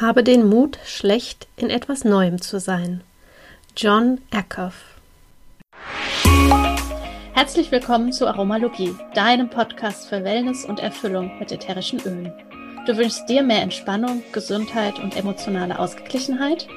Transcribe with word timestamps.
Habe 0.00 0.22
den 0.22 0.48
Mut, 0.48 0.78
schlecht 0.84 1.48
in 1.56 1.70
etwas 1.70 2.04
Neuem 2.04 2.40
zu 2.40 2.60
sein. 2.60 3.00
John 3.76 4.20
Eckhoff. 4.30 4.74
Herzlich 7.34 7.72
willkommen 7.72 8.12
zu 8.12 8.28
Aromalogie, 8.28 8.94
deinem 9.14 9.50
Podcast 9.50 10.08
für 10.08 10.22
Wellness 10.22 10.64
und 10.64 10.78
Erfüllung 10.78 11.36
mit 11.40 11.50
ätherischen 11.50 11.98
Ölen. 12.02 12.32
Du 12.86 12.96
wünschst 12.96 13.28
dir 13.28 13.42
mehr 13.42 13.60
Entspannung, 13.60 14.22
Gesundheit 14.30 15.00
und 15.00 15.16
emotionale 15.16 15.76
Ausgeglichenheit? 15.76 16.68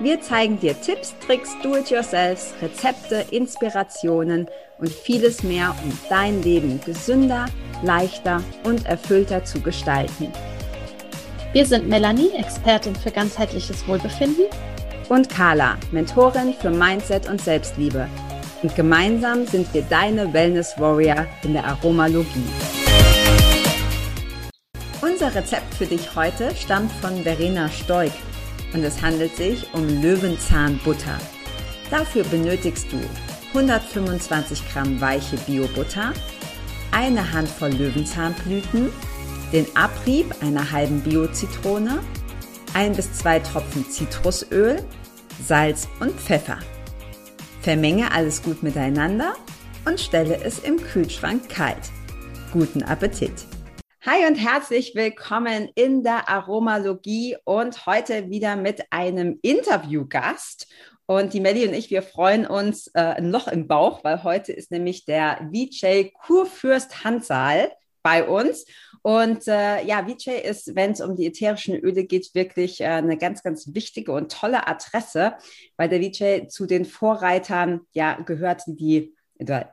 Wir 0.00 0.20
zeigen 0.20 0.58
dir 0.58 0.80
Tipps, 0.80 1.14
Tricks, 1.24 1.54
Do-it-yourselfs, 1.62 2.54
Rezepte, 2.60 3.24
Inspirationen 3.30 4.48
und 4.78 4.90
vieles 4.90 5.44
mehr, 5.44 5.76
um 5.84 5.96
dein 6.08 6.42
Leben 6.42 6.80
gesünder, 6.84 7.46
leichter 7.84 8.42
und 8.64 8.84
erfüllter 8.86 9.44
zu 9.44 9.60
gestalten. 9.60 10.32
Wir 11.52 11.66
sind 11.66 11.86
Melanie, 11.86 12.30
Expertin 12.34 12.96
für 12.96 13.10
ganzheitliches 13.10 13.86
Wohlbefinden. 13.86 14.46
Und 15.10 15.28
Carla, 15.28 15.76
Mentorin 15.90 16.54
für 16.54 16.70
Mindset 16.70 17.28
und 17.28 17.42
Selbstliebe. 17.42 18.08
Und 18.62 18.74
gemeinsam 18.74 19.46
sind 19.46 19.72
wir 19.74 19.82
deine 19.82 20.32
Wellness 20.32 20.72
Warrior 20.78 21.26
in 21.42 21.52
der 21.52 21.66
Aromalogie. 21.66 22.46
Unser 25.02 25.34
Rezept 25.34 25.74
für 25.74 25.84
dich 25.84 26.16
heute 26.16 26.56
stammt 26.56 26.90
von 26.90 27.22
Verena 27.22 27.68
Stoik 27.68 28.12
und 28.72 28.82
es 28.82 29.02
handelt 29.02 29.36
sich 29.36 29.66
um 29.74 29.86
Löwenzahnbutter. 30.00 31.18
Dafür 31.90 32.24
benötigst 32.24 32.86
du 32.90 32.98
125 33.48 34.72
Gramm 34.72 34.98
weiche 35.02 35.36
Bio-Butter, 35.36 36.14
eine 36.92 37.30
Handvoll 37.30 37.72
Löwenzahnblüten, 37.72 38.90
den 39.52 39.66
Abrieb 39.76 40.34
einer 40.40 40.72
halben 40.72 41.02
Bio-Zitrone, 41.02 42.02
ein 42.72 42.96
bis 42.96 43.12
zwei 43.12 43.38
Tropfen 43.38 43.84
Zitrusöl, 43.84 44.82
Salz 45.46 45.88
und 46.00 46.12
Pfeffer. 46.12 46.58
Vermenge 47.60 48.12
alles 48.12 48.42
gut 48.42 48.62
miteinander 48.62 49.34
und 49.84 50.00
stelle 50.00 50.42
es 50.42 50.60
im 50.60 50.78
Kühlschrank 50.78 51.50
kalt. 51.50 51.90
Guten 52.50 52.82
Appetit! 52.82 53.32
Hi 54.06 54.26
und 54.26 54.36
herzlich 54.36 54.94
willkommen 54.94 55.68
in 55.74 56.02
der 56.02 56.30
Aromalogie 56.30 57.36
und 57.44 57.84
heute 57.84 58.30
wieder 58.30 58.56
mit 58.56 58.82
einem 58.90 59.38
Interviewgast. 59.42 60.66
Und 61.04 61.34
die 61.34 61.40
Melli 61.40 61.68
und 61.68 61.74
ich, 61.74 61.90
wir 61.90 62.02
freuen 62.02 62.46
uns 62.46 62.86
äh, 62.94 63.00
ein 63.00 63.30
Loch 63.30 63.48
im 63.48 63.68
Bauch, 63.68 64.02
weil 64.02 64.24
heute 64.24 64.52
ist 64.52 64.70
nämlich 64.70 65.04
der 65.04 65.50
VJ 65.52 66.10
Kurfürst 66.14 67.04
Hansal 67.04 67.70
bei 68.02 68.26
uns. 68.26 68.64
Und 69.02 69.48
äh, 69.48 69.84
ja, 69.84 70.06
Vijay 70.06 70.40
ist, 70.48 70.74
wenn 70.76 70.92
es 70.92 71.00
um 71.00 71.16
die 71.16 71.26
ätherischen 71.26 71.76
Öle 71.76 72.04
geht, 72.04 72.34
wirklich 72.34 72.80
äh, 72.80 72.86
eine 72.86 73.18
ganz, 73.18 73.42
ganz 73.42 73.74
wichtige 73.74 74.12
und 74.12 74.30
tolle 74.30 74.68
Adresse, 74.68 75.34
weil 75.76 75.88
der 75.88 76.00
Vijay 76.00 76.46
zu 76.48 76.66
den 76.66 76.84
Vorreitern 76.84 77.80
ja 77.92 78.14
gehört, 78.20 78.62
die 78.66 79.14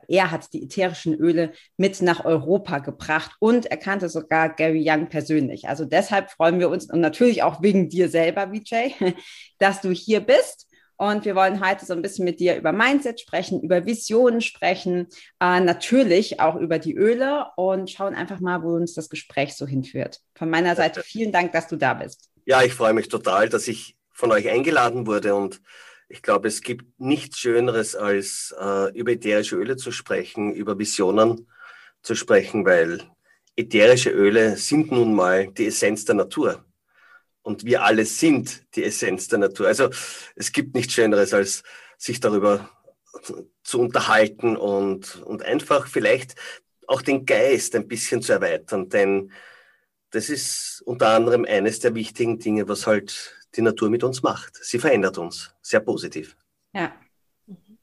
er 0.08 0.30
hat 0.30 0.52
die 0.52 0.64
ätherischen 0.64 1.14
Öle 1.14 1.52
mit 1.76 2.02
nach 2.02 2.24
Europa 2.24 2.78
gebracht 2.78 3.32
und 3.38 3.66
er 3.66 3.76
kannte 3.76 4.08
sogar 4.08 4.48
Gary 4.48 4.84
Young 4.84 5.08
persönlich. 5.08 5.68
Also 5.68 5.84
deshalb 5.84 6.30
freuen 6.30 6.58
wir 6.58 6.70
uns 6.70 6.90
und 6.90 7.00
natürlich 7.00 7.42
auch 7.42 7.62
wegen 7.62 7.88
dir 7.88 8.08
selber, 8.08 8.52
Vijay, 8.52 8.94
dass 9.58 9.80
du 9.80 9.90
hier 9.90 10.20
bist. 10.20 10.66
Und 11.00 11.24
wir 11.24 11.34
wollen 11.34 11.66
heute 11.66 11.86
so 11.86 11.94
ein 11.94 12.02
bisschen 12.02 12.26
mit 12.26 12.40
dir 12.40 12.58
über 12.58 12.72
Mindset 12.72 13.18
sprechen, 13.18 13.62
über 13.62 13.86
Visionen 13.86 14.42
sprechen, 14.42 15.06
äh, 15.40 15.58
natürlich 15.58 16.40
auch 16.40 16.56
über 16.56 16.78
die 16.78 16.94
Öle 16.94 17.46
und 17.56 17.90
schauen 17.90 18.14
einfach 18.14 18.40
mal, 18.40 18.62
wo 18.62 18.74
uns 18.74 18.92
das 18.92 19.08
Gespräch 19.08 19.54
so 19.54 19.66
hinführt. 19.66 20.20
Von 20.34 20.50
meiner 20.50 20.76
Seite 20.76 21.02
vielen 21.02 21.32
Dank, 21.32 21.52
dass 21.52 21.68
du 21.68 21.76
da 21.76 21.94
bist. 21.94 22.28
Ja, 22.44 22.62
ich 22.62 22.74
freue 22.74 22.92
mich 22.92 23.08
total, 23.08 23.48
dass 23.48 23.66
ich 23.66 23.96
von 24.12 24.30
euch 24.30 24.50
eingeladen 24.50 25.06
wurde 25.06 25.34
und 25.34 25.62
ich 26.10 26.20
glaube, 26.20 26.48
es 26.48 26.60
gibt 26.60 27.00
nichts 27.00 27.38
Schöneres, 27.38 27.96
als 27.96 28.54
äh, 28.60 28.92
über 28.92 29.12
ätherische 29.12 29.56
Öle 29.56 29.78
zu 29.78 29.92
sprechen, 29.92 30.52
über 30.52 30.78
Visionen 30.78 31.50
zu 32.02 32.14
sprechen, 32.14 32.66
weil 32.66 33.00
ätherische 33.56 34.10
Öle 34.10 34.58
sind 34.58 34.92
nun 34.92 35.14
mal 35.14 35.46
die 35.46 35.68
Essenz 35.68 36.04
der 36.04 36.16
Natur 36.16 36.62
und 37.50 37.64
wir 37.64 37.82
alle 37.84 38.04
sind 38.04 38.62
die 38.76 38.84
Essenz 38.84 39.26
der 39.26 39.40
Natur. 39.40 39.66
Also 39.66 39.90
es 40.36 40.52
gibt 40.52 40.74
nichts 40.74 40.92
Schöneres, 40.92 41.34
als 41.34 41.64
sich 41.98 42.20
darüber 42.20 42.70
zu 43.64 43.80
unterhalten 43.80 44.56
und, 44.56 45.16
und 45.22 45.42
einfach 45.42 45.88
vielleicht 45.88 46.36
auch 46.86 47.02
den 47.02 47.26
Geist 47.26 47.74
ein 47.74 47.88
bisschen 47.88 48.22
zu 48.22 48.32
erweitern, 48.32 48.88
denn 48.88 49.32
das 50.10 50.28
ist 50.28 50.82
unter 50.86 51.08
anderem 51.08 51.44
eines 51.44 51.80
der 51.80 51.94
wichtigen 51.94 52.38
Dinge, 52.38 52.68
was 52.68 52.86
halt 52.86 53.36
die 53.54 53.62
Natur 53.62 53.90
mit 53.90 54.02
uns 54.02 54.22
macht. 54.22 54.56
Sie 54.64 54.78
verändert 54.78 55.18
uns 55.18 55.54
sehr 55.60 55.80
positiv. 55.80 56.36
Ja. 56.72 56.92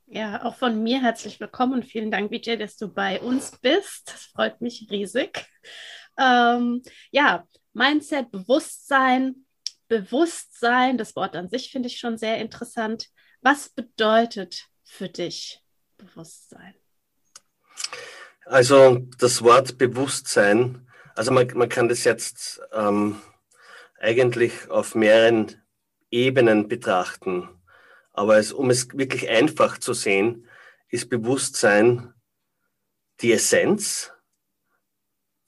Ja, 0.09 0.45
auch 0.45 0.55
von 0.55 0.81
mir 0.81 1.01
herzlich 1.01 1.41
willkommen 1.41 1.73
und 1.73 1.85
vielen 1.85 2.11
Dank, 2.11 2.31
Vijay, 2.31 2.57
dass 2.57 2.78
du 2.78 2.88
bei 2.88 3.19
uns 3.19 3.51
bist. 3.61 4.07
Das 4.07 4.23
freut 4.34 4.61
mich 4.61 4.88
riesig. 4.89 5.45
Ähm, 6.17 6.81
ja, 7.11 7.45
Mindset, 7.73 8.31
Bewusstsein, 8.31 9.47
Bewusstsein, 9.88 10.98
das 10.98 11.16
Wort 11.16 11.36
an 11.36 11.50
sich 11.50 11.72
finde 11.72 11.88
ich 11.88 12.00
schon 12.00 12.18
sehr 12.18 12.38
interessant. 12.38 13.08
Was 13.42 13.70
bedeutet 13.70 14.68
für 14.84 15.09
dich 15.09 15.64
Bewusstsein? 15.98 16.75
Also 18.46 19.00
das 19.18 19.44
Wort 19.44 19.78
Bewusstsein, 19.78 20.88
also 21.16 21.31
man, 21.31 21.47
man 21.56 21.70
kann 21.70 21.90
das 21.90 22.03
jetzt 22.03 22.62
ähm, 22.72 23.22
eigentlich 24.00 24.70
auf 24.70 24.96
mehreren 24.96 25.62
Ebenen 26.12 26.68
betrachten. 26.68 27.50
Aber 28.14 28.38
es, 28.38 28.53
um 28.53 28.70
es 28.70 28.88
wirklich 28.97 29.30
einfach 29.30 29.78
zu 29.78 29.94
sehen, 29.94 30.47
ist 30.90 31.09
Bewusstsein 31.09 32.14
die 33.22 33.34
Essenz 33.34 34.12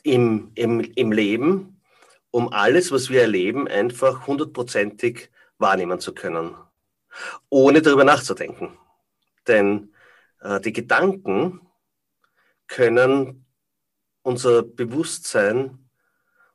im, 0.03 0.51
im, 0.55 0.81
im 0.81 1.11
Leben 1.11 1.78
um 2.31 2.51
alles, 2.51 2.91
was 2.91 3.09
wir 3.09 3.21
erleben, 3.21 3.67
einfach 3.67 4.27
hundertprozentig 4.27 5.29
wahrnehmen 5.57 5.99
zu 5.99 6.13
können, 6.13 6.55
ohne 7.49 7.81
darüber 7.81 8.03
nachzudenken. 8.03 8.77
Denn 9.47 9.93
äh, 10.41 10.59
die 10.61 10.73
Gedanken 10.73 11.61
können 12.67 13.45
unser 14.21 14.63
Bewusstsein, 14.63 15.89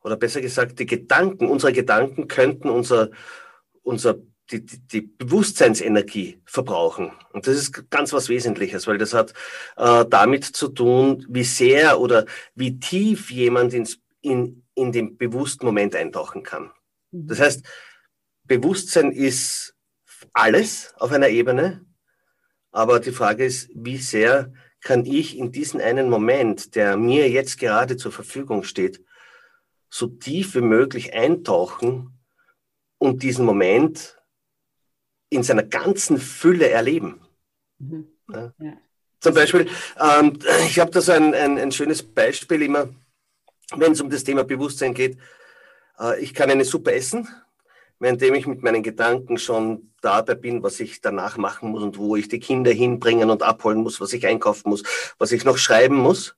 oder 0.03 0.17
besser 0.17 0.41
gesagt, 0.41 0.79
die 0.79 0.87
Gedanken, 0.87 1.49
unsere 1.49 1.73
Gedanken 1.73 2.29
könnten 2.29 2.69
unser, 2.69 3.11
unser 3.83 4.17
die, 4.51 4.65
die, 4.65 4.79
die 4.79 5.01
Bewusstseinsenergie 5.01 6.41
verbrauchen. 6.45 7.13
Und 7.33 7.47
das 7.47 7.57
ist 7.57 7.91
ganz 7.91 8.13
was 8.13 8.29
Wesentliches, 8.29 8.87
weil 8.87 8.99
das 8.99 9.15
hat 9.15 9.33
äh, 9.77 10.05
damit 10.09 10.45
zu 10.45 10.69
tun, 10.69 11.25
wie 11.29 11.45
sehr 11.45 11.99
oder 11.99 12.27
wie 12.55 12.79
tief 12.79 13.31
jemand 13.31 13.73
ins, 13.73 13.99
in, 14.21 14.64
in 14.75 14.93
den 14.93 15.17
bewussten 15.17 15.67
Moment 15.67 15.95
eintauchen 15.95 16.43
kann. 16.43 16.71
Mhm. 17.11 17.27
Das 17.29 17.41
heißt, 17.41 17.67
Bewusstsein 18.45 19.13
ist 19.13 19.75
alles 20.33 20.95
auf 20.99 21.13
einer 21.13 21.29
Ebene, 21.29 21.85
aber 22.73 23.01
die 23.01 23.13
Frage 23.13 23.45
ist, 23.45 23.71
wie 23.75 23.99
sehr 23.99 24.53
kann 24.81 25.07
ich 25.07 25.39
in 25.39 25.51
diesen 25.51 25.81
einen 25.81 26.11
Moment, 26.11 26.75
der 26.75 26.97
mir 26.97 27.31
jetzt 27.31 27.59
gerade 27.59 27.97
zur 27.97 28.13
Verfügung 28.13 28.65
steht, 28.65 29.03
so 29.89 30.09
tief 30.09 30.55
wie 30.55 30.61
möglich 30.61 31.15
eintauchen 31.15 32.19
und 32.99 33.23
diesen 33.23 33.45
Moment 33.45 34.19
in 35.31 35.43
seiner 35.43 35.63
ganzen 35.63 36.19
Fülle 36.19 36.69
erleben. 36.69 37.23
Mhm. 37.79 38.09
Ja. 38.29 38.53
Ja. 38.59 38.73
Zum 39.21 39.35
Beispiel, 39.35 39.69
ähm, 39.99 40.39
ich 40.67 40.79
habe 40.79 40.91
da 40.91 41.01
so 41.01 41.13
ein, 41.13 41.33
ein, 41.33 41.59
ein 41.59 41.73
schönes 41.73 42.03
Beispiel 42.03 42.63
immer, 42.63 42.89
wenn 43.77 43.93
es 43.93 44.01
um 44.01 44.11
das 44.11 44.25
Thema 44.25 44.45
Bewusstsein 44.45 44.95
geht. 44.95 45.19
Äh, 45.99 46.21
ich 46.21 46.35
kann 46.35 46.51
eine 46.51 46.65
Suppe 46.65 46.93
essen, 46.93 47.29
währenddem 47.99 48.35
ich 48.35 48.47
mit 48.47 48.63
meinen 48.63 48.83
Gedanken 48.83 49.39
schon 49.39 49.93
dabei 50.01 50.35
bin, 50.35 50.63
was 50.63 50.81
ich 50.81 51.01
danach 51.01 51.37
machen 51.37 51.71
muss 51.71 51.83
und 51.83 51.99
wo 51.99 52.17
ich 52.17 52.29
die 52.29 52.41
Kinder 52.41 52.71
hinbringen 52.71 53.31
und 53.31 53.43
abholen 53.43 53.83
muss, 53.83 54.01
was 54.01 54.13
ich 54.13 54.27
einkaufen 54.27 54.71
muss, 54.71 54.83
was 55.19 55.33
ich 55.33 55.45
noch 55.45 55.59
schreiben 55.59 55.97
muss. 55.97 56.37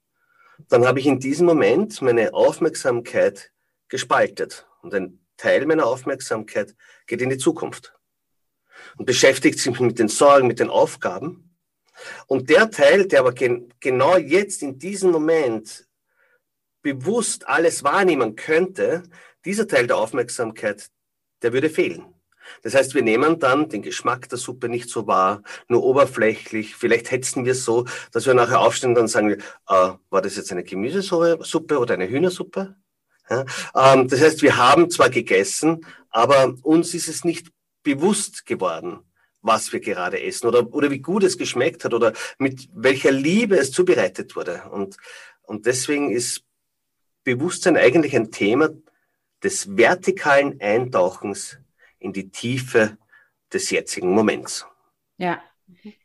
Dann 0.68 0.86
habe 0.86 1.00
ich 1.00 1.06
in 1.06 1.20
diesem 1.20 1.46
Moment 1.46 2.00
meine 2.00 2.32
Aufmerksamkeit 2.32 3.52
gespaltet. 3.88 4.66
Und 4.82 4.94
ein 4.94 5.20
Teil 5.36 5.66
meiner 5.66 5.86
Aufmerksamkeit 5.86 6.74
geht 7.06 7.20
in 7.20 7.30
die 7.30 7.38
Zukunft 7.38 7.94
und 8.96 9.04
beschäftigt 9.04 9.58
sich 9.58 9.78
mit 9.80 9.98
den 9.98 10.08
Sorgen, 10.08 10.46
mit 10.46 10.60
den 10.60 10.70
Aufgaben. 10.70 11.56
Und 12.26 12.50
der 12.50 12.70
Teil, 12.70 13.06
der 13.06 13.20
aber 13.20 13.32
gen 13.32 13.72
genau 13.80 14.16
jetzt 14.16 14.62
in 14.62 14.78
diesem 14.78 15.10
Moment 15.10 15.86
bewusst 16.94 17.48
alles 17.48 17.82
wahrnehmen 17.82 18.36
könnte, 18.36 19.02
dieser 19.44 19.66
Teil 19.66 19.88
der 19.88 19.96
Aufmerksamkeit, 19.96 20.88
der 21.42 21.52
würde 21.52 21.68
fehlen. 21.68 22.04
Das 22.62 22.76
heißt, 22.76 22.94
wir 22.94 23.02
nehmen 23.02 23.40
dann 23.40 23.68
den 23.68 23.82
Geschmack 23.82 24.28
der 24.28 24.38
Suppe 24.38 24.68
nicht 24.68 24.88
so 24.88 25.08
wahr, 25.08 25.42
nur 25.66 25.82
oberflächlich. 25.82 26.76
Vielleicht 26.76 27.10
hetzen 27.10 27.44
wir 27.44 27.52
es 27.52 27.64
so, 27.64 27.86
dass 28.12 28.26
wir 28.26 28.34
nachher 28.34 28.60
aufstehen 28.60 28.90
und 28.90 28.94
dann 28.94 29.08
sagen, 29.08 29.32
äh, 29.32 29.40
war 29.66 30.22
das 30.22 30.36
jetzt 30.36 30.52
eine 30.52 30.62
Gemüsesuppe 30.62 31.78
oder 31.80 31.94
eine 31.94 32.08
Hühnersuppe? 32.08 32.76
Ja? 33.28 33.44
Ähm, 33.74 34.06
das 34.06 34.20
heißt, 34.20 34.42
wir 34.42 34.56
haben 34.56 34.88
zwar 34.88 35.10
gegessen, 35.10 35.84
aber 36.10 36.54
uns 36.62 36.94
ist 36.94 37.08
es 37.08 37.24
nicht 37.24 37.48
bewusst 37.82 38.46
geworden, 38.46 39.00
was 39.42 39.72
wir 39.72 39.80
gerade 39.80 40.22
essen 40.22 40.46
oder, 40.46 40.72
oder 40.72 40.92
wie 40.92 41.00
gut 41.00 41.24
es 41.24 41.36
geschmeckt 41.36 41.84
hat 41.84 41.94
oder 41.94 42.12
mit 42.38 42.68
welcher 42.72 43.10
Liebe 43.10 43.56
es 43.58 43.72
zubereitet 43.72 44.36
wurde. 44.36 44.62
Und, 44.70 44.96
und 45.42 45.66
deswegen 45.66 46.12
ist 46.12 46.45
Bewusstsein 47.26 47.76
eigentlich 47.76 48.14
ein 48.14 48.30
Thema 48.30 48.70
des 49.42 49.76
vertikalen 49.76 50.60
Eintauchens 50.60 51.58
in 51.98 52.12
die 52.12 52.30
Tiefe 52.30 52.96
des 53.52 53.70
jetzigen 53.70 54.12
Moments. 54.12 54.64
Ja, 55.18 55.42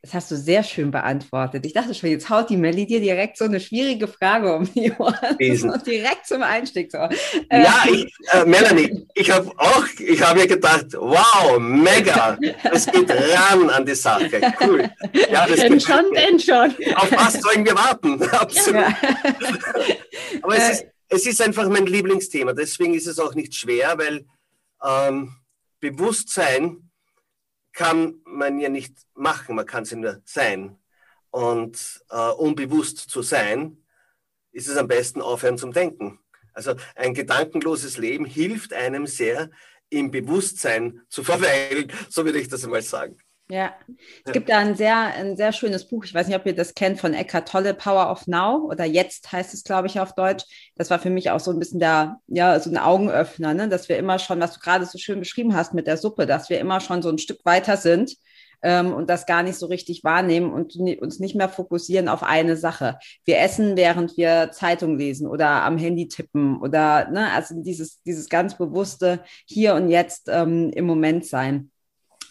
das 0.02 0.16
hast 0.16 0.32
du 0.32 0.36
sehr 0.36 0.64
schön 0.64 0.90
beantwortet. 0.90 1.64
Ich 1.64 1.74
dachte 1.74 1.94
schon, 1.94 2.10
jetzt 2.10 2.28
haut 2.32 2.50
die 2.50 2.58
Melli 2.58 2.88
dir 2.88 3.00
direkt 3.00 3.38
so 3.38 3.46
eine 3.46 3.60
schwierige 3.60 4.08
Frage 4.08 4.56
um 4.56 4.74
die 4.74 4.92
Ohren. 4.94 5.38
direkt 5.86 6.26
zum 6.26 6.42
Einstieg. 6.42 6.92
So. 6.92 6.98
Äh, 6.98 7.64
ja, 7.64 7.84
ich, 7.88 8.12
äh, 8.32 8.44
Melanie, 8.46 9.06
ich 9.14 9.30
habe 9.30 9.52
auch, 9.58 9.86
ich 10.00 10.22
habe 10.24 10.40
mir 10.40 10.48
gedacht, 10.48 10.88
wow, 10.94 11.60
mega, 11.60 12.40
es 12.72 12.88
geht 12.88 13.12
ran 13.12 13.70
an 13.70 13.86
die 13.86 13.94
Sache. 13.94 14.42
Cool. 14.60 14.90
Ja, 15.32 15.46
das 15.46 15.60
denn 15.60 15.80
schon, 15.80 16.06
denn 16.16 16.40
schon. 16.40 16.74
Auf 16.96 17.12
was 17.12 17.34
sollen 17.34 17.64
wir 17.64 17.76
warten? 17.76 18.20
Absolut. 18.24 18.82
Ja. 18.82 18.98
Aber 20.42 20.58
es 20.58 20.70
ist, 20.72 20.86
es 21.12 21.26
ist 21.26 21.42
einfach 21.42 21.68
mein 21.68 21.86
Lieblingsthema. 21.86 22.54
Deswegen 22.54 22.94
ist 22.94 23.06
es 23.06 23.20
auch 23.20 23.36
nicht 23.36 23.54
schwer, 23.54 23.98
weil 23.98 24.26
ähm, 24.82 25.36
Bewusstsein 25.82 26.90
kann 27.74 28.22
man 28.26 28.60
ja 28.60 28.70
nicht 28.70 28.96
machen, 29.14 29.56
man 29.56 29.66
kann 29.66 29.84
es 29.84 29.92
nur 29.92 30.22
sein. 30.24 30.78
Und 31.30 32.02
äh, 32.10 32.30
unbewusst 32.30 32.98
zu 32.98 33.22
sein, 33.22 33.78
ist 34.54 34.70
es 34.70 34.78
am 34.78 34.88
besten 34.88 35.22
aufhören 35.22 35.58
zum 35.58 35.74
Denken. 35.74 36.20
Also 36.54 36.76
ein 36.96 37.14
gedankenloses 37.14 37.98
Leben 37.98 38.26
hilft 38.26 38.74
einem 38.74 39.06
sehr, 39.06 39.50
im 39.90 40.12
Bewusstsein 40.12 41.02
zu 41.10 41.24
verweilen, 41.26 41.92
so 42.10 42.24
würde 42.24 42.40
ich 42.40 42.48
das 42.48 42.64
einmal 42.64 42.82
sagen. 42.82 43.18
Ja, 43.52 43.74
es 44.24 44.32
gibt 44.32 44.48
da 44.48 44.60
ein 44.60 44.76
sehr, 44.76 44.98
ein 44.98 45.36
sehr 45.36 45.52
schönes 45.52 45.86
Buch, 45.86 46.06
ich 46.06 46.14
weiß 46.14 46.28
nicht, 46.28 46.38
ob 46.38 46.46
ihr 46.46 46.56
das 46.56 46.74
kennt, 46.74 47.02
von 47.02 47.14
Eckhart 47.14 47.50
Tolle, 47.50 47.74
Power 47.74 48.10
of 48.10 48.26
Now 48.26 48.66
oder 48.72 48.86
Jetzt 48.86 49.30
heißt 49.30 49.54
es, 49.54 49.66
glaube 49.66 49.88
ich, 49.88 50.00
auf 50.00 50.16
Deutsch. 50.16 50.46
Das 50.78 50.90
war 50.90 51.00
für 51.00 51.10
mich 51.10 51.32
auch 51.32 51.42
so 51.42 51.52
ein 51.52 51.60
bisschen 51.60 51.82
der, 51.82 52.22
ja, 52.28 52.58
so 52.62 52.70
ein 52.70 52.78
Augenöffner, 52.78 53.54
ne? 53.54 53.68
dass 53.68 53.90
wir 53.90 53.98
immer 53.98 54.20
schon, 54.20 54.40
was 54.40 54.54
du 54.54 54.62
gerade 54.62 54.86
so 54.86 54.98
schön 54.98 55.20
beschrieben 55.20 55.54
hast 55.54 55.74
mit 55.74 55.86
der 55.86 55.98
Suppe, 55.98 56.26
dass 56.26 56.50
wir 56.50 56.62
immer 56.62 56.80
schon 56.80 57.02
so 57.02 57.10
ein 57.10 57.18
Stück 57.18 57.44
weiter 57.44 57.76
sind 57.76 58.16
ähm, 58.62 58.94
und 58.94 59.10
das 59.10 59.26
gar 59.26 59.44
nicht 59.44 59.58
so 59.58 59.66
richtig 59.66 60.06
wahrnehmen 60.06 60.54
und 60.54 60.78
uns 61.02 61.20
nicht 61.20 61.36
mehr 61.36 61.50
fokussieren 61.50 62.08
auf 62.08 62.24
eine 62.24 62.56
Sache. 62.56 63.00
Wir 63.26 63.40
essen, 63.40 63.76
während 63.76 64.16
wir 64.16 64.52
Zeitung 64.54 64.98
lesen 64.98 65.28
oder 65.28 65.64
am 65.64 65.78
Handy 65.78 66.08
tippen 66.08 66.62
oder, 66.62 67.10
ne, 67.10 67.34
also 67.34 67.62
dieses, 67.62 68.02
dieses 68.04 68.30
ganz 68.30 68.58
bewusste 68.58 69.20
Hier 69.46 69.76
und 69.76 69.90
Jetzt 69.90 70.30
ähm, 70.30 70.72
im 70.74 70.86
Moment 70.86 71.26
sein. 71.26 71.70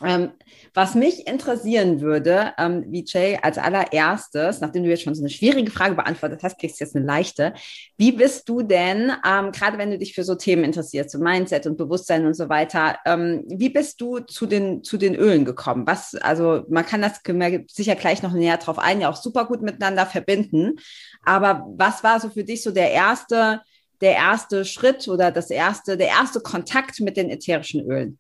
Ähm, 0.02 0.30
was 0.72 0.94
mich 0.94 1.26
interessieren 1.26 2.00
würde, 2.00 2.52
ähm, 2.58 2.84
Vijay, 2.90 3.38
als 3.42 3.58
allererstes, 3.58 4.60
nachdem 4.60 4.82
du 4.82 4.88
jetzt 4.88 5.02
schon 5.02 5.14
so 5.14 5.22
eine 5.22 5.28
schwierige 5.28 5.70
Frage 5.70 5.94
beantwortet 5.94 6.42
hast, 6.42 6.58
kriegst 6.58 6.80
du 6.80 6.84
jetzt 6.84 6.96
eine 6.96 7.04
leichte. 7.04 7.52
Wie 7.98 8.12
bist 8.12 8.48
du 8.48 8.62
denn, 8.62 9.12
ähm, 9.26 9.52
gerade 9.52 9.76
wenn 9.76 9.90
du 9.90 9.98
dich 9.98 10.14
für 10.14 10.24
so 10.24 10.36
Themen 10.36 10.64
interessierst, 10.64 11.10
so 11.10 11.18
Mindset 11.18 11.66
und 11.66 11.76
Bewusstsein 11.76 12.24
und 12.24 12.34
so 12.34 12.48
weiter, 12.48 12.98
ähm, 13.04 13.44
wie 13.48 13.68
bist 13.68 14.00
du 14.00 14.20
zu 14.20 14.46
den, 14.46 14.82
zu 14.82 14.96
den 14.96 15.14
Ölen 15.14 15.44
gekommen? 15.44 15.86
Was, 15.86 16.14
also 16.14 16.64
man 16.68 16.86
kann 16.86 17.02
das 17.02 17.20
sicher 17.68 17.94
gleich 17.94 18.22
noch 18.22 18.32
näher 18.32 18.56
drauf 18.56 18.78
ein, 18.78 19.02
ja 19.02 19.10
auch 19.10 19.16
super 19.16 19.44
gut 19.44 19.60
miteinander 19.60 20.06
verbinden. 20.06 20.78
Aber 21.24 21.66
was 21.76 22.02
war 22.02 22.20
so 22.20 22.30
für 22.30 22.44
dich 22.44 22.62
so 22.62 22.70
der 22.70 22.90
erste, 22.92 23.60
der 24.00 24.12
erste 24.12 24.64
Schritt 24.64 25.08
oder 25.08 25.30
das 25.30 25.50
erste, 25.50 25.98
der 25.98 26.08
erste 26.08 26.40
Kontakt 26.40 27.00
mit 27.00 27.18
den 27.18 27.28
ätherischen 27.28 27.84
Ölen? 27.84 28.18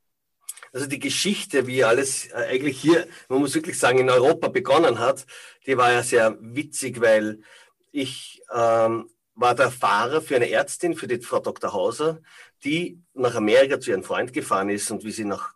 Also 0.72 0.86
die 0.86 0.98
Geschichte, 0.98 1.66
wie 1.66 1.84
alles 1.84 2.26
äh, 2.26 2.46
eigentlich 2.50 2.80
hier, 2.80 3.06
man 3.28 3.40
muss 3.40 3.54
wirklich 3.54 3.78
sagen, 3.78 3.98
in 3.98 4.10
Europa 4.10 4.48
begonnen 4.48 4.98
hat, 4.98 5.26
die 5.66 5.76
war 5.76 5.92
ja 5.92 6.02
sehr 6.02 6.36
witzig, 6.40 7.00
weil 7.00 7.40
ich 7.92 8.42
ähm, 8.54 9.10
war 9.34 9.54
der 9.54 9.70
Fahrer 9.70 10.22
für 10.22 10.36
eine 10.36 10.50
Ärztin, 10.50 10.94
für 10.94 11.08
die 11.08 11.18
Frau 11.18 11.40
Dr. 11.40 11.72
Hauser, 11.72 12.20
die 12.62 13.00
nach 13.14 13.34
Amerika 13.34 13.80
zu 13.80 13.90
ihrem 13.90 14.04
Freund 14.04 14.32
gefahren 14.32 14.68
ist 14.68 14.90
und 14.90 15.04
wie 15.04 15.12
sie 15.12 15.24
nach 15.24 15.54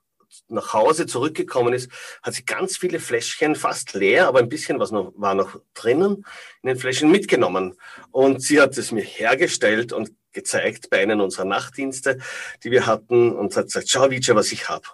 nach 0.48 0.72
Hause 0.72 1.06
zurückgekommen 1.06 1.74
ist, 1.74 1.90
hat 2.22 2.34
sie 2.34 2.44
ganz 2.44 2.76
viele 2.76 2.98
Fläschchen, 3.00 3.54
fast 3.54 3.94
leer, 3.94 4.26
aber 4.26 4.40
ein 4.40 4.48
bisschen 4.48 4.80
was 4.80 4.90
noch, 4.90 5.12
war 5.16 5.34
noch 5.34 5.60
drinnen, 5.74 6.24
in 6.62 6.68
den 6.68 6.76
Fläschchen 6.76 7.10
mitgenommen. 7.10 7.74
Und 8.10 8.42
sie 8.42 8.60
hat 8.60 8.76
es 8.76 8.92
mir 8.92 9.04
hergestellt 9.04 9.92
und 9.92 10.12
gezeigt 10.32 10.90
bei 10.90 11.00
einem 11.00 11.20
unserer 11.20 11.44
Nachtdienste, 11.44 12.18
die 12.62 12.70
wir 12.70 12.86
hatten, 12.86 13.32
und 13.32 13.56
hat 13.56 13.66
gesagt, 13.66 13.88
schau, 13.88 14.10
Vijay, 14.10 14.34
was 14.34 14.52
ich 14.52 14.68
habe. 14.68 14.86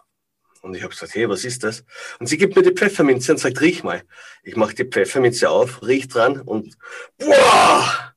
Und 0.63 0.75
ich 0.75 0.83
habe 0.83 0.93
gesagt, 0.93 1.15
hey, 1.15 1.29
was 1.29 1.45
ist 1.45 1.65
das? 1.65 1.85
Und 2.19 2.27
sie 2.27 2.37
gibt 2.37 2.55
mir 2.55 2.63
die 2.63 2.73
Pfefferminze 2.75 3.33
und 3.33 3.39
sagt, 3.39 3.61
riech 3.61 3.83
mal. 3.83 4.03
Ich 4.43 4.57
mache 4.57 4.75
die 4.75 4.85
Pfefferminze 4.85 5.49
auf, 5.49 5.83
riech 5.83 6.09
dran 6.09 6.41
und 6.41 6.77
boah, 7.19 8.15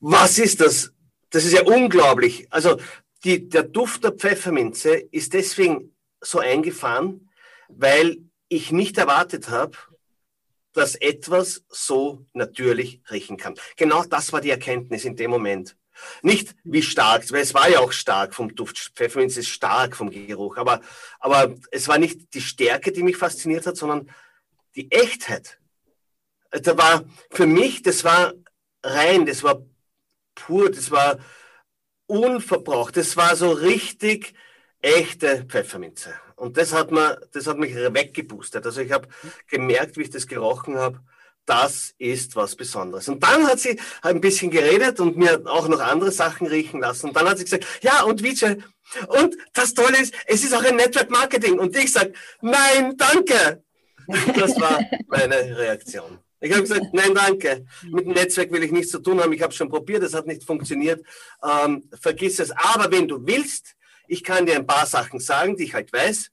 was 0.00 0.38
ist 0.38 0.60
das? 0.60 0.92
Das 1.30 1.44
ist 1.44 1.52
ja 1.52 1.62
unglaublich. 1.62 2.46
Also 2.50 2.78
die, 3.24 3.48
der 3.48 3.64
Duft 3.64 4.04
der 4.04 4.12
Pfefferminze 4.12 4.94
ist 4.94 5.34
deswegen 5.34 5.94
so 6.20 6.38
eingefahren, 6.38 7.28
weil 7.68 8.18
ich 8.48 8.72
nicht 8.72 8.98
erwartet 8.98 9.50
habe, 9.50 9.76
dass 10.72 10.94
etwas 10.94 11.64
so 11.68 12.26
natürlich 12.32 13.02
riechen 13.10 13.36
kann. 13.36 13.54
Genau 13.76 14.04
das 14.04 14.32
war 14.32 14.40
die 14.40 14.50
Erkenntnis 14.50 15.04
in 15.04 15.16
dem 15.16 15.30
Moment. 15.30 15.76
Nicht 16.22 16.54
wie 16.64 16.82
stark, 16.82 17.30
weil 17.32 17.42
es 17.42 17.54
war 17.54 17.68
ja 17.68 17.80
auch 17.80 17.92
stark 17.92 18.34
vom 18.34 18.54
Duft. 18.54 18.92
Pfefferminz 18.94 19.36
ist 19.36 19.48
stark 19.48 19.96
vom 19.96 20.10
Geruch, 20.10 20.56
aber, 20.56 20.80
aber 21.20 21.54
es 21.70 21.88
war 21.88 21.98
nicht 21.98 22.34
die 22.34 22.40
Stärke, 22.40 22.92
die 22.92 23.02
mich 23.02 23.16
fasziniert 23.16 23.66
hat, 23.66 23.76
sondern 23.76 24.10
die 24.74 24.90
Echtheit. 24.90 25.58
Da 26.50 26.76
war 26.76 27.04
für 27.30 27.46
mich, 27.46 27.82
das 27.82 28.04
war 28.04 28.32
rein, 28.82 29.26
das 29.26 29.42
war 29.42 29.62
pur, 30.34 30.70
das 30.70 30.90
war 30.90 31.18
unverbraucht, 32.06 32.96
das 32.96 33.16
war 33.16 33.36
so 33.36 33.50
richtig 33.50 34.34
echte 34.80 35.44
Pfefferminze. 35.44 36.14
Und 36.36 36.56
das 36.56 36.72
hat, 36.72 36.90
mir, 36.90 37.20
das 37.32 37.46
hat 37.46 37.58
mich 37.58 37.74
weggeboostet. 37.74 38.64
Also 38.64 38.80
ich 38.80 38.92
habe 38.92 39.08
gemerkt, 39.48 39.96
wie 39.96 40.02
ich 40.02 40.10
das 40.10 40.26
gerochen 40.26 40.78
habe, 40.78 41.00
das 41.48 41.94
ist 41.98 42.36
was 42.36 42.54
Besonderes. 42.54 43.08
Und 43.08 43.22
dann 43.22 43.46
hat 43.46 43.58
sie 43.58 43.80
ein 44.02 44.20
bisschen 44.20 44.50
geredet 44.50 45.00
und 45.00 45.16
mir 45.16 45.42
auch 45.46 45.66
noch 45.68 45.80
andere 45.80 46.12
Sachen 46.12 46.46
riechen 46.46 46.80
lassen. 46.80 47.08
Und 47.08 47.16
dann 47.16 47.28
hat 47.28 47.38
sie 47.38 47.44
gesagt, 47.44 47.66
ja, 47.80 48.02
und 48.02 48.22
Vijay, 48.22 48.58
und 49.08 49.36
das 49.54 49.74
Tolle 49.74 50.00
ist, 50.00 50.14
es 50.26 50.44
ist 50.44 50.54
auch 50.54 50.64
ein 50.64 50.76
Network 50.76 51.10
Marketing. 51.10 51.58
Und 51.58 51.74
ich 51.76 51.92
sage, 51.92 52.12
nein, 52.40 52.96
danke. 52.96 53.62
Das 54.34 54.58
war 54.60 54.80
meine 55.08 55.56
Reaktion. 55.56 56.18
Ich 56.40 56.52
habe 56.52 56.62
gesagt, 56.62 56.86
nein, 56.92 57.14
danke. 57.14 57.66
Mit 57.90 58.06
dem 58.06 58.12
Netzwerk 58.12 58.52
will 58.52 58.62
ich 58.62 58.70
nichts 58.70 58.90
zu 58.90 59.00
tun 59.00 59.20
haben. 59.20 59.32
Ich 59.32 59.42
habe 59.42 59.52
schon 59.52 59.68
probiert, 59.68 60.02
es 60.02 60.14
hat 60.14 60.26
nicht 60.26 60.44
funktioniert. 60.44 61.04
Ähm, 61.42 61.88
vergiss 62.00 62.38
es. 62.38 62.50
Aber 62.50 62.90
wenn 62.90 63.08
du 63.08 63.26
willst, 63.26 63.74
ich 64.06 64.22
kann 64.22 64.46
dir 64.46 64.56
ein 64.56 64.66
paar 64.66 64.86
Sachen 64.86 65.18
sagen, 65.18 65.56
die 65.56 65.64
ich 65.64 65.74
halt 65.74 65.92
weiß. 65.92 66.30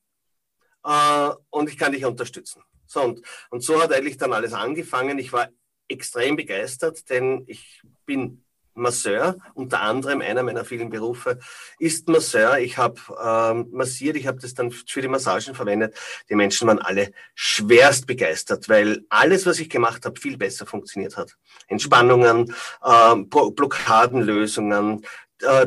Äh, 0.85 1.29
und 1.49 1.69
ich 1.69 1.77
kann 1.77 1.91
dich 1.91 2.05
unterstützen. 2.05 2.61
So, 2.87 3.01
und, 3.01 3.21
und 3.49 3.63
so 3.63 3.81
hat 3.81 3.93
eigentlich 3.93 4.17
dann 4.17 4.33
alles 4.33 4.53
angefangen. 4.53 5.19
Ich 5.19 5.33
war 5.33 5.49
extrem 5.87 6.35
begeistert, 6.35 7.09
denn 7.09 7.43
ich 7.47 7.81
bin 8.05 8.45
Masseur, 8.75 9.37
unter 9.53 9.81
anderem 9.81 10.19
einer 10.19 10.43
meiner 10.43 10.65
vielen 10.65 10.89
Berufe 10.89 11.39
ist 11.79 12.09
Masseur. 12.09 12.59
Ich 12.59 12.77
habe 12.77 12.99
ähm, 13.23 13.67
massiert, 13.71 14.17
ich 14.17 14.27
habe 14.27 14.39
das 14.39 14.53
dann 14.53 14.69
für 14.69 15.01
die 15.01 15.07
Massagen 15.07 15.55
verwendet. 15.55 15.95
Die 16.29 16.35
Menschen 16.35 16.67
waren 16.67 16.79
alle 16.79 17.11
schwerst 17.35 18.05
begeistert, 18.05 18.67
weil 18.67 19.05
alles, 19.09 19.45
was 19.45 19.59
ich 19.59 19.69
gemacht 19.69 20.05
habe, 20.05 20.19
viel 20.19 20.37
besser 20.37 20.65
funktioniert 20.65 21.15
hat. 21.15 21.37
Entspannungen, 21.67 22.53
ähm, 22.85 23.29
Blockadenlösungen, 23.29 25.05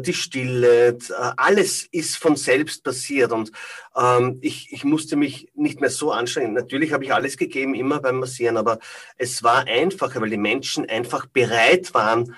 die 0.00 0.14
Stille, 0.14 0.88
äh, 0.88 0.96
alles 1.36 1.86
ist 1.90 2.16
von 2.16 2.36
selbst 2.36 2.84
passiert 2.84 3.32
und 3.32 3.52
ähm, 3.96 4.38
ich, 4.40 4.72
ich 4.72 4.84
musste 4.84 5.16
mich 5.16 5.50
nicht 5.54 5.80
mehr 5.80 5.90
so 5.90 6.10
anstrengen. 6.10 6.54
Natürlich 6.54 6.92
habe 6.92 7.04
ich 7.04 7.12
alles 7.12 7.36
gegeben, 7.36 7.74
immer 7.74 8.00
beim 8.00 8.18
Massieren, 8.18 8.56
aber 8.56 8.78
es 9.16 9.42
war 9.42 9.66
einfacher, 9.66 10.20
weil 10.20 10.30
die 10.30 10.36
Menschen 10.38 10.88
einfach 10.88 11.26
bereit 11.26 11.92
waren, 11.94 12.34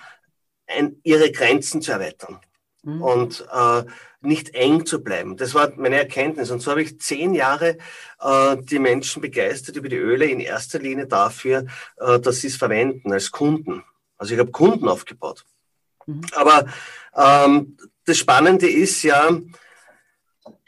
ein, 0.66 0.96
ihre 1.02 1.30
Grenzen 1.30 1.82
zu 1.82 1.92
erweitern 1.92 2.40
mhm. 2.82 3.02
und 3.02 3.46
äh, 3.52 3.84
nicht 4.20 4.54
eng 4.54 4.84
zu 4.84 5.02
bleiben. 5.02 5.36
Das 5.36 5.54
war 5.54 5.72
meine 5.76 5.96
Erkenntnis. 5.96 6.50
Und 6.50 6.60
so 6.60 6.70
habe 6.70 6.82
ich 6.82 7.00
zehn 7.00 7.34
Jahre 7.34 7.78
äh, 8.20 8.56
die 8.58 8.78
Menschen 8.78 9.22
begeistert 9.22 9.76
über 9.76 9.88
die 9.88 9.96
Öle, 9.96 10.26
in 10.26 10.40
erster 10.40 10.78
Linie 10.78 11.06
dafür, 11.06 11.66
äh, 11.96 12.20
dass 12.20 12.40
sie 12.40 12.48
es 12.48 12.56
verwenden 12.56 13.12
als 13.12 13.30
Kunden. 13.30 13.82
Also 14.18 14.34
ich 14.34 14.40
habe 14.40 14.50
Kunden 14.50 14.88
aufgebaut. 14.88 15.44
Mhm. 16.10 16.20
Aber 16.34 16.66
ähm, 17.16 17.76
das 18.04 18.18
Spannende 18.18 18.68
ist 18.68 19.02
ja, 19.02 19.30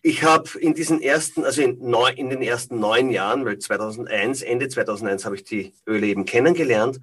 ich 0.03 0.23
habe 0.25 0.59
in 0.59 0.75
diesen 0.75 1.01
ersten, 1.01 1.45
also 1.45 1.63
in, 1.63 1.79
neun, 1.79 2.15
in, 2.15 2.31
den 2.31 2.43
ersten 2.43 2.79
neun 2.79 3.11
Jahren, 3.11 3.45
weil 3.45 3.59
2001, 3.59 4.43
Ende 4.43 4.69
2001 4.69 5.25
habe 5.25 5.37
ich 5.37 5.45
die 5.45 5.75
Öle 5.87 6.07
eben 6.07 6.25
kennengelernt. 6.25 7.01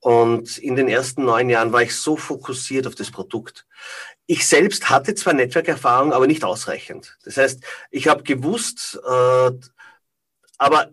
Und 0.00 0.56
in 0.58 0.76
den 0.76 0.88
ersten 0.88 1.24
neun 1.24 1.50
Jahren 1.50 1.72
war 1.72 1.82
ich 1.82 1.94
so 1.94 2.16
fokussiert 2.16 2.86
auf 2.86 2.94
das 2.94 3.10
Produkt. 3.10 3.66
ich 4.26 4.46
selbst 4.46 4.88
hatte 4.88 5.14
zwar 5.14 5.34
Netzwerkerfahrung, 5.34 6.12
aber 6.12 6.26
nicht 6.26 6.44
ausreichend. 6.44 7.18
Das 7.24 7.36
heißt, 7.36 7.64
ich 7.90 8.06
habe 8.06 8.22
gewusst, 8.22 8.98
äh, 9.04 9.50
aber 10.56 10.90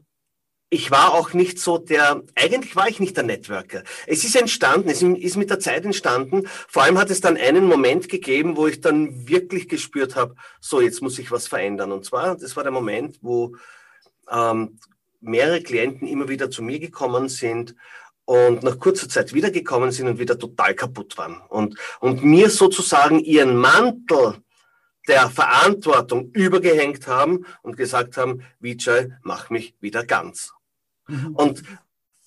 ich 0.70 0.92
war 0.92 1.14
auch 1.14 1.34
nicht 1.34 1.60
so 1.60 1.78
der, 1.78 2.24
eigentlich 2.36 2.76
war 2.76 2.90
ich 2.90 3.00
nicht 3.00 3.16
der 3.16 3.24
Networker. 3.24 3.84
Es 4.06 4.26
ist 4.26 4.36
entstanden, 4.36 4.90
es 4.90 5.02
ist 5.02 5.38
mit 5.38 5.50
der 5.50 5.60
Zeit 5.60 5.86
entstanden. 5.86 6.44
Vor 6.68 6.84
allem 6.84 6.98
hat 6.98 7.10
es 7.10 7.22
dann 7.22 7.38
einen 7.38 7.66
Moment 7.66 8.10
gegeben, 8.10 8.58
wo 8.58 8.68
ich 8.68 8.82
dann 8.82 9.30
wirklich 9.30 9.70
gespürt 9.70 10.16
habe, 10.16 10.36
so 10.60 10.82
jetzt 10.82 11.02
muss 11.02 11.20
ich 11.20 11.32
was 11.32 11.48
verändern. 11.48 11.94
Und 11.94 12.04
zwar, 12.04 12.36
das 12.36 12.56
war 12.58 12.64
der 12.64 12.74
Moment, 12.74 13.20
wo 13.22 13.56
ähm, 14.30 14.78
mehrere 15.22 15.62
Klienten 15.62 16.06
immer 16.08 16.28
wieder 16.28 16.52
zu 16.52 16.62
mir 16.62 16.80
gekommen 16.80 17.30
sind 17.30 17.74
und 18.26 18.62
nach 18.62 18.78
kurzer 18.78 19.08
Zeit 19.08 19.34
wiedergekommen 19.34 19.92
sind 19.92 20.10
und 20.10 20.20
wieder 20.20 20.38
total 20.38 20.76
kaputt 20.76 21.18
waren. 21.18 21.42
Und, 21.48 21.78
und 22.02 22.26
mir 22.26 22.50
sozusagen 22.50 23.20
ihren 23.20 23.56
Mantel 23.56 24.36
der 25.08 25.30
Verantwortung 25.30 26.32
übergehängt 26.34 27.08
haben 27.08 27.46
und 27.62 27.78
gesagt 27.78 28.18
haben, 28.18 28.44
Vijay, 28.60 29.14
mach 29.22 29.50
mich 29.50 29.74
wieder 29.80 30.06
ganz. 30.06 30.57
Mhm. 31.08 31.36
Und, 31.36 31.64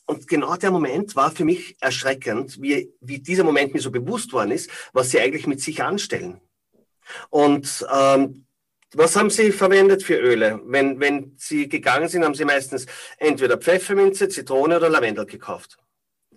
und 0.07 0.27
genau 0.27 0.57
der 0.57 0.71
Moment 0.71 1.17
war 1.17 1.31
für 1.31 1.45
mich 1.45 1.77
erschreckend, 1.81 2.61
wie, 2.61 2.93
wie 3.01 3.21
dieser 3.21 3.45
Moment 3.45 3.75
mir 3.75 3.81
so 3.81 3.91
bewusst 3.91 4.33
worden 4.33 4.51
ist, 4.51 4.71
was 4.93 5.11
sie 5.11 5.21
eigentlich 5.21 5.47
mit 5.47 5.61
sich 5.61 5.83
anstellen. 5.83 6.41
Und 7.31 7.87
ähm, 7.93 8.47
was 8.95 9.15
haben 9.15 9.31
Sie 9.31 9.53
verwendet 9.53 10.03
für 10.03 10.17
Öle? 10.17 10.61
Wenn, 10.65 10.99
wenn 10.99 11.35
Sie 11.37 11.69
gegangen 11.69 12.09
sind, 12.09 12.25
haben 12.25 12.35
Sie 12.35 12.45
meistens 12.45 12.87
entweder 13.19 13.57
Pfefferminze, 13.57 14.29
Zitrone 14.29 14.77
oder 14.77 14.89
Lavendel 14.89 15.27
gekauft. 15.27 15.77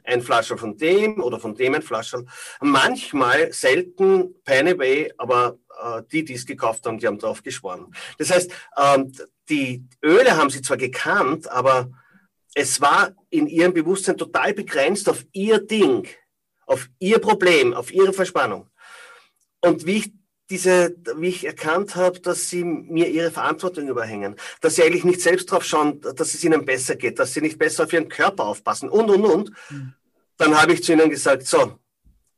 Ein 0.04 0.22
Flascherl 0.22 0.58
von 0.58 0.78
dem 0.78 1.20
oder 1.22 1.40
von 1.40 1.56
dem 1.56 1.74
ein 1.74 1.82
Flascherl. 1.82 2.26
Manchmal, 2.62 3.52
selten 3.54 4.36
Penny 4.44 4.76
Bay, 4.76 5.14
aber 5.18 5.58
äh, 5.82 6.04
die, 6.12 6.24
die 6.26 6.34
es 6.34 6.46
gekauft 6.46 6.86
haben, 6.86 7.00
die 7.00 7.08
haben 7.08 7.18
drauf 7.18 7.42
geschworen. 7.42 7.94
Das 8.20 8.30
heißt, 8.30 8.52
ähm, 8.78 9.12
die 9.50 9.84
Öle 10.04 10.38
haben 10.38 10.50
Sie 10.50 10.62
zwar 10.62 10.78
gekannt, 10.78 11.50
aber 11.50 11.90
es 12.54 12.82
war 12.82 13.14
in 13.30 13.48
Ihrem 13.48 13.74
Bewusstsein 13.74 14.18
total 14.18 14.54
begrenzt 14.54 15.10
auf 15.10 15.26
Ihr 15.32 15.60
Ding, 15.60 16.08
auf 16.66 16.90
Ihr 17.00 17.20
Problem, 17.20 17.74
auf 17.74 17.92
Ihre 17.92 18.14
Verspannung. 18.14 18.70
Und 19.62 19.86
wie 19.86 19.98
ich 19.98 20.14
diese, 20.50 20.96
wie 21.16 21.30
ich 21.30 21.46
erkannt 21.46 21.96
habe, 21.96 22.20
dass 22.20 22.50
sie 22.50 22.64
mir 22.64 23.10
ihre 23.10 23.32
Verantwortung 23.32 23.88
überhängen, 23.88 24.36
dass 24.62 24.76
sie 24.76 24.84
eigentlich 24.84 25.06
nicht 25.06 25.22
selbst 25.22 25.50
drauf 25.50 25.64
schauen, 25.64 26.02
dass 26.02 26.34
es 26.34 26.44
ihnen 26.44 26.66
besser 26.66 26.96
geht, 26.96 27.18
dass 27.18 27.34
sie 27.34 27.42
nicht 27.42 27.58
besser 27.58 27.86
auf 27.86 27.94
ihren 27.94 28.10
Körper 28.10 28.46
aufpassen 28.46 28.90
und, 28.90 29.10
und, 29.10 29.26
und. 29.26 29.52
Mhm. 29.70 29.94
Dann 30.38 30.60
habe 30.60 30.74
ich 30.74 30.84
zu 30.84 30.94
ihnen 30.94 31.10
gesagt, 31.10 31.48
so, 31.48 31.80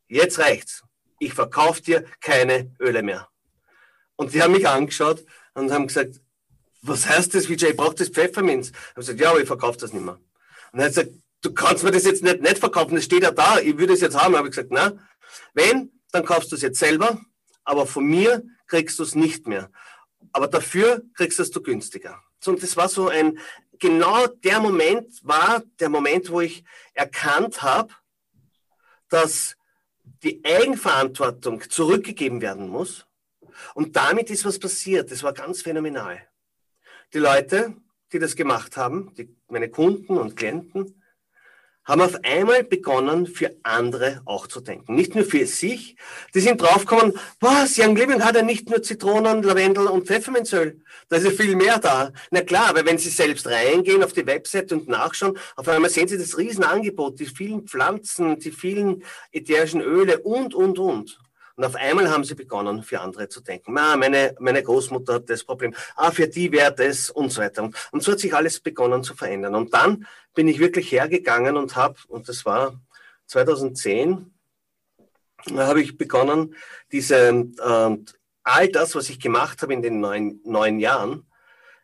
jetzt 0.08 0.40
reicht's. 0.40 0.84
Ich 1.20 1.34
verkaufe 1.34 1.82
dir 1.82 2.06
keine 2.22 2.72
Öle 2.80 3.02
mehr. 3.02 3.28
Und 4.16 4.34
die 4.34 4.42
haben 4.42 4.54
mich 4.54 4.68
angeschaut 4.68 5.26
und 5.54 5.72
haben 5.72 5.88
gesagt, 5.88 6.22
was 6.88 7.08
heißt 7.08 7.34
das, 7.34 7.50
Vijay, 7.50 7.74
braucht 7.74 8.00
das 8.00 8.10
Pfefferminz? 8.10 8.70
Ich 8.70 8.76
habe 8.90 9.00
gesagt, 9.02 9.20
ja, 9.20 9.30
aber 9.32 9.42
ich 9.42 9.48
verkaufe 9.48 9.78
das 9.78 9.94
nicht 9.94 10.04
mehr. 10.04 10.20
Und 10.72 10.80
er 10.80 10.86
hat 10.86 10.92
gesagt, 10.92 11.12
du 11.42 11.54
kannst 11.54 11.84
mir 11.84 11.92
das 11.92 12.06
jetzt 12.06 12.24
nicht, 12.24 12.42
nicht 12.42 12.60
verkaufen, 12.60 12.96
das 12.96 13.06
steht 13.06 13.24
ja 13.24 13.32
da, 13.32 13.60
ich 13.60 13.78
würde 13.78 13.94
es 13.94 14.02
jetzt 14.02 14.20
haben. 14.20 14.36
habe 14.36 14.48
ich 14.48 14.56
gesagt, 14.56 14.72
na, 14.72 14.94
wenn, 15.54 15.92
dann 16.12 16.26
kaufst 16.26 16.52
du 16.52 16.56
es 16.56 16.62
jetzt 16.62 16.80
selber 16.80 17.20
aber 17.66 17.88
von 17.88 18.06
mir 18.06 18.44
kriegst 18.68 18.98
du 19.00 19.04
es 19.04 19.16
nicht 19.16 19.48
mehr. 19.48 19.70
Aber 20.32 20.48
dafür 20.48 21.04
kriegst 21.16 21.40
du 21.40 21.44
es 21.44 21.52
günstiger. 21.52 22.22
Und 22.46 22.62
das 22.62 22.78
war 22.78 22.88
so 22.88 23.10
ein, 23.10 23.40
genau 23.80 24.28
der 24.28 24.60
Moment 24.60 25.20
war 25.24 25.64
der 25.80 25.90
Moment, 25.90 26.30
wo 26.30 26.42
ich 26.42 26.64
erkannt 26.94 27.64
habe, 27.64 27.94
dass 29.10 29.58
die 30.24 30.44
Eigenverantwortung 30.46 31.68
zurückgegeben 31.70 32.42
werden 32.42 32.70
muss. 32.70 33.06
Und 33.74 33.96
damit 33.96 34.30
ist 34.30 34.46
was 34.46 34.60
passiert. 34.60 35.12
Das 35.12 35.24
war 35.24 35.34
ganz 35.34 35.64
phänomenal. 35.64 36.22
Die 37.16 37.22
Leute, 37.22 37.74
die 38.12 38.20
das 38.20 38.36
gemacht 38.36 38.76
haben, 38.76 39.14
die, 39.18 39.34
meine 39.48 39.70
Kunden 39.70 40.18
und 40.18 40.36
Klienten, 40.36 41.02
haben 41.86 42.02
auf 42.02 42.18
einmal 42.24 42.66
begonnen, 42.66 43.26
für 43.26 43.56
andere 43.64 44.22
auch 44.26 44.48
zu 44.48 44.60
denken. 44.60 44.96
Nicht 44.96 45.16
nur 45.16 45.24
für 45.24 45.46
sich. 45.46 45.96
Die 46.34 46.42
sind 46.42 46.62
draufgekommen, 46.62 47.18
was, 47.40 47.78
Young 47.80 47.96
Living 47.96 48.22
hat 48.22 48.36
ja 48.36 48.42
nicht 48.42 48.70
nur 48.70 48.84
Zitronen, 48.84 49.44
Lavendel 49.44 49.88
und 49.88 50.08
Pfefferminzöl. 50.08 50.82
Da 51.08 51.16
ist 51.16 51.24
ja 51.24 51.32
viel 51.32 51.56
mehr 51.56 51.80
da. 51.80 52.12
Na 52.32 52.42
klar, 52.42 52.68
aber 52.68 52.86
wenn 52.86 52.98
Sie 52.98 53.08
selbst 53.08 53.48
reingehen 53.48 54.04
auf 54.04 54.12
die 54.12 54.28
Website 54.28 54.74
und 54.74 54.90
nachschauen, 54.90 55.38
auf 55.56 55.70
einmal 55.70 55.90
sehen 55.92 56.10
Sie 56.10 56.18
das 56.18 56.38
Riesenangebot, 56.38 57.18
die 57.22 57.28
vielen 57.28 57.66
Pflanzen, 57.66 58.40
die 58.40 58.52
vielen 58.52 59.06
ätherischen 59.32 59.80
Öle 59.80 60.20
und, 60.20 60.54
und, 60.54 60.80
und. 60.80 61.18
Und 61.56 61.64
auf 61.64 61.76
einmal 61.76 62.10
haben 62.10 62.24
sie 62.24 62.36
begonnen, 62.36 62.84
für 62.84 63.00
andere 63.00 63.30
zu 63.30 63.42
denken. 63.42 63.78
Ah, 63.78 63.96
meine, 63.96 64.36
meine 64.40 64.62
Großmutter 64.62 65.16
hat 65.16 65.30
das 65.30 65.44
Problem. 65.44 65.74
Ah, 65.96 66.12
für 66.12 66.28
die 66.28 66.52
wäre 66.52 66.74
das 66.74 67.10
und 67.10 67.32
so 67.32 67.42
weiter. 67.42 67.70
Und, 67.92 68.04
so 68.04 68.12
hat 68.12 68.20
sich 68.20 68.34
alles 68.34 68.60
begonnen 68.60 69.04
zu 69.04 69.16
verändern. 69.16 69.56
Und 69.56 69.74
dann 69.74 70.06
bin 70.34 70.48
ich 70.48 70.60
wirklich 70.60 70.92
hergegangen 70.92 71.56
und 71.56 71.76
habe, 71.76 71.96
und 72.10 72.28
das 72.28 72.46
war 72.46 72.80
2010, 73.28 74.34
da 75.48 75.68
habe 75.68 75.82
ich 75.82 75.98
begonnen, 75.98 76.56
diese, 76.92 77.16
äh, 77.18 77.98
all 78.44 78.68
das, 78.70 78.96
was 78.96 79.10
ich 79.10 79.20
gemacht 79.20 79.62
habe 79.62 79.74
in 79.74 79.82
den 79.82 80.00
neun, 80.00 80.42
neun 80.44 80.80
Jahren, 80.80 81.26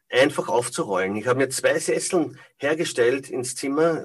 einfach 0.10 0.50
aufzurollen. 0.50 1.16
Ich 1.16 1.28
habe 1.28 1.40
mir 1.40 1.50
zwei 1.50 1.80
Sesseln 1.80 2.38
hergestellt 2.58 3.30
ins 3.30 3.56
Zimmer, 3.56 4.04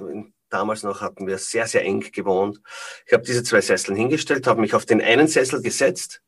Damals 0.48 0.82
noch 0.82 1.00
hatten 1.00 1.26
wir 1.26 1.38
sehr, 1.38 1.66
sehr 1.66 1.84
eng 1.84 2.00
gewohnt. 2.12 2.60
Ich 3.06 3.12
habe 3.12 3.24
diese 3.24 3.42
zwei 3.42 3.60
Sesseln 3.60 3.96
hingestellt, 3.96 4.46
habe 4.46 4.60
mich 4.60 4.74
auf 4.74 4.86
den 4.86 5.00
einen 5.00 5.28
Sessel 5.28 5.60
gesetzt. 5.60 6.22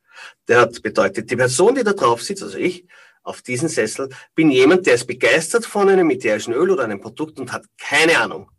Der 0.49 0.61
hat 0.63 0.83
bedeutet, 0.83 1.31
die 1.31 1.37
Person, 1.37 1.77
die 1.77 1.85
da 1.85 1.93
drauf 1.93 2.23
sitzt, 2.23 2.43
also 2.43 2.59
ich, 2.59 2.87
auf 3.23 3.43
diesen 3.43 3.69
Sessel, 3.69 4.09
bin 4.35 4.51
jemand, 4.51 4.87
der 4.87 4.95
ist 4.95 5.07
begeistert 5.07 5.67
von 5.67 5.89
einem 5.89 6.11
ätherischen 6.11 6.55
Öl 6.55 6.71
oder 6.71 6.85
einem 6.85 7.01
Produkt 7.01 7.39
und 7.39 7.53
hat 7.53 7.65
keine 7.79 8.19
Ahnung. 8.19 8.51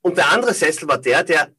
Und 0.00 0.16
der 0.16 0.30
andere 0.30 0.54
Sessel 0.54 0.88
war 0.88 0.98
der, 0.98 1.24
der 1.24 1.50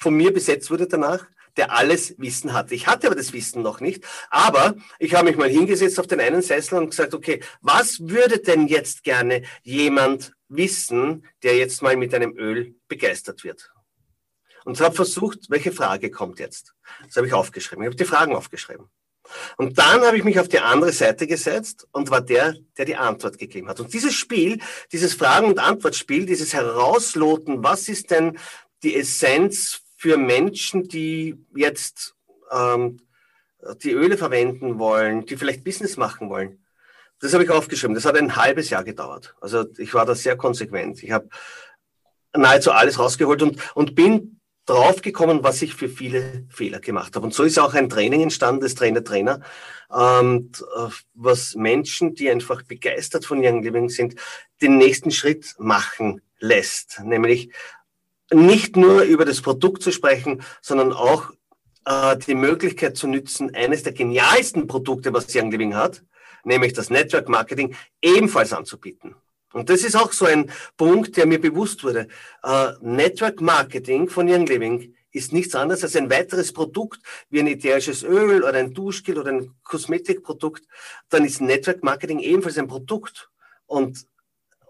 von 0.00 0.14
mir 0.14 0.32
besetzt 0.32 0.70
wurde 0.70 0.86
danach, 0.86 1.26
der 1.58 1.72
alles 1.72 2.14
Wissen 2.18 2.52
hatte. 2.52 2.74
Ich 2.74 2.86
hatte 2.86 3.08
aber 3.08 3.16
das 3.16 3.32
Wissen 3.32 3.62
noch 3.62 3.80
nicht, 3.80 4.04
aber 4.30 4.74
ich 4.98 5.14
habe 5.14 5.28
mich 5.28 5.36
mal 5.36 5.48
hingesetzt 5.48 6.00
auf 6.00 6.06
den 6.06 6.20
einen 6.20 6.40
Sessel 6.40 6.78
und 6.78 6.90
gesagt, 6.90 7.14
okay, 7.14 7.40
was 7.60 8.00
würde 8.00 8.38
denn 8.38 8.68
jetzt 8.68 9.04
gerne 9.04 9.42
jemand 9.62 10.32
wissen, 10.48 11.26
der 11.42 11.56
jetzt 11.56 11.82
mal 11.82 11.96
mit 11.96 12.14
einem 12.14 12.36
Öl 12.36 12.74
begeistert 12.88 13.44
wird? 13.44 13.70
Und 14.64 14.80
habe 14.80 14.94
versucht, 14.94 15.50
welche 15.50 15.72
Frage 15.72 16.10
kommt 16.10 16.38
jetzt? 16.38 16.74
Das 17.06 17.16
habe 17.16 17.26
ich 17.26 17.32
aufgeschrieben. 17.32 17.84
Ich 17.84 17.88
habe 17.88 17.96
die 17.96 18.04
Fragen 18.04 18.34
aufgeschrieben. 18.34 18.88
Und 19.56 19.78
dann 19.78 20.02
habe 20.02 20.16
ich 20.16 20.24
mich 20.24 20.38
auf 20.40 20.48
die 20.48 20.58
andere 20.58 20.92
Seite 20.92 21.26
gesetzt 21.26 21.86
und 21.92 22.10
war 22.10 22.20
der, 22.20 22.54
der 22.76 22.84
die 22.84 22.96
Antwort 22.96 23.38
gegeben 23.38 23.68
hat. 23.68 23.80
Und 23.80 23.92
dieses 23.92 24.14
Spiel, 24.14 24.60
dieses 24.92 25.14
Fragen- 25.14 25.48
und 25.48 25.58
Antwortspiel, 25.58 26.26
dieses 26.26 26.54
Herausloten, 26.54 27.62
was 27.62 27.88
ist 27.88 28.10
denn 28.10 28.38
die 28.82 28.96
Essenz 28.96 29.82
für 29.98 30.16
Menschen, 30.16 30.86
die 30.86 31.34
jetzt 31.56 32.14
ähm, 32.52 33.00
die 33.82 33.90
Öle 33.90 34.16
verwenden 34.16 34.78
wollen, 34.78 35.26
die 35.26 35.36
vielleicht 35.36 35.64
Business 35.64 35.96
machen 35.96 36.30
wollen. 36.30 36.64
Das 37.18 37.34
habe 37.34 37.42
ich 37.42 37.50
aufgeschrieben. 37.50 37.96
Das 37.96 38.04
hat 38.04 38.16
ein 38.16 38.36
halbes 38.36 38.70
Jahr 38.70 38.84
gedauert. 38.84 39.34
Also 39.40 39.66
ich 39.76 39.92
war 39.94 40.06
da 40.06 40.14
sehr 40.14 40.36
konsequent. 40.36 41.02
Ich 41.02 41.10
habe 41.10 41.28
nahezu 42.32 42.70
alles 42.70 43.00
rausgeholt 43.00 43.42
und, 43.42 43.58
und 43.74 43.96
bin 43.96 44.40
draufgekommen, 44.66 45.42
was 45.42 45.62
ich 45.62 45.74
für 45.74 45.88
viele 45.88 46.46
Fehler 46.48 46.78
gemacht 46.78 47.16
habe. 47.16 47.26
Und 47.26 47.34
so 47.34 47.42
ist 47.42 47.58
auch 47.58 47.74
ein 47.74 47.88
Training 47.88 48.22
entstanden, 48.22 48.60
das 48.60 48.76
Trainer-Trainer, 48.76 49.40
ähm, 49.92 50.52
was 51.14 51.56
Menschen, 51.56 52.14
die 52.14 52.30
einfach 52.30 52.62
begeistert 52.62 53.26
von 53.26 53.44
Young 53.44 53.64
Living 53.64 53.88
sind, 53.88 54.14
den 54.62 54.78
nächsten 54.78 55.10
Schritt 55.10 55.56
machen 55.58 56.20
lässt. 56.38 57.00
Nämlich 57.02 57.50
nicht 58.32 58.76
nur 58.76 59.02
über 59.02 59.24
das 59.24 59.40
Produkt 59.40 59.82
zu 59.82 59.92
sprechen, 59.92 60.42
sondern 60.60 60.92
auch 60.92 61.32
äh, 61.84 62.16
die 62.18 62.34
Möglichkeit 62.34 62.96
zu 62.96 63.06
nützen, 63.06 63.54
eines 63.54 63.82
der 63.82 63.92
genialsten 63.92 64.66
Produkte, 64.66 65.12
was 65.12 65.34
Young 65.34 65.50
Living 65.50 65.74
hat, 65.74 66.02
nämlich 66.44 66.72
das 66.72 66.90
Network 66.90 67.28
Marketing, 67.28 67.74
ebenfalls 68.02 68.52
anzubieten. 68.52 69.14
Und 69.52 69.70
das 69.70 69.82
ist 69.82 69.96
auch 69.96 70.12
so 70.12 70.26
ein 70.26 70.50
Punkt, 70.76 71.16
der 71.16 71.26
mir 71.26 71.40
bewusst 71.40 71.82
wurde. 71.82 72.08
Äh, 72.42 72.72
Network 72.82 73.40
Marketing 73.40 74.08
von 74.08 74.28
Young 74.28 74.46
Living 74.46 74.94
ist 75.10 75.32
nichts 75.32 75.54
anderes 75.54 75.82
als 75.82 75.96
ein 75.96 76.10
weiteres 76.10 76.52
Produkt 76.52 77.00
wie 77.30 77.40
ein 77.40 77.46
ätherisches 77.46 78.02
Öl 78.02 78.42
oder 78.42 78.58
ein 78.58 78.74
Duschgel 78.74 79.18
oder 79.18 79.30
ein 79.32 79.54
Kosmetikprodukt. 79.64 80.64
Dann 81.08 81.24
ist 81.24 81.40
Network 81.40 81.82
Marketing 81.82 82.18
ebenfalls 82.18 82.58
ein 82.58 82.68
Produkt. 82.68 83.30
Und, 83.66 84.06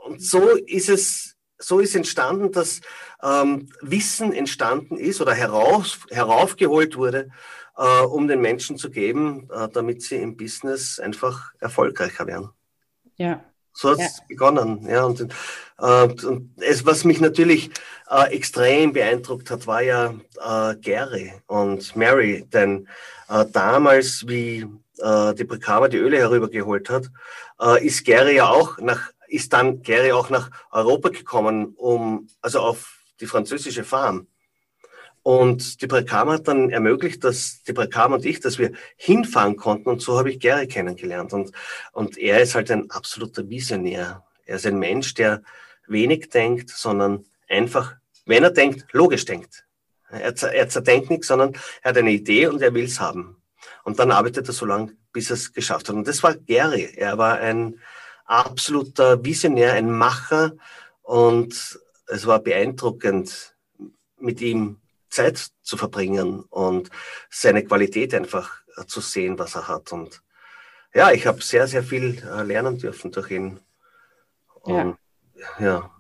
und 0.05 0.23
so 0.23 0.51
ist 0.51 0.89
es 0.89 1.37
so 1.59 1.81
ist 1.81 1.97
entstanden, 1.97 2.53
dass 2.53 2.81
ähm, 3.23 3.69
Wissen 3.81 4.33
entstanden 4.33 4.97
ist 4.97 5.21
oder 5.21 5.35
heraus, 5.35 5.99
heraufgeholt 6.11 6.97
wurde, 6.97 7.31
äh, 7.77 8.03
um 8.03 8.29
den 8.29 8.41
Menschen 8.41 8.77
zu 8.77 8.91
geben, 8.91 9.49
äh, 9.53 9.69
damit 9.69 10.03
sie 10.03 10.17
im 10.17 10.37
Business 10.37 10.99
einfach 10.99 11.53
erfolgreicher 11.61 12.27
werden. 12.27 12.51
Ja. 13.17 13.45
So 13.73 13.91
hat 13.91 14.01
es 14.01 14.19
ja. 14.19 14.25
begonnen. 14.29 14.87
Ja, 14.89 15.05
und, 15.05 15.21
äh, 15.21 16.27
und 16.27 16.51
es, 16.57 16.85
was 16.85 17.05
mich 17.05 17.21
natürlich 17.21 17.71
äh, 18.11 18.33
extrem 18.35 18.93
beeindruckt 18.93 19.51
hat, 19.51 19.67
war 19.67 19.83
ja 19.83 20.15
äh, 20.37 20.77
Gary 20.77 21.33
und 21.47 21.95
Mary, 21.95 22.45
denn 22.53 22.89
äh, 23.29 23.45
damals, 23.53 24.27
wie 24.27 24.67
die 25.01 25.45
Brikama 25.45 25.87
die 25.87 25.99
Öle 25.99 26.19
herübergeholt 26.19 26.91
hat, 26.91 27.09
ist 27.81 28.05
Gary 28.05 28.35
ja 28.35 28.49
auch 28.49 28.79
nach, 28.79 29.13
ist 29.29 29.53
dann 29.53 29.83
Gary 29.83 30.13
auch 30.13 30.31
nach 30.31 30.51
Europa 30.71 31.11
gekommen, 31.11 31.75
um, 31.77 32.29
also 32.41 32.61
auf 32.61 32.99
die 33.21 33.27
französische 33.27 33.85
Farm. 33.85 34.27
Und 35.23 35.83
die 35.83 35.87
Brekam 35.87 36.31
hat 36.31 36.49
dann 36.49 36.71
ermöglicht, 36.71 37.23
dass 37.23 37.63
die 37.63 37.73
Brekam 37.73 38.15
und 38.15 38.25
ich, 38.25 38.41
dass 38.41 38.59
wir 38.59 38.73
hinfahren 38.97 39.57
konnten. 39.57 39.91
Und 39.91 40.01
so 40.01 40.19
habe 40.19 40.31
ich 40.31 40.41
Gary 40.41 40.67
kennengelernt. 40.67 41.33
Und, 41.33 41.53
und 41.93 42.17
er 42.17 42.41
ist 42.41 42.55
halt 42.55 42.71
ein 42.71 42.91
absoluter 42.91 43.49
Visionär. 43.49 44.25
Er 44.47 44.57
ist 44.57 44.65
ein 44.65 44.79
Mensch, 44.79 45.15
der 45.15 45.43
wenig 45.87 46.31
denkt, 46.31 46.71
sondern 46.71 47.27
einfach, 47.49 47.97
wenn 48.25 48.45
er 48.45 48.51
denkt, 48.51 48.87
logisch 48.93 49.25
denkt. 49.27 49.67
Er, 50.11 50.35
er 50.43 50.69
zerdenkt 50.69 51.11
nichts, 51.11 51.27
sondern 51.27 51.55
er 51.83 51.91
hat 51.91 51.99
eine 51.99 52.13
Idee 52.13 52.47
und 52.47 52.63
er 52.63 52.73
will 52.73 52.85
es 52.85 52.99
haben. 52.99 53.43
Und 53.85 53.99
dann 53.99 54.11
arbeitet 54.11 54.49
er 54.49 54.55
so 54.55 54.65
lange, 54.65 54.97
bis 55.13 55.31
er 55.31 55.35
es 55.35 55.53
geschafft 55.53 55.89
hat. 55.89 55.97
Und 55.97 56.09
das 56.09 56.23
war 56.23 56.35
Gary. 56.35 56.91
Er 56.97 57.19
war 57.19 57.39
ein 57.39 57.79
absoluter 58.29 59.25
Visionär, 59.25 59.73
ein 59.73 59.91
Macher. 59.91 60.53
Und 61.03 61.81
es 62.07 62.27
war 62.27 62.39
beeindruckend, 62.39 63.57
mit 64.19 64.41
ihm 64.41 64.81
Zeit 65.11 65.49
zu 65.63 65.77
verbringen 65.77 66.41
und 66.51 66.91
seine 67.31 67.65
Qualität 67.65 68.15
einfach 68.15 68.63
zu 68.87 69.01
sehen, 69.01 69.39
was 69.39 69.55
er 69.55 69.69
hat. 69.69 69.93
Und 69.93 70.23
ja, 70.95 71.11
ich 71.13 71.27
habe 71.27 71.43
sehr, 71.43 71.67
sehr 71.67 71.83
viel 71.83 72.23
äh, 72.25 72.43
lernen 72.43 72.79
dürfen 72.79 73.11
durch 73.11 73.31
ihn. 73.31 73.61
Und, 74.63 74.97
ja. 75.35 75.65
ja. 75.65 75.98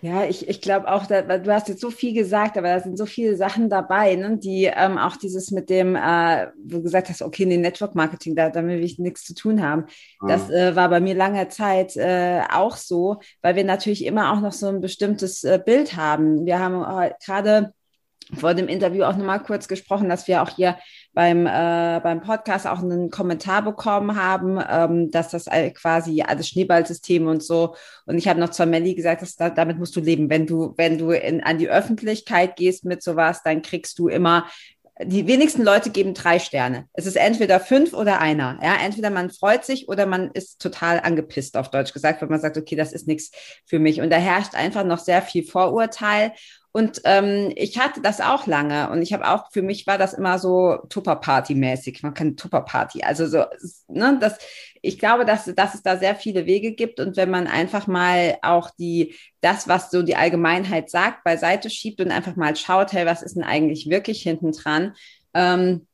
Ja, 0.00 0.24
ich, 0.24 0.48
ich 0.48 0.60
glaube 0.60 0.88
auch, 0.92 1.06
da, 1.06 1.22
du 1.22 1.52
hast 1.52 1.68
jetzt 1.68 1.80
so 1.80 1.90
viel 1.90 2.14
gesagt, 2.14 2.56
aber 2.56 2.68
da 2.68 2.80
sind 2.80 2.96
so 2.96 3.04
viele 3.04 3.36
Sachen 3.36 3.68
dabei, 3.68 4.14
ne, 4.14 4.38
die 4.38 4.70
ähm, 4.72 4.96
auch 4.96 5.16
dieses 5.16 5.50
mit 5.50 5.68
dem, 5.70 5.96
äh, 5.96 6.46
wo 6.64 6.76
du 6.76 6.82
gesagt 6.84 7.08
hast, 7.08 7.20
okay, 7.20 7.42
in 7.42 7.50
den 7.50 7.62
Network 7.62 7.96
Marketing, 7.96 8.36
da, 8.36 8.48
damit 8.48 8.78
will 8.78 8.84
ich 8.84 9.00
nichts 9.00 9.24
zu 9.24 9.34
tun 9.34 9.60
haben. 9.60 9.86
Mhm. 10.20 10.28
Das 10.28 10.50
äh, 10.50 10.76
war 10.76 10.88
bei 10.88 11.00
mir 11.00 11.16
lange 11.16 11.48
Zeit 11.48 11.96
äh, 11.96 12.42
auch 12.48 12.76
so, 12.76 13.18
weil 13.42 13.56
wir 13.56 13.64
natürlich 13.64 14.04
immer 14.04 14.32
auch 14.32 14.40
noch 14.40 14.52
so 14.52 14.68
ein 14.68 14.80
bestimmtes 14.80 15.42
äh, 15.42 15.60
Bild 15.64 15.96
haben. 15.96 16.46
Wir 16.46 16.60
haben 16.60 16.82
äh, 16.82 17.12
gerade 17.24 17.72
vor 18.34 18.54
dem 18.54 18.68
Interview 18.68 19.04
auch 19.04 19.16
nochmal 19.16 19.42
kurz 19.42 19.66
gesprochen, 19.66 20.08
dass 20.08 20.28
wir 20.28 20.42
auch 20.42 20.50
hier 20.50 20.76
beim, 21.18 21.46
äh, 21.46 21.98
beim 22.00 22.20
Podcast 22.20 22.68
auch 22.68 22.78
einen 22.78 23.10
Kommentar 23.10 23.62
bekommen 23.62 24.14
haben, 24.14 24.62
ähm, 24.70 25.10
dass 25.10 25.30
das 25.30 25.46
quasi 25.74 26.22
alles 26.22 26.46
Schneeballsystem 26.46 27.26
und 27.26 27.42
so. 27.42 27.74
Und 28.06 28.18
ich 28.18 28.28
habe 28.28 28.38
noch 28.38 28.50
zur 28.50 28.66
Melli 28.66 28.94
gesagt, 28.94 29.22
dass 29.22 29.34
da, 29.34 29.50
damit 29.50 29.80
musst 29.80 29.96
du 29.96 30.00
leben. 30.00 30.30
Wenn 30.30 30.46
du, 30.46 30.74
wenn 30.76 30.96
du 30.96 31.10
in, 31.10 31.42
an 31.42 31.58
die 31.58 31.68
Öffentlichkeit 31.68 32.54
gehst 32.54 32.84
mit 32.84 33.02
sowas, 33.02 33.42
dann 33.42 33.62
kriegst 33.62 33.98
du 33.98 34.06
immer 34.06 34.46
die 35.02 35.26
wenigsten 35.26 35.64
Leute 35.64 35.90
geben 35.90 36.14
drei 36.14 36.38
Sterne. 36.38 36.86
Es 36.92 37.06
ist 37.06 37.16
entweder 37.16 37.58
fünf 37.58 37.94
oder 37.94 38.20
einer. 38.20 38.58
Ja, 38.62 38.76
entweder 38.84 39.10
man 39.10 39.30
freut 39.30 39.64
sich 39.64 39.88
oder 39.88 40.06
man 40.06 40.30
ist 40.32 40.60
total 40.60 41.00
angepisst, 41.00 41.56
auf 41.56 41.70
Deutsch 41.70 41.92
gesagt, 41.92 42.22
wenn 42.22 42.28
man 42.28 42.40
sagt, 42.40 42.56
okay, 42.56 42.76
das 42.76 42.92
ist 42.92 43.08
nichts 43.08 43.32
für 43.66 43.80
mich. 43.80 44.00
Und 44.00 44.10
da 44.10 44.16
herrscht 44.16 44.54
einfach 44.54 44.84
noch 44.84 44.98
sehr 44.98 45.22
viel 45.22 45.44
Vorurteil. 45.44 46.32
Und 46.78 47.00
ähm, 47.02 47.52
ich 47.56 47.76
hatte 47.76 48.00
das 48.00 48.20
auch 48.20 48.46
lange 48.46 48.88
und 48.90 49.02
ich 49.02 49.12
habe 49.12 49.26
auch, 49.28 49.50
für 49.50 49.62
mich 49.62 49.88
war 49.88 49.98
das 49.98 50.14
immer 50.14 50.38
so 50.38 50.76
Tupper-Party-mäßig. 50.88 52.04
Man 52.04 52.14
kann 52.14 52.36
Tupper-Party. 52.36 53.02
Also 53.02 53.26
so, 53.26 53.42
ne, 53.88 54.16
das, 54.20 54.38
ich 54.80 55.00
glaube, 55.00 55.24
dass, 55.24 55.52
dass 55.56 55.74
es 55.74 55.82
da 55.82 55.96
sehr 55.96 56.14
viele 56.14 56.46
Wege 56.46 56.76
gibt 56.76 57.00
und 57.00 57.16
wenn 57.16 57.30
man 57.30 57.48
einfach 57.48 57.88
mal 57.88 58.38
auch 58.42 58.70
die, 58.78 59.16
das, 59.40 59.66
was 59.66 59.90
so 59.90 60.04
die 60.04 60.14
Allgemeinheit 60.14 60.88
sagt, 60.88 61.24
beiseite 61.24 61.68
schiebt 61.68 62.00
und 62.00 62.12
einfach 62.12 62.36
mal 62.36 62.54
schaut, 62.54 62.92
hey, 62.92 63.06
was 63.06 63.22
ist 63.24 63.34
denn 63.34 63.42
eigentlich 63.42 63.90
wirklich 63.90 64.22
hinten 64.22 64.52
dran? 64.52 64.94
Ähm, 65.34 65.88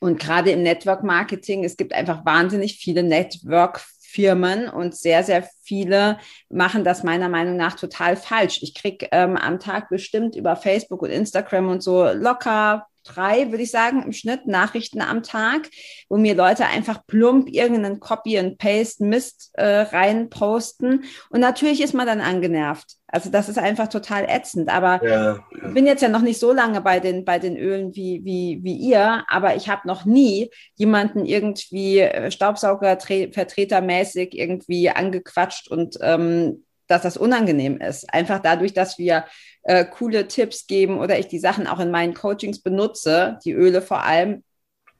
und 0.00 0.18
gerade 0.18 0.50
im 0.50 0.64
Network 0.64 1.04
Marketing, 1.04 1.62
es 1.62 1.76
gibt 1.76 1.92
einfach 1.92 2.24
wahnsinnig 2.24 2.78
viele 2.80 3.04
Network 3.04 3.86
Firmen 4.18 4.68
und 4.68 4.96
sehr, 4.96 5.22
sehr 5.22 5.48
viele 5.62 6.18
machen 6.48 6.82
das 6.82 7.04
meiner 7.04 7.28
Meinung 7.28 7.54
nach 7.54 7.76
total 7.76 8.16
falsch. 8.16 8.64
Ich 8.64 8.74
kriege 8.74 9.06
ähm, 9.12 9.36
am 9.36 9.60
Tag 9.60 9.90
bestimmt 9.90 10.34
über 10.34 10.56
Facebook 10.56 11.02
und 11.02 11.10
Instagram 11.10 11.68
und 11.68 11.84
so 11.84 12.04
locker 12.08 12.88
drei, 13.04 13.52
würde 13.52 13.62
ich 13.62 13.70
sagen, 13.70 14.02
im 14.02 14.12
Schnitt 14.12 14.48
Nachrichten 14.48 15.00
am 15.00 15.22
Tag, 15.22 15.70
wo 16.08 16.16
mir 16.16 16.34
Leute 16.34 16.66
einfach 16.66 17.06
plump 17.06 17.48
irgendeinen 17.48 18.00
Copy 18.00 18.36
and 18.36 18.58
Paste 18.58 19.04
Mist 19.04 19.50
äh, 19.52 19.82
reinposten. 19.82 21.04
Und 21.30 21.38
natürlich 21.38 21.80
ist 21.80 21.94
man 21.94 22.08
dann 22.08 22.20
angenervt. 22.20 22.97
Also 23.10 23.30
das 23.30 23.48
ist 23.48 23.56
einfach 23.58 23.88
total 23.88 24.26
ätzend. 24.28 24.68
Aber 24.68 25.02
ja, 25.04 25.38
ich 25.50 25.72
bin 25.72 25.86
jetzt 25.86 26.02
ja 26.02 26.08
noch 26.08 26.20
nicht 26.20 26.38
so 26.38 26.52
lange 26.52 26.82
bei 26.82 27.00
den, 27.00 27.24
bei 27.24 27.38
den 27.38 27.56
Ölen 27.56 27.96
wie, 27.96 28.22
wie, 28.24 28.60
wie 28.62 28.76
ihr, 28.76 29.24
aber 29.28 29.56
ich 29.56 29.68
habe 29.68 29.88
noch 29.88 30.04
nie 30.04 30.50
jemanden 30.76 31.24
irgendwie 31.24 32.00
äh, 32.00 32.30
Staubsaugervertretermäßig 32.30 34.38
irgendwie 34.38 34.90
angequatscht 34.90 35.70
und 35.70 35.96
ähm, 36.02 36.64
dass 36.86 37.00
das 37.02 37.16
unangenehm 37.16 37.78
ist. 37.78 38.12
Einfach 38.12 38.40
dadurch, 38.40 38.74
dass 38.74 38.98
wir 38.98 39.24
äh, 39.62 39.84
coole 39.84 40.28
Tipps 40.28 40.66
geben 40.66 40.98
oder 40.98 41.18
ich 41.18 41.28
die 41.28 41.38
Sachen 41.38 41.66
auch 41.66 41.80
in 41.80 41.90
meinen 41.90 42.14
Coachings 42.14 42.60
benutze, 42.60 43.38
die 43.44 43.52
Öle 43.52 43.82
vor 43.82 44.04
allem, 44.04 44.42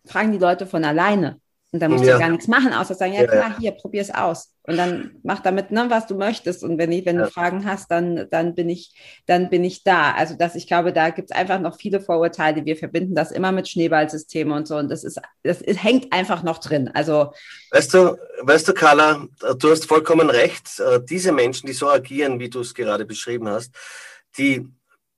fragen 0.06 0.32
die 0.32 0.38
Leute 0.38 0.66
von 0.66 0.84
alleine. 0.84 1.40
Und 1.70 1.80
dann 1.80 1.90
musst 1.90 2.04
ja. 2.04 2.14
du 2.14 2.20
gar 2.20 2.30
nichts 2.30 2.48
machen, 2.48 2.72
außer 2.72 2.94
sagen, 2.94 3.12
ja, 3.12 3.26
klar, 3.26 3.54
hier, 3.58 3.72
probier 3.72 4.00
es 4.00 4.10
aus. 4.10 4.54
Und 4.62 4.78
dann 4.78 5.10
mach 5.22 5.40
damit, 5.40 5.70
ne, 5.70 5.84
was 5.90 6.06
du 6.06 6.14
möchtest. 6.14 6.64
Und 6.64 6.78
wenn, 6.78 6.90
ich, 6.90 7.04
wenn 7.04 7.16
ja. 7.16 7.26
du 7.26 7.30
Fragen 7.30 7.66
hast, 7.66 7.90
dann, 7.90 8.26
dann 8.30 8.54
bin 8.54 8.70
ich, 8.70 8.94
dann 9.26 9.50
bin 9.50 9.64
ich 9.64 9.84
da. 9.84 10.12
Also 10.12 10.34
das, 10.34 10.54
ich 10.54 10.66
glaube, 10.66 10.94
da 10.94 11.10
gibt 11.10 11.30
es 11.30 11.36
einfach 11.36 11.60
noch 11.60 11.76
viele 11.76 12.00
Vorurteile. 12.00 12.64
Wir 12.64 12.76
verbinden 12.76 13.14
das 13.14 13.32
immer 13.32 13.52
mit 13.52 13.68
Schneeballsystemen 13.68 14.54
und 14.54 14.66
so. 14.66 14.76
Und 14.76 14.88
das 14.88 15.04
ist, 15.04 15.20
das 15.42 15.60
ist, 15.60 15.82
hängt 15.82 16.10
einfach 16.10 16.42
noch 16.42 16.56
drin. 16.56 16.90
Also. 16.94 17.32
Weißt 17.70 17.92
du, 17.92 18.16
weißt 18.40 18.68
du, 18.68 18.72
Carla, 18.72 19.26
du 19.58 19.70
hast 19.70 19.84
vollkommen 19.84 20.30
recht. 20.30 20.80
Äh, 20.80 21.00
diese 21.04 21.32
Menschen, 21.32 21.66
die 21.66 21.74
so 21.74 21.90
agieren, 21.90 22.40
wie 22.40 22.48
du 22.48 22.60
es 22.60 22.72
gerade 22.72 23.04
beschrieben 23.04 23.46
hast, 23.46 23.74
die 24.38 24.66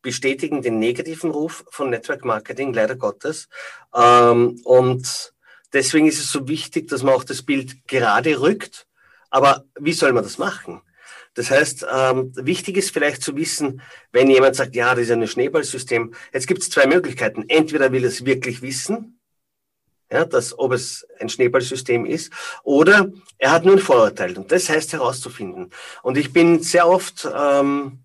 bestätigen 0.03 0.63
den 0.63 0.81
negativen 0.81 1.31
Ruf 1.31 1.65
von 1.71 1.91
Network 1.91 2.25
Marketing, 2.25 2.73
leider 2.73 2.97
Gottes. 2.97 3.49
Ähm, 3.95 4.61
und 4.65 5.33
deswegen 5.73 6.07
ist 6.07 6.19
es 6.19 6.31
so 6.31 6.49
wichtig, 6.49 6.89
dass 6.89 7.03
man 7.03 7.15
auch 7.15 7.25
das 7.25 7.43
Bild 7.43 7.87
gerade 7.87 8.41
rückt. 8.41 8.87
Aber 9.31 9.65
wie 9.79 9.93
soll 9.93 10.13
man 10.13 10.25
das 10.25 10.39
machen? 10.39 10.83
Das 11.35 11.51
heißt, 11.51 11.87
ähm, 11.93 12.33
wichtig 12.35 12.77
ist 12.77 12.91
vielleicht 12.91 13.23
zu 13.23 13.37
wissen, 13.37 13.83
wenn 14.11 14.29
jemand 14.29 14.57
sagt, 14.57 14.75
ja, 14.75 14.95
das 14.95 15.05
ist 15.05 15.13
ein 15.13 15.27
Schneeballsystem. 15.27 16.13
Jetzt 16.33 16.49
gibt 16.49 16.63
es 16.63 16.71
zwei 16.71 16.87
Möglichkeiten. 16.87 17.45
Entweder 17.49 17.93
will 17.93 18.05
es 18.05 18.25
wirklich 18.25 18.63
wissen, 18.63 19.21
ja, 20.11 20.25
dass, 20.25 20.59
ob 20.59 20.73
es 20.73 21.07
ein 21.21 21.29
Schneeballsystem 21.29 22.05
ist, 22.05 22.33
oder 22.65 23.13
er 23.39 23.53
hat 23.53 23.65
nur 23.65 23.77
ein 23.77 23.81
Vorurteil. 23.81 24.37
Und 24.37 24.51
das 24.51 24.69
heißt 24.69 24.93
herauszufinden. 24.93 25.71
Und 26.03 26.19
ich 26.19 26.33
bin 26.33 26.63
sehr 26.63 26.89
oft 26.89 27.29
ähm, 27.33 28.01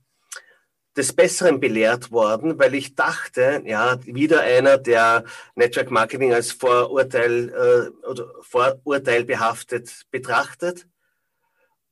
des 0.95 1.13
Besseren 1.13 1.59
belehrt 1.59 2.11
worden, 2.11 2.57
weil 2.57 2.73
ich 2.75 2.95
dachte, 2.95 3.61
ja, 3.65 3.99
wieder 4.05 4.41
einer, 4.41 4.77
der 4.77 5.25
Network 5.55 5.91
Marketing 5.91 6.33
als 6.33 6.51
Vorurteil 6.51 7.49
äh, 7.49 8.07
oder 8.07 8.31
Vorurteil 8.41 9.25
behaftet 9.25 10.05
betrachtet. 10.11 10.87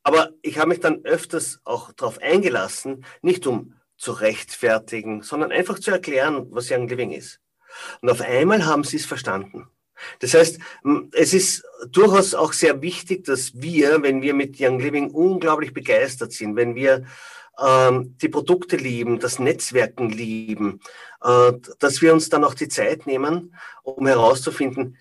Aber 0.03 0.31
ich 0.41 0.57
habe 0.57 0.69
mich 0.69 0.79
dann 0.79 1.03
öfters 1.05 1.61
auch 1.63 1.91
darauf 1.93 2.19
eingelassen, 2.21 3.05
nicht 3.21 3.47
um 3.47 3.75
zu 3.97 4.11
rechtfertigen, 4.11 5.21
sondern 5.21 5.51
einfach 5.51 5.79
zu 5.79 5.91
erklären, 5.91 6.47
was 6.49 6.69
Young 6.69 6.87
Living 6.87 7.11
ist. 7.11 7.39
Und 8.01 8.09
auf 8.09 8.21
einmal 8.21 8.65
haben 8.65 8.83
sie 8.83 8.97
es 8.97 9.05
verstanden. 9.05 9.67
Das 10.19 10.33
heißt, 10.33 10.59
es 11.13 11.33
ist 11.33 11.63
durchaus 11.89 12.33
auch 12.33 12.51
sehr 12.51 12.81
wichtig, 12.81 13.23
dass 13.23 13.61
wir, 13.61 14.01
wenn 14.01 14.21
wir 14.21 14.33
mit 14.33 14.57
Young 14.59 14.79
Living 14.79 15.11
unglaublich 15.11 15.73
begeistert 15.73 16.33
sind, 16.33 16.55
wenn 16.55 16.75
wir 16.75 17.05
ähm, 17.61 18.15
die 18.21 18.29
Produkte 18.29 18.77
lieben, 18.77 19.19
das 19.19 19.39
Netzwerken 19.39 20.09
lieben, 20.09 20.79
äh, 21.23 21.53
dass 21.79 22.01
wir 22.01 22.13
uns 22.13 22.29
dann 22.29 22.43
auch 22.43 22.53
die 22.53 22.67
Zeit 22.67 23.05
nehmen, 23.07 23.55
um 23.83 24.07
herauszufinden, 24.07 24.97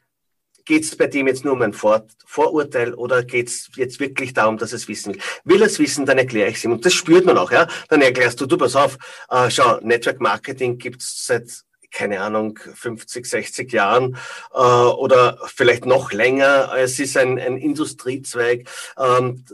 geht 0.65 0.85
es 0.85 0.97
bei 0.97 1.07
dem 1.07 1.27
jetzt 1.27 1.45
nur 1.45 1.55
um 1.55 1.63
ein 1.63 1.73
Vor 1.73 2.07
Vorurteil 2.25 2.95
oder 2.95 3.25
geht 3.25 3.49
es 3.49 3.69
jetzt 3.77 4.01
wirklich 4.01 4.33
darum, 4.33 4.59
dass 4.59 4.73
es 4.73 4.89
wissen 4.89 5.15
will? 5.15 5.23
Will 5.45 5.63
es 5.63 5.79
wissen, 5.79 6.07
dann 6.07 6.19
erkläre 6.19 6.51
ich 6.51 6.57
es 6.57 6.65
ihm. 6.65 6.73
Und 6.73 6.87
das 6.87 6.95
spürt 6.95 7.27
man 7.27 7.37
auch, 7.37 7.51
ja. 7.51 7.67
Dann 7.89 8.01
erklärst 8.01 8.41
du, 8.41 8.47
du 8.47 8.57
pass 8.57 8.77
auf, 8.77 8.97
äh, 9.29 9.51
schau, 9.51 9.81
Network 9.81 10.21
Marketing 10.21 10.79
gibt 10.79 11.03
es 11.03 11.27
seit 11.27 11.65
keine 11.93 12.23
Ahnung, 12.23 12.59
50, 12.75 13.27
60 13.27 13.71
Jahren 13.71 14.17
äh, 14.55 14.59
oder 14.59 15.39
vielleicht 15.45 15.85
noch 15.85 16.11
länger. 16.13 16.73
Es 16.75 16.99
ist 16.99 17.19
ein, 17.19 17.39
ein 17.39 17.59
Industriezweig. 17.59 18.67
Ähm, 18.99 19.45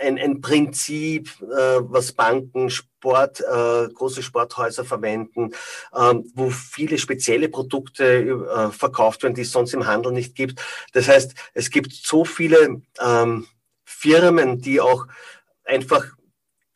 ein, 0.00 0.18
ein 0.18 0.40
Prinzip, 0.40 1.30
äh, 1.42 1.80
was 1.80 2.12
Banken, 2.12 2.70
Sport, 2.70 3.40
äh, 3.40 3.88
große 3.88 4.22
Sporthäuser 4.22 4.84
verwenden, 4.84 5.52
ähm, 5.94 6.30
wo 6.34 6.50
viele 6.50 6.98
spezielle 6.98 7.48
Produkte 7.48 8.04
äh, 8.04 8.70
verkauft 8.70 9.22
werden, 9.22 9.34
die 9.34 9.42
es 9.42 9.52
sonst 9.52 9.74
im 9.74 9.86
Handel 9.86 10.12
nicht 10.12 10.34
gibt. 10.34 10.60
Das 10.92 11.08
heißt, 11.08 11.34
es 11.54 11.70
gibt 11.70 11.92
so 11.92 12.24
viele 12.24 12.82
ähm, 13.00 13.46
Firmen, 13.84 14.60
die 14.60 14.80
auch 14.80 15.06
einfach 15.64 16.04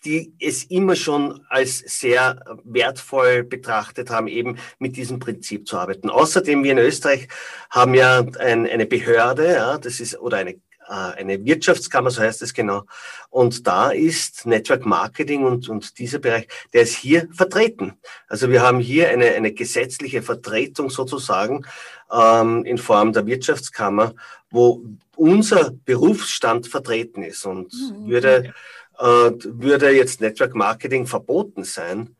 die 0.04 0.33
es 0.38 0.64
immer 0.64 0.94
schon 0.94 1.44
als 1.48 1.78
sehr 1.78 2.40
wertvoll 2.64 3.42
betrachtet 3.42 4.11
haben, 4.11 4.28
eben 4.28 4.59
mit 4.78 4.96
diesem 4.96 5.18
Prinzip 5.18 5.66
zu 5.66 5.76
arbeiten. 5.76 6.09
Außerdem, 6.09 6.62
wir 6.62 6.72
in 6.72 6.78
Österreich 6.78 7.28
haben 7.70 7.94
ja 7.94 8.20
ein, 8.38 8.66
eine 8.66 8.87
Behörde, 8.87 9.52
ja, 9.52 9.78
das 9.78 9.98
ist, 9.98 10.18
oder 10.18 10.38
eine 10.38 10.52
äh, 10.52 10.59
eine 10.90 11.44
Wirtschaftskammer, 11.44 12.11
so 12.11 12.22
heißt 12.22 12.42
es 12.42 12.55
genau. 12.55 12.85
Und 13.31 13.66
da 13.66 13.90
ist 13.90 14.46
Network 14.46 14.87
Marketing 14.87 15.44
und, 15.44 15.68
und 15.68 15.98
dieser 15.98 16.18
Bereich, 16.18 16.48
der 16.72 16.83
ist 16.83 16.96
hier 16.96 17.29
vertreten. 17.33 17.94
Also 18.29 18.51
wir 18.51 18.62
haben 18.62 18.81
hier 18.81 19.11
eine, 19.11 19.27
eine 19.27 19.53
gesetzliche 19.53 20.22
Vertretung 20.22 20.90
sozusagen 20.90 21.66
ähm, 22.11 22.64
in 22.64 22.79
Form 22.79 23.12
der 23.12 23.27
Wirtschaftskammer, 23.27 24.14
wo 24.51 24.85
unser 25.16 25.72
Berufsstand 25.85 26.66
vertreten 26.68 27.22
ist. 27.22 27.44
Und 27.44 27.72
mhm. 27.72 28.09
würde, 28.09 28.55
äh, 28.98 29.05
würde 29.05 29.90
jetzt 29.90 30.20
Network 30.20 30.55
Marketing 30.55 31.07
verboten 31.07 31.64
sein, 31.64 32.16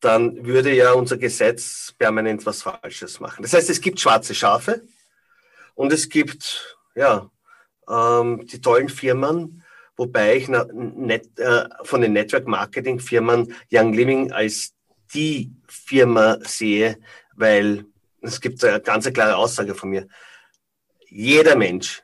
dann 0.00 0.44
würde 0.44 0.74
ja 0.74 0.92
unser 0.92 1.16
Gesetz 1.16 1.94
permanent 1.98 2.44
was 2.44 2.62
Falsches 2.62 3.20
machen. 3.20 3.42
Das 3.42 3.54
heißt, 3.54 3.70
es 3.70 3.80
gibt 3.80 3.98
schwarze 3.98 4.34
Schafe 4.34 4.82
und 5.74 5.92
es 5.92 6.08
gibt 6.08 6.76
ja 6.94 7.30
ähm, 7.88 8.46
die 8.46 8.60
tollen 8.60 8.88
Firmen, 8.88 9.62
wobei 9.96 10.36
ich 10.36 10.48
net, 10.48 11.38
äh, 11.38 11.64
von 11.82 12.00
den 12.00 12.12
Network 12.12 12.46
Marketing 12.46 12.98
Firmen 12.98 13.54
Young 13.72 13.92
Living 13.92 14.32
als 14.32 14.72
die 15.12 15.52
Firma 15.68 16.38
sehe, 16.42 16.98
weil 17.34 17.84
es 18.20 18.40
gibt 18.40 18.64
eine 18.64 18.80
ganz 18.80 19.10
klare 19.12 19.36
Aussage 19.36 19.74
von 19.74 19.90
mir. 19.90 20.08
Jeder 21.08 21.56
Mensch 21.56 22.02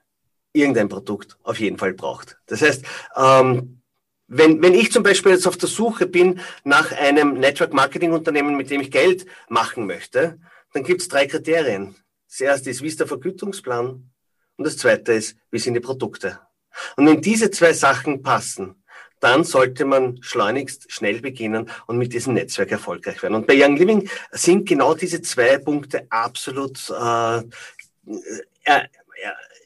irgendein 0.52 0.88
Produkt 0.88 1.38
auf 1.42 1.58
jeden 1.58 1.78
Fall 1.78 1.94
braucht. 1.94 2.38
Das 2.46 2.62
heißt, 2.62 2.84
ähm, 3.16 3.80
wenn, 4.26 4.62
wenn 4.62 4.74
ich 4.74 4.92
zum 4.92 5.02
Beispiel 5.02 5.32
jetzt 5.32 5.46
auf 5.46 5.56
der 5.56 5.68
Suche 5.68 6.06
bin 6.06 6.40
nach 6.62 6.92
einem 6.92 7.34
Network 7.34 7.72
Marketing 7.72 8.12
Unternehmen, 8.12 8.56
mit 8.56 8.70
dem 8.70 8.80
ich 8.80 8.90
Geld 8.90 9.26
machen 9.48 9.86
möchte, 9.86 10.38
dann 10.72 10.84
gibt 10.84 11.00
es 11.00 11.08
drei 11.08 11.26
Kriterien. 11.26 11.96
Das 12.28 12.40
erste 12.40 12.70
ist, 12.70 12.80
wie 12.80 12.86
ist 12.86 13.00
der 13.00 13.08
Vergütungsplan? 13.08 14.08
Und 14.60 14.66
das 14.66 14.76
zweite 14.76 15.14
ist, 15.14 15.38
wie 15.50 15.58
sind 15.58 15.72
die 15.72 15.80
Produkte? 15.80 16.38
Und 16.98 17.06
wenn 17.06 17.22
diese 17.22 17.50
zwei 17.50 17.72
Sachen 17.72 18.22
passen, 18.22 18.74
dann 19.18 19.42
sollte 19.42 19.86
man 19.86 20.22
schleunigst 20.22 20.92
schnell 20.92 21.22
beginnen 21.22 21.70
und 21.86 21.96
mit 21.96 22.12
diesem 22.12 22.34
Netzwerk 22.34 22.70
erfolgreich 22.70 23.22
werden. 23.22 23.36
Und 23.36 23.46
bei 23.46 23.54
Young 23.56 23.78
Living 23.78 24.10
sind 24.32 24.68
genau 24.68 24.92
diese 24.92 25.22
zwei 25.22 25.56
Punkte 25.56 26.06
absolut 26.10 26.78
äh, 26.90 27.38
äh, 28.64 28.82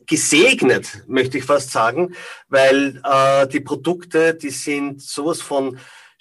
gesegnet, 0.06 1.02
möchte 1.08 1.38
ich 1.38 1.44
fast 1.44 1.72
sagen, 1.72 2.14
weil 2.46 3.02
äh, 3.02 3.48
die 3.48 3.58
Produkte, 3.62 4.34
die 4.34 4.50
sind 4.50 5.02
sowas 5.02 5.40
von 5.40 5.76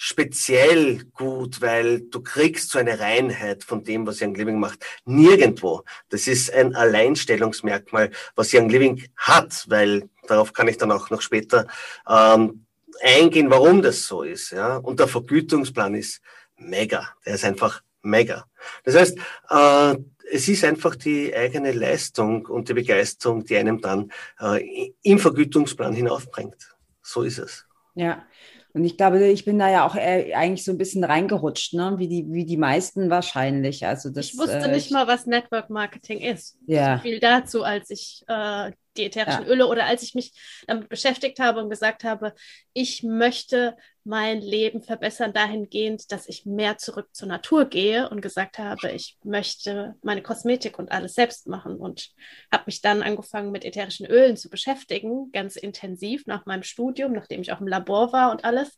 speziell 0.05 1.05
gut, 1.13 1.61
weil 1.61 2.01
du 2.01 2.21
kriegst 2.21 2.71
so 2.71 2.77
eine 2.77 2.99
Reinheit 2.99 3.63
von 3.63 3.85
dem, 3.85 4.05
was 4.05 4.21
Young 4.21 4.35
Living 4.35 4.59
macht. 4.59 4.85
Nirgendwo. 5.05 5.83
Das 6.09 6.27
ist 6.27 6.51
ein 6.51 6.75
Alleinstellungsmerkmal, 6.75 8.11
was 8.35 8.53
Young 8.53 8.67
Living 8.67 9.07
hat, 9.15 9.63
weil 9.69 10.09
darauf 10.27 10.51
kann 10.51 10.67
ich 10.67 10.77
dann 10.77 10.91
auch 10.91 11.09
noch 11.09 11.21
später 11.21 11.67
ähm, 12.05 12.65
eingehen, 13.01 13.49
warum 13.49 13.81
das 13.81 14.05
so 14.05 14.23
ist. 14.23 14.51
Ja? 14.51 14.75
Und 14.75 14.99
der 14.99 15.07
Vergütungsplan 15.07 15.95
ist 15.95 16.19
mega. 16.57 17.07
Der 17.25 17.35
ist 17.35 17.45
einfach 17.45 17.81
mega. 18.01 18.45
Das 18.83 18.95
heißt, 18.95 19.17
äh, 19.51 19.95
es 20.33 20.49
ist 20.49 20.65
einfach 20.65 20.97
die 20.97 21.33
eigene 21.33 21.71
Leistung 21.71 22.45
und 22.47 22.67
die 22.67 22.73
Begeisterung, 22.73 23.45
die 23.45 23.55
einem 23.55 23.79
dann 23.79 24.11
äh, 24.41 24.91
im 25.01 25.17
Vergütungsplan 25.17 25.93
hinaufbringt. 25.93 26.75
So 27.01 27.21
ist 27.21 27.37
es. 27.37 27.65
Ja, 27.95 28.25
und 28.73 28.83
ich 28.85 28.97
glaube, 28.97 29.23
ich 29.27 29.45
bin 29.45 29.59
da 29.59 29.69
ja 29.69 29.85
auch 29.85 29.95
eigentlich 29.95 30.63
so 30.63 30.71
ein 30.71 30.79
bisschen 30.79 31.03
reingerutscht, 31.03 31.73
ne? 31.73 31.93
wie, 31.97 32.07
die, 32.07 32.25
wie 32.29 32.45
die 32.45 32.57
meisten 32.57 33.11
wahrscheinlich. 33.11 33.85
Also 33.85 34.09
das, 34.09 34.33
ich 34.33 34.37
wusste 34.37 34.57
äh, 34.57 34.71
nicht 34.71 34.91
mal, 34.91 35.07
was 35.07 35.27
Network 35.27 35.69
Marketing 35.69 36.19
ist. 36.19 36.57
Ja. 36.65 36.97
So 36.97 37.03
viel 37.03 37.19
dazu, 37.19 37.63
als 37.63 37.91
ich 37.91 38.23
äh, 38.27 38.71
die 38.97 39.05
ätherischen 39.05 39.43
ja. 39.43 39.49
Öle 39.49 39.67
oder 39.67 39.85
als 39.85 40.01
ich 40.01 40.15
mich 40.15 40.33
damit 40.65 40.89
beschäftigt 40.89 41.39
habe 41.39 41.61
und 41.61 41.69
gesagt 41.69 42.03
habe, 42.03 42.33
ich 42.73 43.03
möchte 43.03 43.77
mein 44.05 44.41
Leben 44.41 44.81
verbessern 44.81 45.33
dahingehend, 45.33 46.11
dass 46.11 46.27
ich 46.27 46.45
mehr 46.45 46.77
zurück 46.77 47.07
zur 47.13 47.27
Natur 47.29 47.65
gehe 47.65 48.09
und 48.09 48.21
gesagt 48.21 48.59
habe, 48.59 48.91
ich 48.91 49.17
möchte 49.23 49.95
meine 50.01 50.21
Kosmetik 50.21 50.77
und 50.77 50.91
alles 50.91 51.13
selbst 51.13 51.47
machen 51.47 51.77
und 51.77 52.09
habe 52.51 52.63
mich 52.65 52.81
dann 52.81 53.01
angefangen 53.01 53.51
mit 53.51 53.63
ätherischen 53.63 54.05
Ölen 54.05 54.35
zu 54.35 54.49
beschäftigen, 54.49 55.31
ganz 55.31 55.55
intensiv 55.55 56.25
nach 56.27 56.45
meinem 56.45 56.63
Studium, 56.63 57.13
nachdem 57.13 57.41
ich 57.41 57.53
auch 57.53 57.61
im 57.61 57.67
Labor 57.67 58.11
war 58.11 58.31
und 58.31 58.43
alles. 58.43 58.77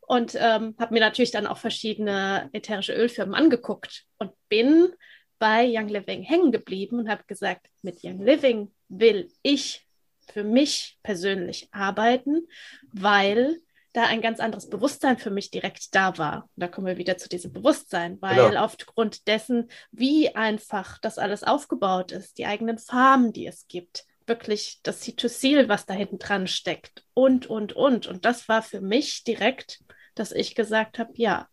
Und 0.00 0.34
ähm, 0.36 0.74
habe 0.78 0.94
mir 0.94 1.00
natürlich 1.00 1.32
dann 1.32 1.46
auch 1.46 1.58
verschiedene 1.58 2.48
ätherische 2.52 2.92
Ölfirmen 2.92 3.34
angeguckt 3.34 4.04
und 4.18 4.32
bin 4.48 4.92
bei 5.38 5.66
Young 5.68 5.88
Living 5.88 6.22
hängen 6.22 6.52
geblieben 6.52 6.98
und 6.98 7.08
habe 7.08 7.24
gesagt, 7.26 7.66
mit 7.82 8.02
Young 8.02 8.24
Living 8.24 8.72
will 8.88 9.28
ich 9.42 9.86
für 10.32 10.44
mich 10.44 10.98
persönlich 11.02 11.68
arbeiten, 11.72 12.46
weil 12.92 13.60
da 13.96 14.04
ein 14.04 14.20
ganz 14.20 14.40
anderes 14.40 14.68
Bewusstsein 14.68 15.16
für 15.16 15.30
mich 15.30 15.50
direkt 15.50 15.94
da 15.94 16.18
war. 16.18 16.42
Und 16.54 16.62
da 16.62 16.68
kommen 16.68 16.86
wir 16.86 16.98
wieder 16.98 17.16
zu 17.16 17.30
diesem 17.30 17.52
Bewusstsein, 17.52 18.20
weil 18.20 18.50
genau. 18.50 18.64
aufgrund 18.64 19.26
dessen, 19.26 19.70
wie 19.90 20.34
einfach 20.34 20.98
das 20.98 21.18
alles 21.18 21.42
aufgebaut 21.42 22.12
ist, 22.12 22.36
die 22.36 22.44
eigenen 22.44 22.76
Farben, 22.76 23.32
die 23.32 23.46
es 23.46 23.66
gibt, 23.68 24.04
wirklich 24.26 24.80
das 24.82 25.02
C2Seal, 25.02 25.68
was 25.68 25.86
da 25.86 25.94
hinten 25.94 26.18
dran 26.18 26.46
steckt 26.46 27.04
und, 27.14 27.46
und, 27.46 27.72
und. 27.72 28.06
Und 28.06 28.26
das 28.26 28.48
war 28.48 28.60
für 28.60 28.82
mich 28.82 29.24
direkt, 29.24 29.82
dass 30.14 30.32
ich 30.32 30.54
gesagt 30.54 30.98
habe, 30.98 31.12
ja, 31.14 31.48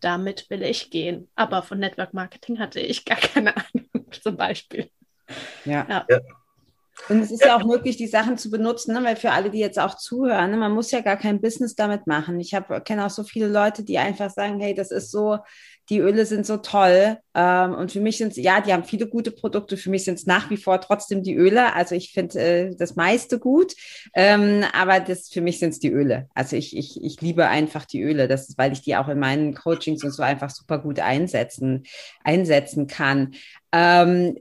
damit 0.00 0.48
will 0.48 0.62
ich 0.62 0.90
gehen. 0.90 1.30
Aber 1.34 1.62
von 1.62 1.78
Network 1.78 2.14
Marketing 2.14 2.60
hatte 2.60 2.80
ich 2.80 3.04
gar 3.04 3.18
keine 3.18 3.54
Ahnung, 3.56 4.10
zum 4.22 4.36
Beispiel. 4.38 4.90
ja. 5.66 5.86
ja. 5.86 6.06
ja. 6.08 6.20
Und 7.08 7.20
es 7.22 7.30
ist 7.30 7.44
ja 7.44 7.56
auch 7.56 7.64
möglich, 7.64 7.96
die 7.96 8.06
Sachen 8.06 8.36
zu 8.36 8.50
benutzen, 8.50 8.92
ne? 8.94 9.02
weil 9.02 9.16
für 9.16 9.32
alle, 9.32 9.50
die 9.50 9.58
jetzt 9.58 9.78
auch 9.78 9.96
zuhören, 9.96 10.50
ne? 10.50 10.56
man 10.56 10.72
muss 10.72 10.90
ja 10.90 11.00
gar 11.00 11.16
kein 11.16 11.40
Business 11.40 11.74
damit 11.74 12.06
machen. 12.06 12.38
Ich 12.40 12.54
kenne 12.84 13.06
auch 13.06 13.10
so 13.10 13.24
viele 13.24 13.48
Leute, 13.48 13.82
die 13.82 13.98
einfach 13.98 14.30
sagen, 14.30 14.60
hey, 14.60 14.74
das 14.74 14.90
ist 14.90 15.10
so, 15.10 15.38
die 15.88 16.00
Öle 16.00 16.26
sind 16.26 16.44
so 16.44 16.58
toll. 16.58 17.16
Ähm, 17.34 17.74
und 17.74 17.92
für 17.92 18.00
mich 18.00 18.18
sind 18.18 18.32
es, 18.32 18.36
ja, 18.36 18.60
die 18.60 18.72
haben 18.72 18.84
viele 18.84 19.08
gute 19.08 19.30
Produkte. 19.30 19.76
Für 19.76 19.90
mich 19.90 20.04
sind 20.04 20.18
es 20.18 20.26
nach 20.26 20.50
wie 20.50 20.58
vor 20.58 20.80
trotzdem 20.80 21.22
die 21.22 21.34
Öle. 21.34 21.74
Also 21.74 21.94
ich 21.94 22.12
finde 22.12 22.38
äh, 22.38 22.76
das 22.76 22.96
meiste 22.96 23.38
gut. 23.38 23.74
Ähm, 24.14 24.64
aber 24.72 25.00
das, 25.00 25.30
für 25.30 25.40
mich 25.40 25.58
sind 25.58 25.70
es 25.70 25.78
die 25.78 25.90
Öle. 25.90 26.28
Also 26.34 26.56
ich, 26.56 26.76
ich, 26.76 27.02
ich 27.02 27.20
liebe 27.22 27.48
einfach 27.48 27.86
die 27.86 28.02
Öle. 28.02 28.28
Das 28.28 28.50
ist, 28.50 28.58
weil 28.58 28.72
ich 28.72 28.82
die 28.82 28.96
auch 28.96 29.08
in 29.08 29.18
meinen 29.18 29.54
Coachings 29.54 30.04
und 30.04 30.12
so 30.12 30.22
einfach 30.22 30.50
super 30.50 30.78
gut 30.78 31.00
einsetzen, 31.00 31.84
einsetzen 32.22 32.86
kann. 32.86 33.34
Ähm, 33.72 34.36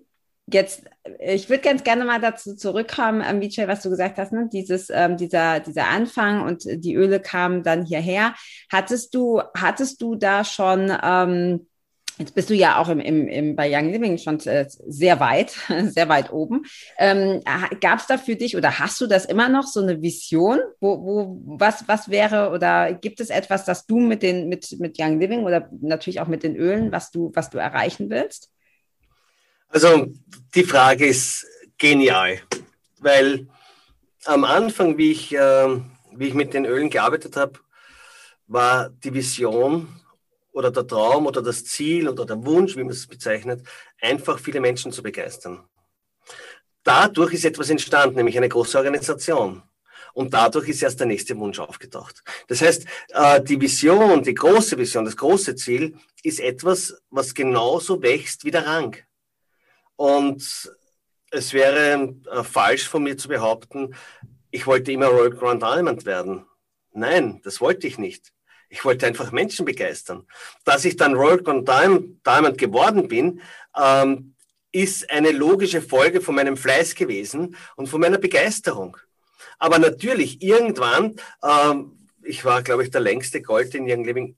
Jetzt, 0.49 0.83
ich 1.19 1.49
würde 1.49 1.61
ganz 1.61 1.83
gerne 1.83 2.05
mal 2.05 2.21
dazu 2.21 2.55
zurückkommen, 2.55 3.21
ähm, 3.27 3.41
Vijay, 3.41 3.67
was 3.67 3.81
du 3.81 3.89
gesagt 3.89 4.17
hast, 4.17 4.31
ne? 4.31 4.47
Dieses, 4.51 4.89
ähm, 4.89 5.17
dieser, 5.17 5.59
dieser 5.59 5.87
Anfang 5.89 6.41
und 6.41 6.63
die 6.65 6.95
Öle 6.95 7.19
kamen 7.19 7.63
dann 7.63 7.85
hierher. 7.85 8.33
Hattest 8.71 9.13
du, 9.13 9.41
hattest 9.57 10.01
du 10.01 10.15
da 10.15 10.45
schon, 10.45 10.89
ähm, 11.03 11.67
jetzt 12.17 12.33
bist 12.33 12.49
du 12.49 12.53
ja 12.53 12.77
auch 12.77 12.87
im, 12.87 13.01
im, 13.01 13.27
im, 13.27 13.55
bei 13.57 13.69
Young 13.69 13.91
Living 13.91 14.17
schon 14.17 14.39
äh, 14.45 14.65
sehr 14.69 15.19
weit, 15.19 15.49
sehr 15.87 16.07
weit 16.07 16.31
oben. 16.31 16.63
Ähm, 16.97 17.41
Gab 17.81 17.99
es 17.99 18.07
da 18.07 18.17
für 18.17 18.37
dich 18.37 18.55
oder 18.55 18.79
hast 18.79 19.01
du 19.01 19.07
das 19.07 19.25
immer 19.25 19.49
noch 19.49 19.67
so 19.67 19.81
eine 19.81 20.01
Vision? 20.01 20.59
Wo, 20.79 21.03
wo, 21.03 21.41
was, 21.59 21.89
was 21.89 22.07
wäre 22.07 22.51
oder 22.51 22.93
gibt 22.93 23.19
es 23.19 23.29
etwas, 23.29 23.65
das 23.65 23.85
du 23.85 23.99
mit 23.99 24.23
den, 24.23 24.47
mit, 24.47 24.79
mit 24.79 24.95
Young 24.97 25.19
Living 25.19 25.43
oder 25.43 25.69
natürlich 25.81 26.21
auch 26.21 26.27
mit 26.27 26.43
den 26.43 26.55
Ölen, 26.55 26.93
was 26.93 27.11
du, 27.11 27.31
was 27.35 27.49
du 27.49 27.57
erreichen 27.57 28.09
willst? 28.09 28.49
Also 29.69 30.07
die 30.55 30.63
Frage 30.63 31.07
ist 31.07 31.45
genial, 31.77 32.39
weil 32.99 33.47
am 34.25 34.43
Anfang, 34.43 34.97
wie 34.97 35.11
ich, 35.11 35.33
äh, 35.35 35.79
wie 36.13 36.27
ich 36.27 36.33
mit 36.33 36.53
den 36.53 36.65
Ölen 36.65 36.89
gearbeitet 36.89 37.35
habe, 37.35 37.59
war 38.47 38.89
die 38.89 39.13
Vision 39.13 39.87
oder 40.51 40.71
der 40.71 40.87
Traum 40.87 41.27
oder 41.27 41.41
das 41.41 41.65
Ziel 41.65 42.07
oder 42.07 42.25
der 42.25 42.43
Wunsch, 42.45 42.75
wie 42.75 42.83
man 42.83 42.91
es 42.91 43.07
bezeichnet, 43.07 43.67
einfach 44.01 44.39
viele 44.39 44.59
Menschen 44.59 44.91
zu 44.91 45.03
begeistern. 45.03 45.63
Dadurch 46.83 47.33
ist 47.33 47.45
etwas 47.45 47.69
entstanden, 47.69 48.15
nämlich 48.15 48.37
eine 48.37 48.49
große 48.49 48.77
Organisation. 48.77 49.61
Und 50.13 50.33
dadurch 50.33 50.69
ist 50.69 50.81
erst 50.81 50.99
der 50.99 51.05
nächste 51.05 51.37
Wunsch 51.37 51.59
aufgetaucht. 51.59 52.23
Das 52.47 52.61
heißt, 52.61 52.85
äh, 53.09 53.43
die 53.43 53.61
Vision, 53.61 54.23
die 54.23 54.33
große 54.33 54.77
Vision, 54.77 55.05
das 55.05 55.15
große 55.15 55.55
Ziel 55.55 55.95
ist 56.23 56.39
etwas, 56.39 56.99
was 57.11 57.35
genauso 57.35 58.01
wächst 58.01 58.43
wie 58.43 58.51
der 58.51 58.65
Rang. 58.65 58.95
Und 59.97 60.71
es 61.31 61.53
wäre 61.53 62.15
äh, 62.31 62.43
falsch 62.43 62.87
von 62.87 63.03
mir 63.03 63.17
zu 63.17 63.27
behaupten, 63.27 63.93
ich 64.49 64.65
wollte 64.65 64.93
immer 64.93 65.07
Royal 65.07 65.31
Grand 65.31 65.61
Diamond 65.61 66.05
werden. 66.05 66.45
Nein, 66.93 67.41
das 67.43 67.59
wollte 67.59 67.85
ich 67.85 67.97
nicht. 67.97 68.33
Ich 68.69 68.85
wollte 68.85 69.05
einfach 69.05 69.31
Menschen 69.31 69.65
begeistern. 69.65 70.25
Dass 70.63 70.85
ich 70.85 70.95
dann 70.95 71.15
Royal 71.15 71.41
Grand 71.41 71.67
Diamond 71.67 72.57
geworden 72.57 73.07
bin, 73.07 73.41
ähm, 73.77 74.35
ist 74.71 75.09
eine 75.09 75.31
logische 75.31 75.81
Folge 75.81 76.21
von 76.21 76.35
meinem 76.35 76.57
Fleiß 76.57 76.95
gewesen 76.95 77.55
und 77.75 77.87
von 77.87 78.01
meiner 78.01 78.17
Begeisterung. 78.17 78.97
Aber 79.59 79.79
natürlich, 79.79 80.41
irgendwann, 80.41 81.15
ähm, 81.43 82.07
ich 82.23 82.45
war, 82.45 82.61
glaube 82.61 82.83
ich, 82.83 82.91
der 82.91 83.01
längste 83.01 83.41
Gold 83.41 83.73
in 83.75 83.89
Young 83.89 84.03
Living 84.03 84.35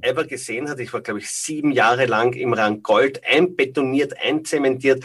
ever 0.00 0.24
gesehen 0.24 0.68
hat. 0.68 0.80
Ich 0.80 0.92
war, 0.92 1.00
glaube 1.00 1.20
ich, 1.20 1.30
sieben 1.30 1.72
Jahre 1.72 2.06
lang 2.06 2.34
im 2.34 2.52
Rang 2.52 2.82
Gold 2.82 3.22
einbetoniert, 3.24 4.18
einzementiert. 4.18 5.04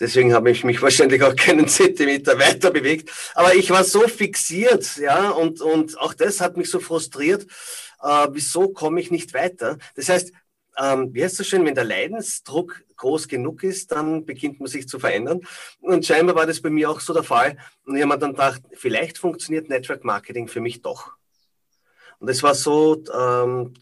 Deswegen 0.00 0.34
habe 0.34 0.50
ich 0.50 0.64
mich 0.64 0.80
wahrscheinlich 0.82 1.22
auch 1.22 1.36
keinen 1.36 1.68
Zentimeter 1.68 2.38
weiter 2.38 2.70
bewegt. 2.70 3.10
Aber 3.34 3.54
ich 3.54 3.70
war 3.70 3.84
so 3.84 4.00
fixiert, 4.08 4.96
ja, 4.96 5.30
und, 5.30 5.60
und 5.60 5.98
auch 5.98 6.14
das 6.14 6.40
hat 6.40 6.56
mich 6.56 6.70
so 6.70 6.80
frustriert. 6.80 7.46
Äh, 8.02 8.28
wieso 8.32 8.68
komme 8.68 9.00
ich 9.00 9.10
nicht 9.10 9.34
weiter? 9.34 9.78
Das 9.94 10.08
heißt, 10.08 10.32
ähm, 10.78 11.12
wie 11.12 11.22
heißt 11.22 11.38
das 11.38 11.46
schön, 11.46 11.64
wenn 11.66 11.74
der 11.74 11.84
Leidensdruck 11.84 12.82
groß 12.96 13.28
genug 13.28 13.62
ist, 13.62 13.92
dann 13.92 14.24
beginnt 14.24 14.60
man 14.60 14.68
sich 14.68 14.88
zu 14.88 14.98
verändern. 14.98 15.40
Und 15.80 16.06
scheinbar 16.06 16.36
war 16.36 16.46
das 16.46 16.60
bei 16.60 16.70
mir 16.70 16.90
auch 16.90 17.00
so 17.00 17.12
der 17.12 17.24
Fall. 17.24 17.58
Und 17.84 17.96
ich 17.96 18.02
habe 18.02 18.14
mir 18.14 18.18
dann 18.18 18.32
gedacht, 18.32 18.62
vielleicht 18.72 19.18
funktioniert 19.18 19.68
Network 19.68 20.04
Marketing 20.04 20.48
für 20.48 20.60
mich 20.60 20.80
doch. 20.82 21.12
Und 22.22 22.28
das 22.28 22.44
war 22.44 22.54
so 22.54 23.02
ähm, 23.12 23.74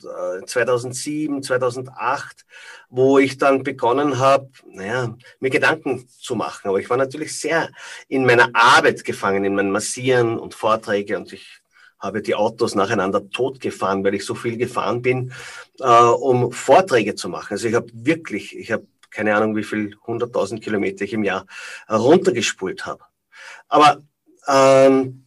2007, 0.46 1.42
2008, 1.42 2.46
wo 2.88 3.18
ich 3.18 3.36
dann 3.36 3.62
begonnen 3.62 4.18
habe, 4.18 4.48
naja, 4.66 5.14
mir 5.40 5.50
Gedanken 5.50 6.08
zu 6.08 6.36
machen. 6.36 6.68
Aber 6.68 6.80
ich 6.80 6.88
war 6.88 6.96
natürlich 6.96 7.38
sehr 7.38 7.68
in 8.08 8.24
meiner 8.24 8.48
Arbeit 8.54 9.04
gefangen, 9.04 9.44
in 9.44 9.54
meinen 9.54 9.70
Massieren 9.70 10.38
und 10.38 10.54
Vorträge 10.54 11.18
und 11.18 11.34
ich 11.34 11.60
habe 11.98 12.22
die 12.22 12.34
Autos 12.34 12.74
nacheinander 12.74 13.28
totgefahren, 13.28 14.02
weil 14.04 14.14
ich 14.14 14.24
so 14.24 14.34
viel 14.34 14.56
gefahren 14.56 15.02
bin, 15.02 15.34
äh, 15.80 15.84
um 15.84 16.50
Vorträge 16.50 17.16
zu 17.16 17.28
machen. 17.28 17.52
Also 17.52 17.68
ich 17.68 17.74
habe 17.74 17.90
wirklich, 17.92 18.56
ich 18.56 18.72
habe 18.72 18.86
keine 19.10 19.36
Ahnung, 19.36 19.54
wie 19.54 19.64
viel 19.64 19.98
100.000 20.06 20.60
Kilometer 20.60 21.04
ich 21.04 21.12
im 21.12 21.24
Jahr 21.24 21.44
runtergespult 21.90 22.86
habe. 22.86 23.04
Aber 23.68 24.00
ähm, 24.48 25.26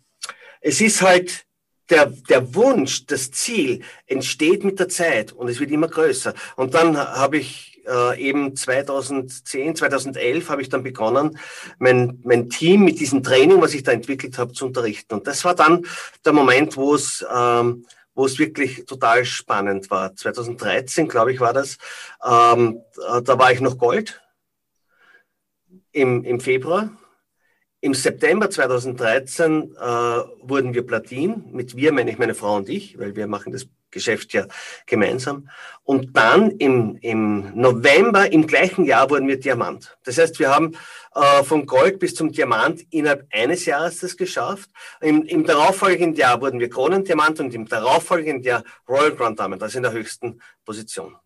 es 0.62 0.82
ist 0.82 1.04
halt 1.04 1.46
der, 1.90 2.08
der 2.08 2.56
Wunsch, 2.56 3.06
das 3.06 3.32
Ziel 3.32 3.84
entsteht 4.08 4.64
mit 4.64 4.80
der 4.80 4.90
Zeit 4.90 5.32
und 5.32 5.50
es 5.50 5.60
wird 5.60 5.72
immer 5.72 5.88
größer. 5.88 6.34
Und 6.56 6.74
dann 6.74 6.98
habe 6.98 7.38
ich 7.38 7.82
äh, 7.86 8.22
eben 8.22 8.56
2010, 8.56 9.76
2011 9.76 10.50
habe 10.50 10.62
ich 10.62 10.70
dann 10.70 10.84
begonnen, 10.84 11.38
mein, 11.80 12.20
mein 12.24 12.50
Team 12.50 12.86
mit 12.86 13.00
diesem 13.00 13.24
Training, 13.24 13.62
was 13.62 13.74
ich 13.74 13.84
da 13.84 13.92
entwickelt 13.92 14.38
habe, 14.38 14.54
zu 14.54 14.66
unterrichten. 14.66 15.16
Und 15.16 15.28
das 15.28 15.44
war 15.44 15.56
dann 15.56 15.86
der 16.24 16.34
Moment, 16.34 16.78
wo 16.78 16.96
es, 16.96 17.26
ähm, 17.34 17.86
wo 18.16 18.26
es 18.26 18.40
wirklich 18.40 18.86
total 18.86 19.26
spannend 19.26 19.90
war. 19.90 20.16
2013, 20.16 21.08
glaube 21.08 21.34
ich, 21.34 21.40
war 21.40 21.54
das. 21.54 21.78
Ähm, 22.24 22.82
da 22.96 23.40
war 23.40 23.52
ich 23.52 23.60
noch 23.60 23.78
Gold 23.78 24.22
im, 25.92 26.24
im 26.24 26.40
Februar 26.40 26.92
im 27.84 27.94
September 27.94 28.50
2013 28.50 29.76
äh, 29.76 29.86
wurden 30.42 30.74
wir 30.74 30.88
Platin. 30.88 31.44
Mit 31.52 31.76
wir 31.76 31.92
meine 31.92 32.12
ich 32.12 32.18
meine 32.18 32.34
Frau 32.34 32.56
und 32.56 32.70
ich, 32.70 32.98
weil 32.98 33.14
wir 33.18 33.28
machen 33.28 33.52
das 33.52 33.68
Geschäft 33.92 34.32
ja 34.32 34.48
gemeinsam. 34.86 35.50
Und 35.84 36.16
dann 36.16 36.52
im, 36.52 36.98
im 37.02 37.52
November 37.54 38.32
im 38.32 38.48
gleichen 38.48 38.86
Jahr 38.86 39.10
wurden 39.10 39.28
wir 39.28 39.38
Diamant. 39.38 39.98
Das 40.06 40.18
heißt, 40.18 40.40
wir 40.40 40.50
haben 40.50 40.78
äh, 41.14 41.44
von 41.44 41.66
Gold 41.66 42.00
bis 42.00 42.16
zum 42.16 42.32
Diamant 42.32 42.86
innerhalb 42.90 43.28
eines 43.34 43.66
Jahres 43.66 44.00
das 44.00 44.16
geschafft. 44.16 44.70
Im, 45.02 45.24
Im 45.24 45.44
darauffolgenden 45.44 46.16
Jahr 46.16 46.40
wurden 46.40 46.62
wir 46.62 46.70
Kronendiamant 46.70 47.42
und 47.42 47.54
im 47.54 47.68
darauffolgenden 47.68 48.44
Jahr 48.44 48.64
Royal 48.88 49.14
Grand 49.14 49.38
Diamond, 49.38 49.62
also 49.62 49.78
in 49.78 49.84
der 49.84 49.92
höchsten 49.92 50.42
Position. 50.64 51.18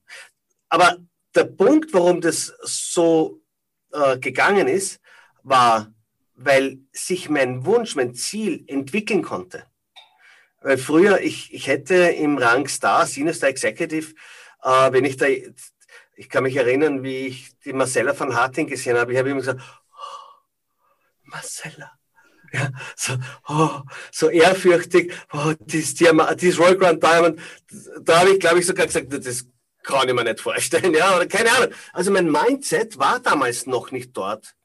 Aber 0.70 0.98
der 1.36 1.44
Punkt, 1.44 1.94
warum 1.94 2.20
das 2.20 2.52
so 2.64 3.42
äh, 3.94 4.18
gegangen 4.18 4.68
ist, 4.68 5.00
war 5.44 5.94
weil 6.38 6.78
sich 6.92 7.30
mein 7.30 7.66
Wunsch, 7.66 7.96
mein 7.96 8.14
Ziel 8.14 8.64
entwickeln 8.68 9.24
konnte. 9.24 9.66
Weil 10.62 10.78
früher, 10.78 11.20
ich, 11.22 11.54
ich 11.54 11.68
hätte 11.68 11.96
im 11.96 12.38
Rang 12.38 12.68
Star, 12.68 13.06
Senior 13.06 13.34
Star 13.34 13.50
Executive, 13.50 14.14
äh, 14.64 14.92
wenn 14.92 15.06
ich 15.06 15.18
da, 15.18 15.26
ich 16.16 16.30
kann 16.30 16.44
mich 16.44 16.56
erinnern, 16.56 17.04
wie 17.04 17.28
ich 17.28 17.58
die 17.66 17.74
Marcella 17.74 18.18
van 18.18 18.36
Harting 18.36 18.68
gesehen 18.68 18.98
habe, 18.98 19.12
ich 19.12 19.18
habe 19.18 19.30
immer 19.30 19.40
gesagt, 19.40 19.62
oh, 19.62 20.34
Marcella. 21.24 21.92
Ja, 22.54 22.72
so, 22.96 23.18
oh, 23.50 23.82
so 24.10 24.30
ehrfürchtig, 24.30 25.14
oh, 25.34 25.52
dieses, 25.60 25.96
dieses 25.96 26.58
Royal 26.58 26.78
Grand 26.78 27.04
Diamond, 27.04 27.42
da 28.04 28.22
habe 28.22 28.30
ich, 28.30 28.40
glaube 28.40 28.60
ich, 28.60 28.66
sogar 28.66 28.86
gesagt, 28.86 29.12
das 29.12 29.46
kann 29.84 30.08
ich 30.08 30.14
mir 30.14 30.24
nicht 30.24 30.40
vorstellen, 30.40 30.94
ja, 30.98 31.14
oder 31.14 31.28
keine 31.28 31.52
Ahnung. 31.52 31.74
Also 31.92 32.10
mein 32.10 32.32
Mindset 32.32 32.98
war 32.98 33.20
damals 33.20 33.66
noch 33.66 33.92
nicht 33.92 34.16
dort. 34.16 34.56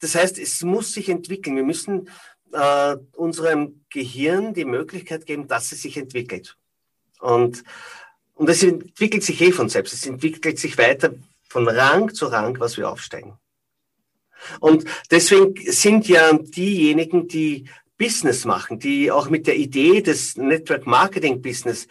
Das 0.00 0.14
heißt, 0.14 0.38
es 0.38 0.62
muss 0.62 0.92
sich 0.92 1.08
entwickeln. 1.08 1.56
Wir 1.56 1.64
müssen 1.64 2.08
äh, 2.52 2.96
unserem 3.12 3.84
Gehirn 3.90 4.54
die 4.54 4.64
Möglichkeit 4.64 5.26
geben, 5.26 5.46
dass 5.46 5.72
es 5.72 5.82
sich 5.82 5.96
entwickelt. 5.96 6.56
Und, 7.20 7.62
und 8.34 8.48
es 8.48 8.62
entwickelt 8.62 9.22
sich 9.22 9.40
eh 9.40 9.52
von 9.52 9.68
selbst. 9.68 9.92
Es 9.92 10.06
entwickelt 10.06 10.58
sich 10.58 10.78
weiter 10.78 11.14
von 11.48 11.68
Rang 11.68 12.14
zu 12.14 12.26
Rang, 12.26 12.58
was 12.58 12.76
wir 12.76 12.90
aufsteigen. 12.90 13.34
Und 14.58 14.84
deswegen 15.10 15.54
sind 15.70 16.08
ja 16.08 16.32
diejenigen, 16.32 17.28
die 17.28 17.68
Business 17.98 18.46
machen, 18.46 18.78
die 18.78 19.10
auch 19.10 19.28
mit 19.28 19.46
der 19.46 19.56
Idee 19.56 20.00
des 20.00 20.36
Network 20.36 20.86
Marketing 20.86 21.42
Business 21.42 21.86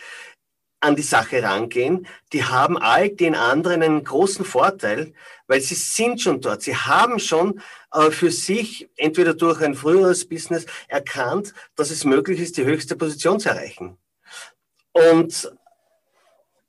an 0.81 0.95
die 0.95 1.01
Sache 1.01 1.43
rangehen, 1.43 2.07
die 2.31 2.43
haben 2.43 2.77
all 2.77 3.09
den 3.09 3.35
anderen 3.35 3.83
einen 3.83 4.03
großen 4.03 4.45
Vorteil, 4.45 5.13
weil 5.47 5.61
sie 5.61 5.75
sind 5.75 6.21
schon 6.21 6.41
dort. 6.41 6.61
Sie 6.61 6.75
haben 6.75 7.19
schon 7.19 7.61
äh, 7.91 8.11
für 8.11 8.31
sich, 8.31 8.89
entweder 8.95 9.33
durch 9.33 9.61
ein 9.61 9.75
früheres 9.75 10.27
Business, 10.27 10.65
erkannt, 10.87 11.53
dass 11.75 11.91
es 11.91 12.05
möglich 12.05 12.39
ist, 12.39 12.57
die 12.57 12.65
höchste 12.65 12.95
Position 12.95 13.39
zu 13.39 13.49
erreichen. 13.49 13.97
Und, 14.93 15.51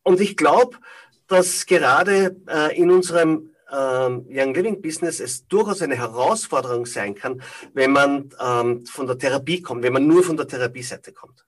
und 0.02 0.20
ich 0.20 0.36
glaube, 0.36 0.78
dass 1.26 1.66
gerade 1.66 2.36
äh, 2.48 2.76
in 2.76 2.90
unserem 2.90 3.50
ähm, 3.72 4.26
Young 4.28 4.54
Living 4.54 4.82
Business 4.82 5.20
es 5.20 5.46
durchaus 5.46 5.82
eine 5.82 5.96
Herausforderung 5.96 6.86
sein 6.86 7.14
kann, 7.14 7.40
wenn 7.72 7.92
man 7.92 8.30
ähm, 8.40 8.84
von 8.86 9.06
der 9.06 9.16
Therapie 9.16 9.62
kommt, 9.62 9.84
wenn 9.84 9.92
man 9.92 10.06
nur 10.06 10.24
von 10.24 10.36
der 10.36 10.48
Therapieseite 10.48 11.12
kommt. 11.12 11.44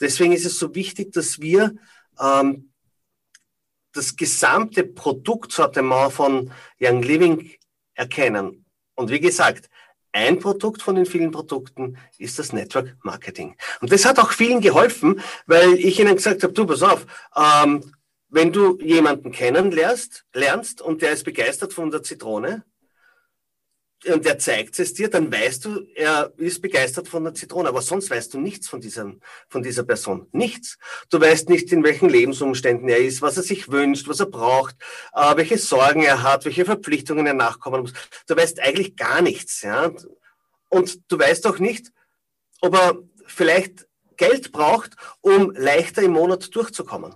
Deswegen 0.00 0.32
ist 0.32 0.46
es 0.46 0.58
so 0.58 0.74
wichtig, 0.74 1.12
dass 1.12 1.40
wir 1.40 1.74
ähm, 2.20 2.70
das 3.92 4.16
gesamte 4.16 4.84
Produktsortiment 4.84 6.12
von 6.12 6.50
Young 6.80 7.02
Living 7.02 7.50
erkennen. 7.94 8.66
Und 8.94 9.10
wie 9.10 9.20
gesagt, 9.20 9.70
ein 10.12 10.38
Produkt 10.38 10.82
von 10.82 10.94
den 10.94 11.06
vielen 11.06 11.32
Produkten 11.32 11.98
ist 12.18 12.38
das 12.38 12.52
Network 12.52 12.96
Marketing. 13.02 13.56
Und 13.80 13.90
das 13.90 14.04
hat 14.04 14.18
auch 14.18 14.30
vielen 14.30 14.60
geholfen, 14.60 15.20
weil 15.46 15.74
ich 15.74 15.98
ihnen 15.98 16.14
gesagt 16.14 16.42
habe, 16.44 16.52
du, 16.52 16.66
pass 16.66 16.82
auf, 16.82 17.04
ähm, 17.36 17.92
wenn 18.28 18.52
du 18.52 18.78
jemanden 18.80 19.32
kennenlernst 19.32 20.24
lernst 20.32 20.80
und 20.80 21.02
der 21.02 21.12
ist 21.12 21.24
begeistert 21.24 21.72
von 21.72 21.90
der 21.90 22.02
Zitrone, 22.02 22.64
und 24.06 24.26
er 24.26 24.38
zeigt 24.38 24.78
es 24.78 24.92
dir, 24.92 25.08
dann 25.08 25.32
weißt 25.32 25.64
du, 25.64 25.86
er 25.94 26.32
ist 26.36 26.60
begeistert 26.60 27.08
von 27.08 27.24
der 27.24 27.34
Zitrone, 27.34 27.68
aber 27.68 27.82
sonst 27.82 28.10
weißt 28.10 28.34
du 28.34 28.40
nichts 28.40 28.68
von, 28.68 28.80
diesem, 28.80 29.20
von 29.48 29.62
dieser 29.62 29.84
Person. 29.84 30.28
Nichts. 30.32 30.78
Du 31.10 31.20
weißt 31.20 31.48
nicht, 31.48 31.72
in 31.72 31.84
welchen 31.84 32.08
Lebensumständen 32.08 32.88
er 32.88 32.98
ist, 32.98 33.22
was 33.22 33.36
er 33.36 33.42
sich 33.42 33.70
wünscht, 33.70 34.08
was 34.08 34.20
er 34.20 34.26
braucht, 34.26 34.76
äh, 35.14 35.36
welche 35.36 35.58
Sorgen 35.58 36.02
er 36.02 36.22
hat, 36.22 36.44
welche 36.44 36.64
Verpflichtungen 36.64 37.26
er 37.26 37.34
nachkommen 37.34 37.82
muss. 37.82 37.92
Du 38.26 38.36
weißt 38.36 38.60
eigentlich 38.60 38.96
gar 38.96 39.22
nichts. 39.22 39.62
Ja? 39.62 39.92
Und 40.68 41.10
du 41.10 41.18
weißt 41.18 41.46
auch 41.46 41.58
nicht, 41.58 41.90
ob 42.60 42.74
er 42.74 42.98
vielleicht 43.26 43.86
Geld 44.16 44.52
braucht, 44.52 44.92
um 45.20 45.52
leichter 45.52 46.02
im 46.02 46.12
Monat 46.12 46.54
durchzukommen. 46.54 47.14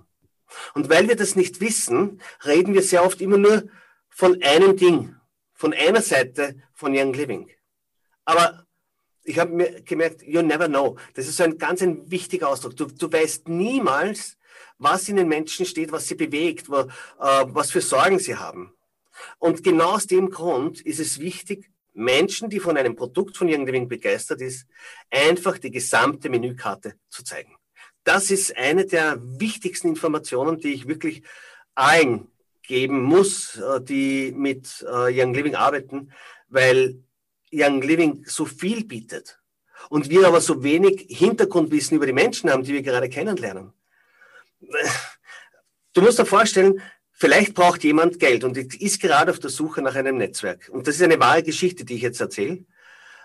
Und 0.73 0.89
weil 0.89 1.07
wir 1.07 1.15
das 1.15 1.35
nicht 1.35 1.61
wissen, 1.61 2.21
reden 2.45 2.73
wir 2.73 2.81
sehr 2.81 3.05
oft 3.05 3.21
immer 3.21 3.37
nur 3.37 3.63
von 4.09 4.41
einem 4.41 4.75
Ding 4.75 5.15
von 5.59 5.73
einer 5.73 6.01
Seite 6.01 6.55
von 6.73 6.97
Young 6.97 7.11
Living. 7.11 7.51
Aber 8.23 8.65
ich 9.23 9.37
habe 9.37 9.51
mir 9.51 9.81
gemerkt, 9.81 10.23
you 10.23 10.41
never 10.41 10.69
know. 10.69 10.97
Das 11.15 11.27
ist 11.27 11.35
so 11.35 11.43
ein 11.43 11.57
ganz 11.57 11.81
ein 11.81 12.09
wichtiger 12.09 12.47
Ausdruck. 12.47 12.77
Du, 12.77 12.85
du 12.85 13.11
weißt 13.11 13.49
niemals, 13.49 14.37
was 14.77 15.09
in 15.09 15.17
den 15.17 15.27
Menschen 15.27 15.65
steht, 15.65 15.91
was 15.91 16.07
sie 16.07 16.15
bewegt, 16.15 16.69
wo, 16.69 16.77
äh, 16.77 16.87
was 17.19 17.71
für 17.71 17.81
Sorgen 17.81 18.19
sie 18.19 18.37
haben. 18.37 18.71
Und 19.37 19.61
genau 19.61 19.95
aus 19.95 20.07
dem 20.07 20.29
Grund 20.29 20.79
ist 20.79 21.01
es 21.01 21.19
wichtig, 21.19 21.69
Menschen, 21.93 22.49
die 22.49 22.61
von 22.61 22.77
einem 22.77 22.95
Produkt 22.95 23.35
von 23.35 23.49
Young 23.53 23.65
Living 23.65 23.89
begeistert 23.89 24.39
ist, 24.39 24.65
einfach 25.09 25.57
die 25.57 25.71
gesamte 25.71 26.29
Menükarte 26.29 26.93
zu 27.09 27.21
zeigen. 27.21 27.53
Das 28.05 28.31
ist 28.31 28.55
eine 28.55 28.85
der 28.85 29.19
wichtigsten 29.21 29.89
Informationen, 29.89 30.57
die 30.57 30.73
ich 30.73 30.87
wirklich 30.87 31.21
allen 31.75 32.31
geben 32.69 33.01
muss, 33.01 33.57
äh, 33.57 33.81
die 33.81 34.31
mit 34.31 34.85
äh, 34.87 35.09
Young 35.11 35.33
Living 35.33 35.55
arbeiten, 35.55 36.11
weil 36.47 37.03
Young 37.51 37.81
Living 37.81 38.23
so 38.27 38.45
viel 38.45 38.85
bietet 38.85 39.39
und 39.89 40.09
wir 40.09 40.27
aber 40.27 40.39
so 40.39 40.63
wenig 40.63 41.07
Hintergrundwissen 41.09 41.97
über 41.97 42.05
die 42.05 42.13
Menschen 42.13 42.49
haben, 42.49 42.63
die 42.63 42.73
wir 42.73 42.83
gerade 42.83 43.09
kennenlernen. 43.09 43.73
Du 45.93 46.01
musst 46.01 46.19
dir 46.19 46.25
vorstellen, 46.25 46.79
vielleicht 47.11 47.55
braucht 47.55 47.83
jemand 47.83 48.19
Geld 48.19 48.43
und 48.43 48.55
ist 48.55 49.01
gerade 49.01 49.31
auf 49.31 49.39
der 49.39 49.49
Suche 49.49 49.81
nach 49.81 49.95
einem 49.95 50.17
Netzwerk. 50.17 50.69
Und 50.71 50.87
das 50.87 50.95
ist 50.95 51.01
eine 51.01 51.19
wahre 51.19 51.41
Geschichte, 51.41 51.83
die 51.83 51.95
ich 51.95 52.03
jetzt 52.03 52.21
erzähle. 52.21 52.63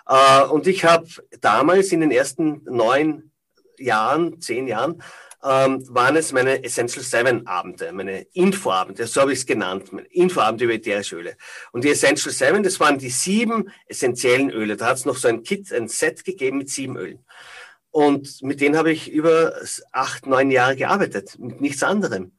Äh, 0.06 0.44
und 0.44 0.66
ich 0.66 0.86
habe 0.86 1.06
damals 1.42 1.92
in 1.92 2.00
den 2.00 2.10
ersten 2.10 2.64
neun 2.64 3.32
Jahren, 3.78 4.40
zehn 4.40 4.66
Jahren, 4.66 5.02
ähm, 5.44 5.84
waren 5.94 6.16
es 6.16 6.32
meine 6.32 6.64
Essential 6.64 7.04
Seven 7.04 7.46
Abende, 7.46 7.92
meine 7.92 8.22
Infoabende, 8.32 9.06
so 9.06 9.20
habe 9.20 9.32
ich 9.34 9.40
es 9.40 9.46
genannt, 9.46 9.92
meine 9.92 10.08
Infoabende 10.08 10.64
über 10.64 10.74
ätherische 10.74 11.16
Öle. 11.16 11.36
Und 11.72 11.84
die 11.84 11.90
Essential 11.90 12.32
Seven, 12.32 12.62
das 12.62 12.80
waren 12.80 12.98
die 12.98 13.10
sieben 13.10 13.70
essentiellen 13.86 14.50
Öle. 14.50 14.76
Da 14.76 14.86
hat 14.86 14.96
es 14.96 15.04
noch 15.04 15.16
so 15.16 15.28
ein 15.28 15.42
Kit, 15.42 15.70
ein 15.70 15.88
Set 15.88 16.24
gegeben 16.24 16.58
mit 16.58 16.70
sieben 16.70 16.96
Ölen. 16.96 17.24
Und 17.90 18.42
mit 18.42 18.60
denen 18.62 18.76
habe 18.76 18.90
ich 18.90 19.12
über 19.12 19.54
acht, 19.92 20.26
neun 20.26 20.50
Jahre 20.50 20.76
gearbeitet, 20.76 21.38
mit 21.38 21.60
nichts 21.60 21.82
anderem. 21.82 22.32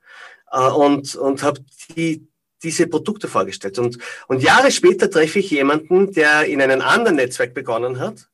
Äh, 0.52 0.68
und, 0.70 1.16
und 1.16 1.44
habe 1.44 1.64
die, 1.96 2.28
diese 2.64 2.88
Produkte 2.88 3.28
vorgestellt. 3.28 3.78
Und, 3.78 4.00
und 4.28 4.42
Jahre 4.42 4.72
später 4.72 5.12
treffe 5.12 5.40
ich 5.40 5.52
jemanden, 5.52 6.12
der 6.12 6.46
in 6.46 6.60
einem 6.60 6.82
anderen 6.82 7.18
Netzwerk 7.18 7.54
begonnen 7.54 8.00
hat. 8.00 8.30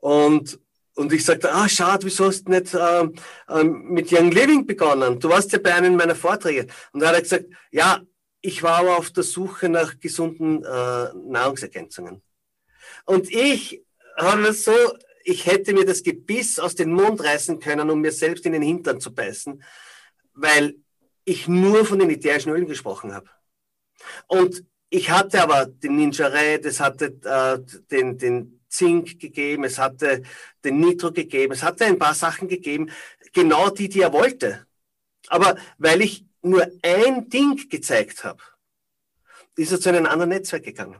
Und, 0.00 0.58
und 0.98 1.12
ich 1.12 1.24
sagte, 1.24 1.52
ah, 1.52 1.68
schade, 1.68 2.04
wieso 2.04 2.26
hast 2.26 2.48
du 2.48 2.50
nicht 2.50 2.74
äh, 2.74 3.04
äh, 3.48 3.64
mit 3.64 4.12
Young 4.12 4.32
Living 4.32 4.66
begonnen? 4.66 5.20
Du 5.20 5.28
warst 5.28 5.52
ja 5.52 5.60
bei 5.60 5.72
einem 5.72 5.94
meiner 5.94 6.16
Vorträge. 6.16 6.66
Und 6.92 7.00
da 7.00 7.08
hat 7.08 7.14
er 7.14 7.22
gesagt, 7.22 7.44
ja, 7.70 8.00
ich 8.40 8.64
war 8.64 8.78
aber 8.78 8.96
auf 8.98 9.10
der 9.12 9.22
Suche 9.22 9.68
nach 9.68 10.00
gesunden 10.00 10.64
äh, 10.64 11.08
Nahrungsergänzungen. 11.14 12.20
Und 13.04 13.32
ich 13.32 13.80
habe 14.16 14.42
das 14.42 14.64
so, 14.64 14.72
ich 15.22 15.46
hätte 15.46 15.72
mir 15.72 15.84
das 15.84 16.02
Gebiss 16.02 16.58
aus 16.58 16.74
dem 16.74 16.90
Mund 16.90 17.22
reißen 17.22 17.60
können, 17.60 17.90
um 17.90 18.00
mir 18.00 18.12
selbst 18.12 18.44
in 18.44 18.52
den 18.52 18.62
Hintern 18.62 19.00
zu 19.00 19.14
beißen, 19.14 19.62
weil 20.34 20.74
ich 21.24 21.46
nur 21.46 21.84
von 21.84 22.00
den 22.00 22.10
ätherischen 22.10 22.50
Ölen 22.50 22.66
gesprochen 22.66 23.14
habe. 23.14 23.30
Und 24.26 24.64
ich 24.90 25.10
hatte 25.10 25.40
aber 25.42 25.66
den 25.66 25.94
Ninja 25.94 26.26
Red, 26.26 26.66
es 26.66 26.80
hatte 26.80 27.16
äh, 27.22 27.60
den, 27.88 28.18
den 28.18 28.57
Zink 28.78 29.18
gegeben, 29.18 29.64
es 29.64 29.78
hatte 29.78 30.22
den 30.64 30.78
Nitro 30.80 31.10
gegeben, 31.12 31.52
es 31.52 31.62
hatte 31.62 31.84
ein 31.84 31.98
paar 31.98 32.14
Sachen 32.14 32.48
gegeben, 32.48 32.90
genau 33.32 33.70
die, 33.70 33.88
die 33.88 34.02
er 34.02 34.12
wollte. 34.12 34.66
Aber 35.26 35.56
weil 35.78 36.00
ich 36.02 36.24
nur 36.42 36.66
ein 36.82 37.28
Ding 37.28 37.68
gezeigt 37.68 38.24
habe, 38.24 38.42
ist 39.56 39.72
er 39.72 39.80
zu 39.80 39.88
einem 39.88 40.06
anderen 40.06 40.30
Netzwerk 40.30 40.64
gegangen. 40.64 40.96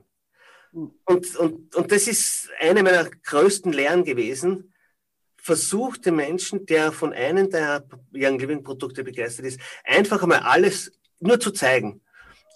Und, 1.04 1.36
und, 1.36 1.74
und 1.74 1.92
das 1.92 2.08
ist 2.08 2.50
eine 2.60 2.82
meiner 2.82 3.08
größten 3.08 3.72
Lehren 3.72 4.04
gewesen, 4.04 4.74
versucht 5.36 6.04
den 6.04 6.16
Menschen, 6.16 6.66
der 6.66 6.92
von 6.92 7.12
einem 7.12 7.48
der 7.48 7.84
Young 8.12 8.38
Living 8.38 8.62
Produkte 8.62 9.02
begeistert 9.04 9.46
ist, 9.46 9.60
einfach 9.84 10.22
einmal 10.22 10.40
alles 10.40 10.92
nur 11.20 11.40
zu 11.40 11.52
zeigen. 11.52 12.02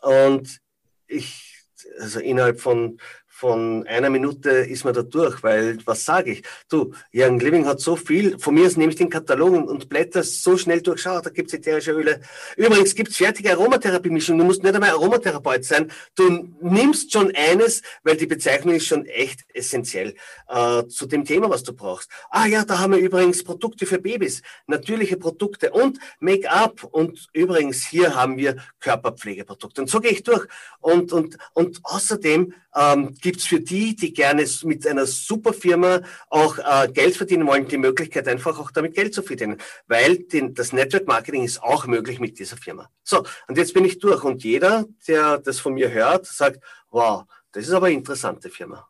Und 0.02 0.61
ich, 1.06 1.64
also 1.98 2.20
innerhalb 2.20 2.61
von 2.61 2.98
von 3.42 3.85
einer 3.88 4.09
Minute 4.09 4.50
ist 4.50 4.85
man 4.85 4.94
da 4.94 5.02
durch, 5.02 5.42
weil 5.42 5.76
was 5.85 6.05
sage 6.05 6.31
ich? 6.31 6.42
Du, 6.68 6.92
Young 7.12 7.40
Living 7.40 7.66
hat 7.66 7.81
so 7.81 7.96
viel, 7.96 8.38
von 8.38 8.55
mir 8.55 8.66
aus 8.66 8.76
nehme 8.76 8.92
ich 8.92 8.98
den 8.98 9.11
Katalog 9.11 9.68
und, 9.68 9.88
blätter 9.88 10.22
so 10.22 10.57
schnell 10.57 10.81
durch, 10.81 11.02
schau, 11.02 11.20
da 11.20 11.28
gibt's 11.28 11.52
ätherische 11.52 11.90
Öle. 11.90 12.20
Übrigens 12.57 12.94
gibt's 12.94 13.16
fertige 13.16 13.50
Aromatherapie-Mischungen, 13.50 14.38
du 14.38 14.44
musst 14.44 14.62
nicht 14.62 14.72
einmal 14.72 14.90
Aromatherapeut 14.90 15.64
sein, 15.64 15.90
du 16.14 16.55
nimmst 16.61 17.12
schon 17.12 17.33
eines, 17.35 17.83
weil 18.05 18.16
die 18.16 18.28
Bezeichnung 18.28 18.76
ist 18.76 18.87
schon 18.87 19.07
echt 19.07 19.40
essentiell 19.52 20.14
äh, 20.48 20.85
zu 20.87 21.07
dem 21.07 21.24
Thema, 21.24 21.50
was 21.50 21.64
du 21.64 21.72
brauchst. 21.72 22.09
Ah 22.31 22.46
ja, 22.46 22.64
da 22.64 22.78
haben 22.78 22.92
wir 22.92 23.00
übrigens 23.00 23.42
Produkte 23.42 23.87
für 23.87 23.98
Babys, 23.98 24.42
natürliche 24.68 25.16
Produkte 25.16 25.72
und 25.72 25.98
Make-up 26.20 26.85
und 26.85 27.26
übrigens 27.33 27.85
hier 27.85 28.14
haben 28.14 28.37
wir 28.37 28.55
Körperpflegeprodukte. 28.78 29.81
Und 29.81 29.90
so 29.90 29.98
gehe 29.98 30.12
ich 30.12 30.22
durch. 30.22 30.46
Und, 30.78 31.12
und, 31.12 31.38
und 31.55 31.81
außerdem 31.83 32.55
ähm, 32.74 33.14
gibt 33.20 33.31
es 33.38 33.46
für 33.46 33.60
die, 33.60 33.94
die 33.94 34.12
gerne 34.12 34.44
mit 34.62 34.86
einer 34.86 35.06
super 35.06 35.52
Firma 35.52 36.00
auch 36.28 36.58
äh, 36.58 36.88
Geld 36.92 37.16
verdienen 37.16 37.46
wollen, 37.46 37.68
die 37.68 37.78
Möglichkeit 37.78 38.28
einfach 38.28 38.58
auch 38.58 38.70
damit 38.70 38.94
Geld 38.94 39.14
zu 39.14 39.22
verdienen, 39.22 39.58
weil 39.86 40.18
den, 40.18 40.54
das 40.54 40.72
Network 40.72 41.06
Marketing 41.06 41.44
ist 41.44 41.62
auch 41.62 41.86
möglich 41.86 42.20
mit 42.20 42.38
dieser 42.38 42.56
Firma. 42.56 42.90
So, 43.02 43.24
und 43.48 43.58
jetzt 43.58 43.74
bin 43.74 43.84
ich 43.84 43.98
durch 43.98 44.24
und 44.24 44.44
jeder, 44.44 44.86
der 45.06 45.38
das 45.38 45.58
von 45.60 45.74
mir 45.74 45.90
hört, 45.90 46.26
sagt, 46.26 46.60
wow, 46.90 47.24
das 47.52 47.64
ist 47.64 47.72
aber 47.72 47.86
eine 47.86 47.96
interessante 47.96 48.48
Firma. 48.48 48.88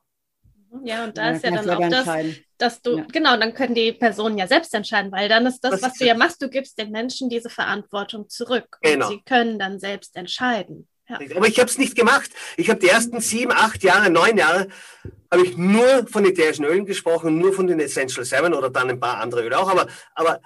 Ja, 0.85 1.05
und 1.05 1.19
da 1.19 1.27
ja, 1.27 1.31
ist 1.33 1.45
ja 1.45 1.51
dann 1.51 1.71
auch 1.71 1.89
das, 1.91 2.09
dass 2.57 2.81
du, 2.81 2.99
ja. 2.99 3.07
genau, 3.13 3.37
dann 3.37 3.53
können 3.53 3.75
die 3.75 3.93
Personen 3.93 4.39
ja 4.39 4.47
selbst 4.47 4.73
entscheiden, 4.75 5.13
weil 5.13 5.29
dann 5.29 5.45
ist 5.45 5.61
das, 5.61 5.73
das 5.73 5.83
was 5.83 5.95
du 5.95 6.07
ja 6.07 6.15
machst, 6.15 6.41
du 6.41 6.49
gibst 6.49 6.79
den 6.79 6.91
Menschen 6.91 7.29
diese 7.29 7.51
Verantwortung 7.51 8.29
zurück. 8.31 8.79
Genau. 8.81 9.07
Und 9.07 9.13
sie 9.13 9.23
können 9.23 9.59
dann 9.59 9.79
selbst 9.79 10.17
entscheiden. 10.17 10.89
Ja. 11.21 11.37
Aber 11.37 11.47
ich 11.47 11.59
habe 11.59 11.69
es 11.69 11.79
nicht 11.79 11.97
gemacht. 11.97 12.31
Ich 12.57 12.71
habe 12.71 12.81
die 12.81 12.89
ersten 12.89 13.21
sieben, 13.21 13.53
acht 13.53 13.83
Jahre, 13.83 14.11
neun 14.11 14.37
Jahre, 14.37 14.69
habe 15.31 15.47
ich 15.47 15.57
nur 15.57 16.07
von 16.09 16.25
ätherischen 16.25 16.65
Ölen 16.65 16.87
gesprochen, 16.87 17.39
nur 17.39 17.53
von 17.53 17.67
den 17.67 17.81
Essential 17.81 18.25
Seven 18.25 18.55
oder 18.55 18.71
dann 18.71 18.91
ein 18.91 19.01
paar 19.01 19.19
andere 19.19 19.45
Öle 19.45 19.59
auch. 19.59 19.71
Aber, 19.71 19.87
aber, 20.15 20.41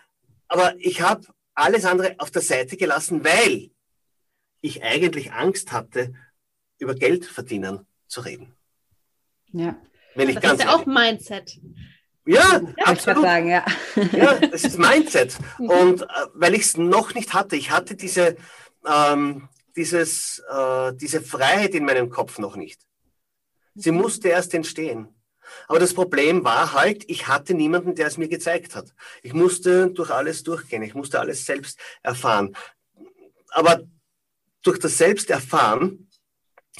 aber 0.49 0.75
ich 0.79 1.01
habe 1.01 1.27
alles 1.55 1.85
andere 1.85 2.15
auf 2.19 2.31
der 2.31 2.43
Seite 2.43 2.77
gelassen, 2.77 3.25
weil 3.25 3.71
ich 4.61 4.83
eigentlich 4.83 5.33
Angst 5.33 5.73
hatte, 5.73 6.15
über 6.79 6.95
Geld 6.95 7.25
verdienen 7.25 7.87
zu 8.07 8.21
reden. 8.21 8.55
Ja. 9.53 9.77
Wenn 10.15 10.29
ich 10.29 10.37
das 10.37 10.43
ganz 10.43 10.61
ist 10.61 10.67
ja 10.67 10.75
auch 10.75 10.87
Mindset. 10.87 11.59
Ja, 12.27 12.61
ja 12.77 12.85
absolut. 12.85 13.23
Sagen, 13.23 13.49
ja. 13.49 13.65
ja, 14.13 14.35
das 14.35 14.65
ist 14.65 14.79
Mindset. 14.79 15.37
Mhm. 15.59 15.71
Und 15.71 16.03
äh, 16.03 16.07
weil 16.35 16.55
ich 16.55 16.63
es 16.63 16.77
noch 16.77 17.15
nicht 17.15 17.33
hatte, 17.33 17.57
ich 17.57 17.71
hatte 17.71 17.97
diese, 17.97 18.37
ähm, 18.87 19.49
dieses, 19.77 20.43
äh, 20.51 20.93
diese 20.95 21.21
Freiheit 21.21 21.75
in 21.75 21.85
meinem 21.85 22.11
Kopf 22.11 22.39
noch 22.39 22.57
nicht. 22.57 22.81
Sie 23.75 23.93
mhm. 23.93 23.99
musste 23.99 24.29
erst 24.29 24.55
entstehen. 24.55 25.09
Aber 25.69 25.79
das 25.79 25.95
Problem 25.95 26.45
war 26.45 26.73
halt, 26.73 27.05
ich 27.09 27.29
hatte 27.29 27.55
niemanden, 27.55 27.95
der 27.95 28.09
es 28.09 28.19
mir 28.19 28.29
gezeigt 28.29 28.75
hat. 28.75 28.93
Ich 29.23 29.33
musste 29.33 29.91
durch 29.91 30.11
alles 30.11 30.43
durchgehen. 30.43 30.83
Ich 30.83 30.95
musste 30.95 31.21
alles 31.21 31.45
selbst 31.45 31.79
erfahren. 32.03 32.57
Aber 33.51 33.83
durch 34.63 34.79
das 34.79 34.99
Selbsterfahren 34.99 36.11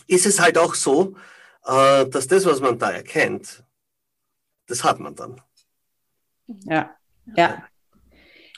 ist 0.09 0.27
es 0.27 0.41
halt 0.41 0.59
auch 0.59 0.75
so, 0.75 1.17
äh, 1.65 2.07
dass 2.07 2.27
das, 2.27 2.45
was 2.45 2.61
man 2.61 2.79
da 2.79 2.91
erkennt, 2.91 3.63
das 4.67 4.83
hat 4.83 4.99
man 4.99 5.15
dann. 5.15 5.41
Ja, 6.65 6.97
ja. 7.37 7.69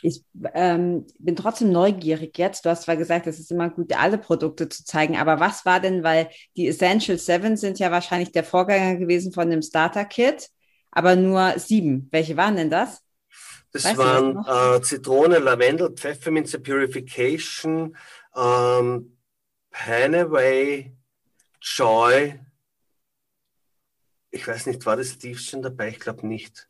Ich 0.03 0.23
ähm, 0.55 1.07
bin 1.19 1.37
trotzdem 1.37 1.73
neugierig 1.73 2.39
jetzt. 2.39 2.65
Du 2.65 2.71
hast 2.71 2.83
zwar 2.83 2.97
gesagt, 2.97 3.27
es 3.27 3.39
ist 3.39 3.51
immer 3.51 3.71
gut, 3.71 3.93
alle 3.97 4.19
Produkte 4.19 4.69
zu 4.69 4.85
zeigen, 4.85 5.17
aber 5.17 5.41
was 5.41 5.65
war 5.65 5.81
denn, 5.81 6.03
weil 6.03 6.31
die 6.57 6.69
Essential 6.69 7.19
Seven 7.19 7.57
sind 7.57 7.79
ja 7.79 7.91
wahrscheinlich 7.91 8.33
der 8.33 8.45
Vorgänger 8.45 8.97
gewesen 8.97 9.33
von 9.33 9.51
dem 9.51 9.63
Starter 9.63 10.05
Kit, 10.05 10.51
aber 10.91 11.17
nur 11.17 11.59
sieben. 11.59 12.09
Welche 12.11 12.37
waren 12.37 12.57
denn 12.57 12.71
das? 12.71 13.03
Das 13.73 13.85
weißt 13.85 13.99
waren 13.99 14.77
äh, 14.77 14.83
Zitrone, 14.83 15.39
Lavendel, 15.39 15.91
Pfefferminze 15.91 16.59
Purification, 16.61 17.97
ähm, 18.35 19.19
Panaway, 19.71 20.97
Joy. 21.61 22.41
Ich 24.31 24.47
weiß 24.47 24.67
nicht, 24.67 24.85
war 24.87 24.97
das 24.97 25.11
Steve 25.11 25.39
schon 25.39 25.63
dabei? 25.63 25.89
Ich 25.89 26.01
glaube 26.01 26.27
nicht. 26.27 26.69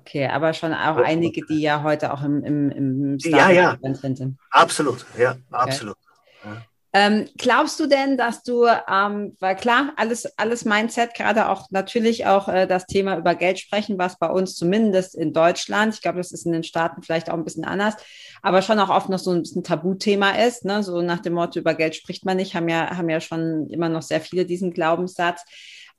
Okay, 0.00 0.26
aber 0.26 0.52
schon 0.52 0.72
auch 0.72 0.96
einige, 0.96 1.44
die 1.46 1.60
ja 1.60 1.82
heute 1.82 2.12
auch 2.12 2.22
im, 2.22 2.44
im, 2.44 2.70
im 2.70 3.18
ja, 3.18 3.50
ja. 3.50 3.78
sind. 3.92 4.36
Absolut, 4.50 5.04
ja, 5.18 5.32
okay. 5.32 5.40
absolut. 5.50 5.96
Ja. 6.44 6.62
Ähm, 6.98 7.28
glaubst 7.36 7.78
du 7.78 7.86
denn, 7.86 8.16
dass 8.16 8.42
du, 8.42 8.64
ähm, 8.64 9.36
weil 9.38 9.54
klar, 9.56 9.92
alles, 9.96 10.24
alles 10.38 10.64
Mindset, 10.64 11.12
gerade 11.12 11.50
auch 11.50 11.66
natürlich 11.70 12.24
auch 12.24 12.48
äh, 12.48 12.66
das 12.66 12.86
Thema 12.86 13.18
über 13.18 13.34
Geld 13.34 13.58
sprechen, 13.58 13.98
was 13.98 14.18
bei 14.18 14.30
uns 14.30 14.54
zumindest 14.54 15.14
in 15.14 15.34
Deutschland, 15.34 15.92
ich 15.92 16.00
glaube, 16.00 16.16
das 16.16 16.32
ist 16.32 16.46
in 16.46 16.52
den 16.52 16.64
Staaten 16.64 17.02
vielleicht 17.02 17.28
auch 17.28 17.34
ein 17.34 17.44
bisschen 17.44 17.66
anders, 17.66 17.96
aber 18.40 18.62
schon 18.62 18.78
auch 18.78 18.88
oft 18.88 19.10
noch 19.10 19.18
so 19.18 19.32
ein 19.32 19.42
bisschen 19.42 19.62
Tabuthema 19.62 20.30
ist, 20.42 20.64
ne? 20.64 20.82
so 20.82 21.02
nach 21.02 21.20
dem 21.20 21.34
Motto, 21.34 21.58
über 21.58 21.74
Geld 21.74 21.96
spricht 21.96 22.24
man 22.24 22.38
nicht, 22.38 22.54
haben 22.54 22.70
ja, 22.70 22.96
haben 22.96 23.10
ja 23.10 23.20
schon 23.20 23.68
immer 23.68 23.90
noch 23.90 24.00
sehr 24.00 24.22
viele 24.22 24.46
diesen 24.46 24.72
Glaubenssatz. 24.72 25.42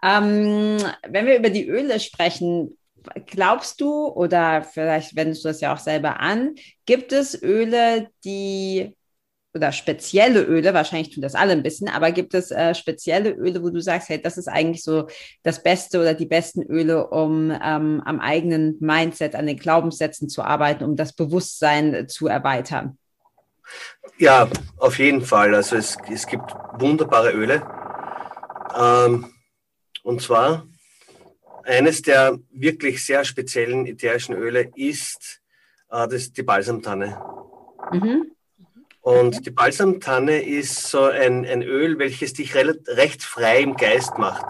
Ähm, 0.01 0.77
wenn 1.07 1.27
wir 1.27 1.38
über 1.38 1.51
die 1.51 1.67
Öle 1.67 1.99
sprechen, 1.99 2.75
glaubst 3.26 3.82
du, 3.82 4.08
oder 4.08 4.63
vielleicht 4.63 5.15
wendest 5.15 5.43
du 5.43 5.50
das 5.50 5.62
ja 5.62 5.74
auch 5.74 5.80
selber 5.80 6.20
an, 6.20 6.56
gibt 6.86 7.12
es 7.12 7.41
Öle, 7.41 8.10
die 8.24 8.96
oder 9.58 9.72
spezielle 9.72 10.43
Öle, 10.43 10.74
wahrscheinlich 10.74 11.13
tun 11.13 11.22
das 11.22 11.36
alle 11.36 11.52
ein 11.52 11.63
bisschen, 11.63 11.90
aber 11.90 12.12
gibt 12.12 12.34
es 12.34 12.52
äh, 12.52 12.75
spezielle 12.75 13.31
Öle, 13.31 13.63
wo 13.63 13.69
du 13.69 13.81
sagst, 13.81 14.10
hey, 14.10 14.21
das 14.21 14.38
ist 14.38 14.48
eigentlich 14.48 14.84
so 14.84 15.08
das 15.44 15.63
Beste 15.63 16.00
oder 16.00 16.13
die 16.13 16.27
besten 16.27 16.62
Öle, 16.63 17.08
um 17.08 17.52
ähm, 17.52 18.02
am 18.06 18.19
eigenen 18.19 18.77
Mindset, 18.79 19.36
an 19.36 19.48
den 19.48 19.58
Glaubenssätzen 19.58 20.29
zu 20.29 20.44
arbeiten, 20.44 20.84
um 20.84 20.96
das 20.96 21.13
Bewusstsein 21.13 22.08
zu 22.08 22.27
erweitern? 22.27 22.98
Ja, 24.17 24.48
auf 24.77 24.98
jeden 25.00 25.21
Fall. 25.21 25.54
Also 25.54 25.75
es, 25.75 25.98
es 26.10 26.25
gibt 26.27 26.54
wunderbare 26.77 27.31
Öle. 27.31 27.65
Ähm, 28.79 29.34
und 30.04 30.21
zwar 30.21 30.67
eines 31.68 32.02
der 32.02 32.40
wirklich 32.52 33.04
sehr 33.04 33.26
speziellen 33.26 33.86
ätherischen 33.86 34.36
Öle 34.36 34.72
ist 34.76 35.42
äh, 35.90 36.08
das, 36.08 36.32
die 36.32 36.44
Balsamtanne. 36.44 37.22
Mhm. 37.92 38.32
Und 39.02 39.46
die 39.46 39.52
Balsamtanne 39.52 40.42
ist 40.42 40.90
so 40.90 41.04
ein, 41.04 41.46
ein 41.46 41.62
Öl, 41.62 42.00
welches 42.00 42.34
dich 42.34 42.56
recht 42.56 43.24
frei 43.24 43.62
im 43.62 43.76
Geist 43.76 44.18
macht. 44.18 44.46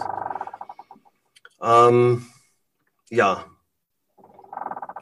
Ähm, 1.61 2.25
ja, 3.09 3.45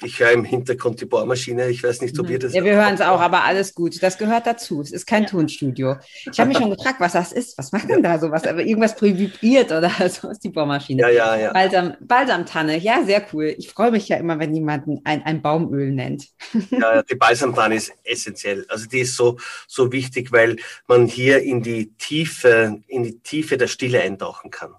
ich 0.03 0.19
höre 0.19 0.31
im 0.31 0.43
Hintergrund 0.43 1.01
die 1.01 1.05
Bohrmaschine. 1.05 1.69
Ich 1.69 1.83
weiß 1.83 2.01
nicht, 2.01 2.17
ob 2.19 2.29
ihr 2.29 2.39
das. 2.39 2.53
Ja, 2.53 2.63
wir 2.63 2.75
hören 2.75 2.95
es 2.95 3.01
auch, 3.01 3.19
aber 3.19 3.43
alles 3.43 3.73
gut. 3.73 4.01
Das 4.01 4.17
gehört 4.17 4.45
dazu. 4.47 4.81
Es 4.81 4.91
ist 4.91 5.05
kein 5.05 5.23
ja. 5.23 5.29
Tonstudio. 5.29 5.95
Ich 6.31 6.39
habe 6.39 6.49
mich 6.49 6.57
schon 6.57 6.69
gefragt, 6.69 6.99
was 6.99 7.13
das 7.13 7.31
ist. 7.31 7.57
Was 7.57 7.71
macht 7.71 7.89
denn 7.89 8.03
da 8.03 8.19
sowas? 8.19 8.45
Aber 8.45 8.61
irgendwas 8.61 8.99
vibriert 9.01 9.71
oder 9.71 9.91
so 10.09 10.29
ist 10.29 10.43
die 10.43 10.49
Bohrmaschine. 10.49 11.01
Ja, 11.03 11.09
ja, 11.09 11.35
ja. 11.37 11.53
Balsam, 11.53 11.93
Balsamtanne. 12.01 12.77
Ja, 12.77 13.03
sehr 13.05 13.25
cool. 13.33 13.55
Ich 13.57 13.69
freue 13.69 13.91
mich 13.91 14.07
ja 14.07 14.17
immer, 14.17 14.39
wenn 14.39 14.53
jemand 14.53 14.87
ein, 15.03 15.23
ein 15.23 15.41
Baumöl 15.41 15.91
nennt. 15.91 16.27
Ja, 16.71 17.03
die 17.03 17.15
Balsamtanne 17.15 17.75
ist 17.75 17.93
essentiell. 18.03 18.65
Also 18.69 18.87
die 18.87 18.99
ist 18.99 19.15
so, 19.15 19.37
so 19.67 19.91
wichtig, 19.91 20.31
weil 20.31 20.57
man 20.87 21.05
hier 21.07 21.41
in 21.41 21.61
die 21.61 21.93
Tiefe, 21.97 22.81
in 22.87 23.03
die 23.03 23.19
Tiefe 23.19 23.57
der 23.57 23.67
Stille 23.67 24.01
eintauchen 24.01 24.51
kann. 24.51 24.73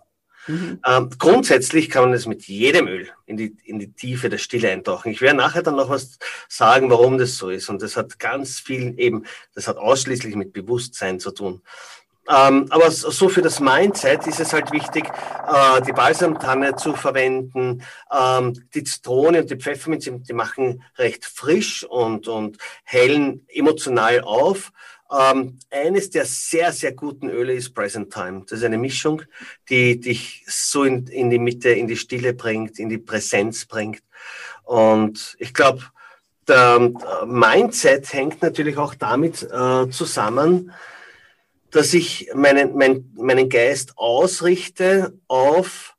Mhm. 0.46 0.80
Ähm, 0.86 1.10
grundsätzlich 1.18 1.90
kann 1.90 2.04
man 2.04 2.12
es 2.12 2.26
mit 2.26 2.44
jedem 2.44 2.86
Öl 2.86 3.08
in 3.26 3.36
die, 3.36 3.56
in 3.64 3.78
die 3.78 3.92
Tiefe 3.92 4.28
der 4.28 4.38
Stille 4.38 4.70
eintauchen. 4.70 5.10
Ich 5.10 5.20
werde 5.20 5.36
nachher 5.36 5.62
dann 5.62 5.76
noch 5.76 5.90
was 5.90 6.18
sagen, 6.48 6.90
warum 6.90 7.18
das 7.18 7.36
so 7.36 7.50
ist. 7.50 7.68
Und 7.68 7.82
das 7.82 7.96
hat 7.96 8.18
ganz 8.18 8.60
viel 8.60 8.94
eben, 8.98 9.24
das 9.54 9.68
hat 9.68 9.76
ausschließlich 9.76 10.36
mit 10.36 10.52
Bewusstsein 10.52 11.20
zu 11.20 11.30
tun. 11.32 11.62
Ähm, 12.28 12.66
aber 12.70 12.90
so 12.90 13.28
für 13.28 13.42
das 13.42 13.60
Mindset 13.60 14.26
ist 14.26 14.40
es 14.40 14.52
halt 14.52 14.72
wichtig, 14.72 15.04
äh, 15.06 15.80
die 15.82 15.92
Balsamtanne 15.92 16.74
zu 16.74 16.94
verwenden. 16.94 17.82
Ähm, 18.12 18.68
die 18.74 18.82
Zitrone 18.82 19.42
und 19.42 19.50
die 19.50 19.56
Pfefferminze, 19.56 20.10
die 20.10 20.32
machen 20.32 20.82
recht 20.98 21.24
frisch 21.24 21.84
und, 21.84 22.26
und 22.26 22.58
hellen 22.82 23.46
emotional 23.48 24.22
auf. 24.22 24.72
Ähm, 25.10 25.58
eines 25.70 26.10
der 26.10 26.24
sehr, 26.24 26.72
sehr 26.72 26.92
guten 26.92 27.28
Öle 27.28 27.52
ist 27.52 27.74
Present 27.74 28.12
Time. 28.12 28.42
Das 28.48 28.58
ist 28.58 28.64
eine 28.64 28.78
Mischung, 28.78 29.22
die 29.68 30.00
dich 30.00 30.44
so 30.48 30.84
in, 30.84 31.06
in 31.06 31.30
die 31.30 31.38
Mitte, 31.38 31.70
in 31.70 31.86
die 31.86 31.96
Stille 31.96 32.34
bringt, 32.34 32.78
in 32.78 32.88
die 32.88 32.98
Präsenz 32.98 33.66
bringt. 33.66 34.02
Und 34.64 35.36
ich 35.38 35.54
glaube, 35.54 35.84
der 36.48 36.92
Mindset 37.24 38.12
hängt 38.12 38.42
natürlich 38.42 38.76
auch 38.76 38.94
damit 38.94 39.42
äh, 39.42 39.90
zusammen, 39.90 40.72
dass 41.70 41.92
ich 41.94 42.30
meinen, 42.34 42.76
mein, 42.76 43.12
meinen 43.16 43.48
Geist 43.48 43.96
ausrichte 43.96 45.18
auf, 45.28 45.94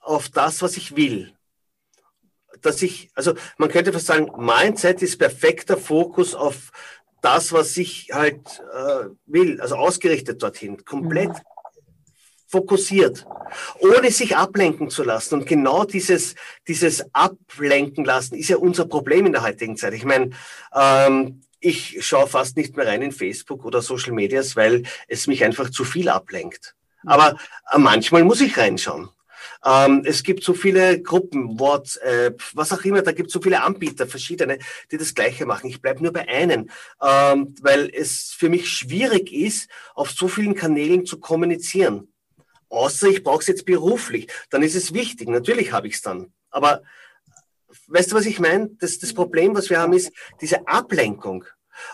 auf 0.00 0.28
das, 0.28 0.62
was 0.62 0.76
ich 0.76 0.96
will. 0.96 1.32
Dass 2.60 2.82
ich, 2.82 3.10
also 3.14 3.34
man 3.56 3.70
könnte 3.70 3.92
fast 3.92 4.06
sagen, 4.06 4.30
Mindset 4.36 5.02
ist 5.02 5.18
perfekter 5.18 5.76
Fokus 5.76 6.34
auf 6.34 6.72
das, 7.22 7.52
was 7.52 7.76
ich 7.76 8.10
halt 8.12 8.40
äh, 8.74 9.08
will, 9.26 9.60
also 9.60 9.76
ausgerichtet 9.76 10.42
dorthin, 10.42 10.84
komplett 10.84 11.30
mhm. 11.30 11.42
fokussiert, 12.46 13.26
ohne 13.78 14.10
sich 14.10 14.36
ablenken 14.36 14.90
zu 14.90 15.02
lassen. 15.02 15.36
Und 15.36 15.46
genau 15.46 15.84
dieses, 15.84 16.34
dieses 16.66 17.04
Ablenken 17.14 18.04
lassen 18.04 18.36
ist 18.36 18.48
ja 18.48 18.56
unser 18.56 18.86
Problem 18.86 19.26
in 19.26 19.32
der 19.32 19.42
heutigen 19.42 19.76
Zeit. 19.76 19.94
Ich 19.94 20.04
meine, 20.04 20.30
ähm, 20.74 21.42
ich 21.60 22.04
schaue 22.04 22.26
fast 22.26 22.56
nicht 22.56 22.76
mehr 22.76 22.86
rein 22.86 23.02
in 23.02 23.12
Facebook 23.12 23.64
oder 23.64 23.82
Social 23.82 24.12
Medias, 24.12 24.56
weil 24.56 24.84
es 25.08 25.26
mich 25.26 25.44
einfach 25.44 25.70
zu 25.70 25.84
viel 25.84 26.08
ablenkt. 26.08 26.74
Mhm. 27.02 27.08
Aber 27.10 27.36
äh, 27.72 27.78
manchmal 27.78 28.24
muss 28.24 28.40
ich 28.40 28.56
reinschauen. 28.56 29.10
Ähm, 29.64 30.02
es 30.04 30.22
gibt 30.22 30.42
so 30.42 30.54
viele 30.54 31.02
Gruppen, 31.02 31.58
WhatsApp, 31.58 32.42
was 32.54 32.72
auch 32.72 32.82
immer, 32.84 33.02
da 33.02 33.12
gibt 33.12 33.28
es 33.28 33.32
so 33.32 33.40
viele 33.40 33.62
Anbieter, 33.62 34.06
verschiedene, 34.06 34.58
die 34.90 34.96
das 34.96 35.14
Gleiche 35.14 35.46
machen. 35.46 35.68
Ich 35.68 35.82
bleibe 35.82 36.02
nur 36.02 36.12
bei 36.12 36.26
einem, 36.28 36.70
ähm, 37.02 37.54
weil 37.60 37.90
es 37.92 38.34
für 38.36 38.48
mich 38.48 38.68
schwierig 38.70 39.32
ist, 39.32 39.70
auf 39.94 40.10
so 40.10 40.28
vielen 40.28 40.54
Kanälen 40.54 41.04
zu 41.04 41.20
kommunizieren. 41.20 42.12
Außer 42.70 43.08
ich 43.08 43.22
brauche 43.22 43.40
es 43.40 43.48
jetzt 43.48 43.66
beruflich, 43.66 44.28
dann 44.48 44.62
ist 44.62 44.76
es 44.76 44.94
wichtig. 44.94 45.28
Natürlich 45.28 45.72
habe 45.72 45.88
ich 45.88 45.94
es 45.94 46.02
dann. 46.02 46.32
Aber 46.50 46.82
weißt 47.88 48.12
du, 48.12 48.16
was 48.16 48.26
ich 48.26 48.38
meine? 48.38 48.70
Das, 48.78 48.98
das 48.98 49.12
Problem, 49.12 49.54
was 49.54 49.70
wir 49.70 49.80
haben, 49.80 49.92
ist 49.92 50.12
diese 50.40 50.66
Ablenkung. 50.66 51.44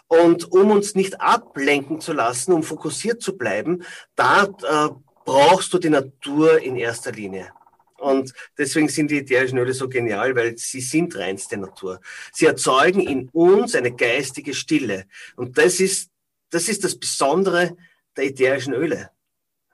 Und 0.07 0.53
um 0.53 0.71
uns 0.71 0.95
nicht 0.95 1.21
ablenken 1.21 2.01
zu 2.01 2.12
lassen, 2.12 2.53
um 2.53 2.62
fokussiert 2.62 3.23
zu 3.23 3.37
bleiben, 3.37 3.85
da 4.14 4.45
äh, 4.45 4.89
brauchst 5.25 5.73
du 5.73 5.79
die 5.79 5.91
Natur 5.91 6.61
in 6.61 6.77
erster 6.77 7.12
Linie. 7.12 7.53
Und 7.99 8.32
deswegen 8.59 8.88
sind 8.88 9.11
die 9.11 9.18
ätherischen 9.18 9.59
Öle 9.59 9.72
so 9.72 9.88
genial, 9.88 10.36
weil 10.36 10.59
sie 10.59 10.80
sind 10.80 11.16
reinste 11.16 11.57
Natur. 11.57 12.01
Sie 12.32 12.47
erzeugen 12.47 13.01
in 13.01 13.28
uns 13.30 13.74
eine 13.74 13.92
geistige 13.92 14.55
Stille. 14.55 15.07
Und 15.34 15.57
das 15.57 15.80
ist 15.80 16.11
das, 16.51 16.68
ist 16.68 16.84
das 16.84 16.99
Besondere 16.99 17.76
der 18.16 18.26
ätherischen 18.26 18.74
Öle. 18.74 19.11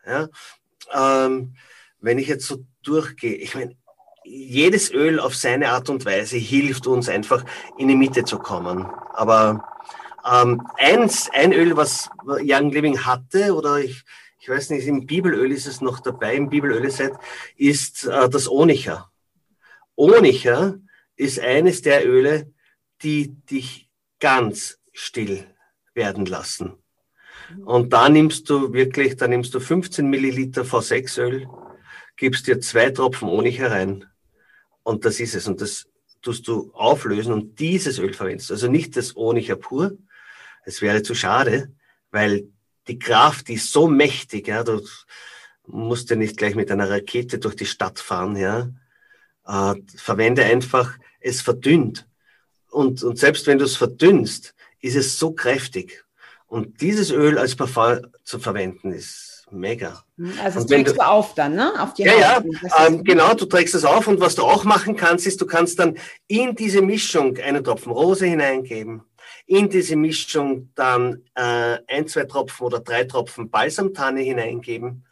Ja? 0.06 0.28
Ähm, 0.92 1.54
wenn 2.00 2.18
ich 2.18 2.28
jetzt 2.28 2.46
so 2.46 2.64
durchgehe, 2.82 3.36
ich 3.36 3.54
meine, 3.54 3.76
jedes 4.24 4.92
Öl 4.92 5.18
auf 5.20 5.34
seine 5.34 5.70
Art 5.70 5.88
und 5.90 6.04
Weise 6.04 6.36
hilft 6.36 6.86
uns 6.86 7.08
einfach 7.08 7.44
in 7.78 7.88
die 7.88 7.96
Mitte 7.96 8.24
zu 8.24 8.38
kommen. 8.38 8.86
Aber 9.14 9.64
ähm, 10.30 10.62
eins, 10.76 11.28
ein 11.32 11.52
Öl, 11.52 11.76
was 11.76 12.08
Young 12.24 12.70
Living 12.70 13.04
hatte, 13.04 13.54
oder 13.54 13.78
ich, 13.78 14.04
ich 14.42 14.48
weiß 14.48 14.70
nicht, 14.70 14.88
im 14.88 15.06
Bibelöl 15.06 15.52
ist 15.52 15.68
es 15.68 15.80
noch 15.80 16.00
dabei, 16.00 16.34
im 16.34 16.48
Bibelöl-Set, 16.48 17.12
ist 17.56 18.06
äh, 18.06 18.28
das 18.28 18.48
Onicher. 18.50 19.12
Onicher 19.94 20.80
ist 21.14 21.38
eines 21.38 21.80
der 21.82 22.08
Öle, 22.08 22.52
die 23.02 23.28
dich 23.28 23.88
ganz 24.18 24.80
still 24.92 25.46
werden 25.94 26.26
lassen. 26.26 26.72
Und 27.64 27.92
da 27.92 28.08
nimmst 28.08 28.50
du 28.50 28.72
wirklich, 28.72 29.14
da 29.14 29.28
nimmst 29.28 29.54
du 29.54 29.60
15 29.60 30.10
Milliliter 30.10 30.62
V6-Öl, 30.62 31.46
gibst 32.16 32.48
dir 32.48 32.60
zwei 32.60 32.90
Tropfen 32.90 33.28
Onicher 33.28 33.70
rein 33.70 34.06
und 34.82 35.04
das 35.04 35.20
ist 35.20 35.36
es. 35.36 35.46
Und 35.46 35.60
das 35.60 35.86
tust 36.20 36.48
du 36.48 36.72
auflösen 36.72 37.32
und 37.32 37.60
dieses 37.60 38.00
Öl 38.00 38.12
verwendest. 38.12 38.50
Also 38.50 38.66
nicht 38.66 38.96
das 38.96 39.16
Onicher 39.16 39.54
pur. 39.54 39.96
Es 40.64 40.82
wäre 40.82 41.04
zu 41.04 41.14
schade, 41.14 41.72
weil 42.10 42.48
die 42.88 42.98
Kraft 42.98 43.48
die 43.48 43.54
ist 43.54 43.72
so 43.72 43.88
mächtig, 43.88 44.48
ja, 44.48 44.62
du 44.64 44.80
musst 45.66 46.10
ja 46.10 46.16
nicht 46.16 46.36
gleich 46.36 46.54
mit 46.54 46.70
einer 46.70 46.90
Rakete 46.90 47.38
durch 47.38 47.56
die 47.56 47.66
Stadt 47.66 47.98
fahren, 47.98 48.36
ja. 48.36 48.68
Äh, 49.46 49.74
verwende 49.96 50.44
einfach, 50.44 50.96
es 51.20 51.40
verdünnt. 51.40 52.06
Und, 52.70 53.02
und 53.02 53.18
selbst 53.18 53.46
wenn 53.46 53.58
du 53.58 53.64
es 53.64 53.76
verdünnst, 53.76 54.54
ist 54.80 54.96
es 54.96 55.18
so 55.18 55.32
kräftig. 55.32 56.04
Und 56.46 56.80
dieses 56.80 57.10
Öl 57.10 57.38
als 57.38 57.56
Parfum 57.56 58.06
zu 58.24 58.38
verwenden, 58.38 58.92
ist 58.92 59.46
mega. 59.52 60.04
Also 60.42 60.60
das 60.60 60.66
trägst 60.66 60.94
du, 60.94 60.98
du, 60.98 61.06
auf 61.06 61.34
dann, 61.34 61.54
ne? 61.54 61.72
Auf 61.80 61.94
die 61.94 62.02
ja, 62.02 62.36
Haut. 62.36 62.44
ja, 62.62 62.86
ähm, 62.86 63.04
genau, 63.04 63.34
du 63.34 63.46
trägst 63.46 63.74
es 63.74 63.84
auf 63.84 64.06
und 64.06 64.20
was 64.20 64.34
du 64.34 64.42
auch 64.42 64.64
machen 64.64 64.96
kannst, 64.96 65.26
ist, 65.26 65.40
du 65.40 65.46
kannst 65.46 65.78
dann 65.78 65.96
in 66.26 66.54
diese 66.54 66.82
Mischung 66.82 67.36
einen 67.38 67.62
Tropfen 67.62 67.92
Rose 67.92 68.26
hineingeben, 68.26 69.02
in 69.46 69.68
diese 69.68 69.96
Mischung 69.96 70.70
dann 70.74 71.22
äh, 71.34 71.78
ein, 71.86 72.06
zwei 72.06 72.24
Tropfen 72.24 72.66
oder 72.66 72.80
drei 72.80 73.04
Tropfen 73.04 73.50
Balsamtanne 73.50 74.20
hineingeben. 74.20 75.04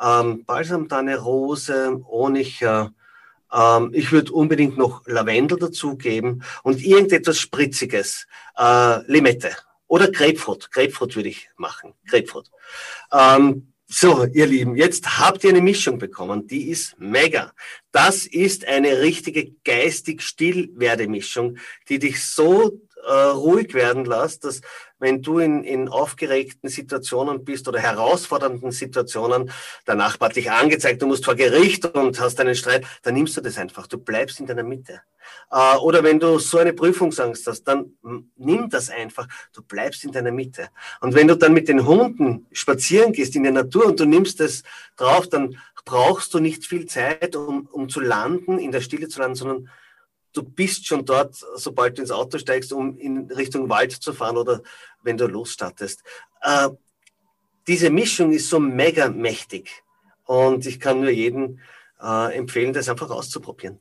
Ähm, 0.00 0.44
Balsamtanne, 0.44 1.18
Rose, 1.18 2.02
Honig, 2.06 2.60
äh, 2.62 2.86
ähm, 3.52 3.90
ich 3.92 4.12
würde 4.12 4.32
unbedingt 4.32 4.76
noch 4.76 5.06
Lavendel 5.06 5.58
dazugeben 5.58 6.42
und 6.62 6.82
irgendetwas 6.82 7.38
Spritziges, 7.38 8.26
äh, 8.56 9.10
Limette 9.10 9.56
oder 9.86 10.10
Grapefruit. 10.10 10.70
Grapefruit 10.72 11.16
würde 11.16 11.28
ich 11.28 11.48
machen, 11.56 11.94
Grapefruit. 12.08 12.50
Ähm, 13.12 13.72
so, 13.88 14.24
ihr 14.24 14.46
Lieben, 14.46 14.74
jetzt 14.74 15.20
habt 15.20 15.44
ihr 15.44 15.50
eine 15.50 15.60
Mischung 15.60 15.98
bekommen, 15.98 16.48
die 16.48 16.70
ist 16.70 16.98
mega. 16.98 17.52
Das 17.92 18.26
ist 18.26 18.66
eine 18.66 19.00
richtige 19.00 19.52
geistig 19.64 20.22
stillwerde 20.22 21.06
Mischung, 21.06 21.58
die 21.88 22.00
dich 22.00 22.24
so 22.24 22.80
äh, 23.04 23.12
ruhig 23.12 23.74
werden 23.74 24.04
lässt, 24.04 24.44
dass 24.44 24.60
wenn 24.98 25.22
du 25.22 25.38
in, 25.38 25.62
in 25.62 25.88
aufgeregten 25.88 26.70
Situationen 26.70 27.44
bist 27.44 27.68
oder 27.68 27.78
herausfordernden 27.78 28.70
Situationen, 28.70 29.50
der 29.86 29.94
Nachbar 29.94 30.30
hat 30.30 30.36
dich 30.36 30.50
angezeigt, 30.50 31.02
du 31.02 31.06
musst 31.06 31.24
vor 31.24 31.34
Gericht 31.34 31.84
und 31.84 32.18
hast 32.18 32.40
einen 32.40 32.54
Streit, 32.54 32.86
dann 33.02 33.14
nimmst 33.14 33.36
du 33.36 33.40
das 33.40 33.58
einfach. 33.58 33.86
Du 33.86 33.98
bleibst 33.98 34.40
in 34.40 34.46
deiner 34.46 34.62
Mitte. 34.62 35.02
Äh, 35.50 35.76
oder 35.76 36.02
wenn 36.02 36.18
du 36.18 36.38
so 36.38 36.58
eine 36.58 36.72
Prüfungsangst 36.72 37.46
hast, 37.46 37.64
dann 37.64 37.92
nimm 38.36 38.70
das 38.70 38.90
einfach. 38.90 39.28
Du 39.52 39.62
bleibst 39.62 40.04
in 40.04 40.12
deiner 40.12 40.32
Mitte. 40.32 40.68
Und 41.00 41.14
wenn 41.14 41.28
du 41.28 41.36
dann 41.36 41.52
mit 41.52 41.68
den 41.68 41.86
Hunden 41.86 42.46
spazieren 42.52 43.12
gehst 43.12 43.36
in 43.36 43.42
der 43.42 43.52
Natur 43.52 43.86
und 43.86 44.00
du 44.00 44.06
nimmst 44.06 44.40
das 44.40 44.62
drauf, 44.96 45.28
dann 45.28 45.58
brauchst 45.84 46.34
du 46.34 46.40
nicht 46.40 46.66
viel 46.66 46.86
Zeit, 46.86 47.36
um, 47.36 47.68
um 47.70 47.88
zu 47.88 48.00
landen, 48.00 48.58
in 48.58 48.72
der 48.72 48.80
Stille 48.80 49.08
zu 49.08 49.20
landen, 49.20 49.36
sondern 49.36 49.70
du 50.36 50.42
bist 50.42 50.86
schon 50.86 51.04
dort, 51.04 51.34
sobald 51.54 51.96
du 51.96 52.02
ins 52.02 52.10
Auto 52.10 52.38
steigst, 52.38 52.72
um 52.72 52.98
in 52.98 53.30
Richtung 53.30 53.68
Wald 53.68 53.92
zu 53.92 54.12
fahren 54.12 54.36
oder 54.36 54.60
wenn 55.02 55.16
du 55.16 55.26
losstartest. 55.26 56.02
Äh, 56.42 56.68
diese 57.66 57.90
Mischung 57.90 58.32
ist 58.32 58.48
so 58.48 58.60
mega 58.60 59.08
mächtig 59.08 59.70
und 60.24 60.66
ich 60.66 60.78
kann 60.78 61.00
nur 61.00 61.10
jedem 61.10 61.60
äh, 62.00 62.36
empfehlen, 62.36 62.72
das 62.72 62.88
einfach 62.88 63.10
auszuprobieren. 63.10 63.80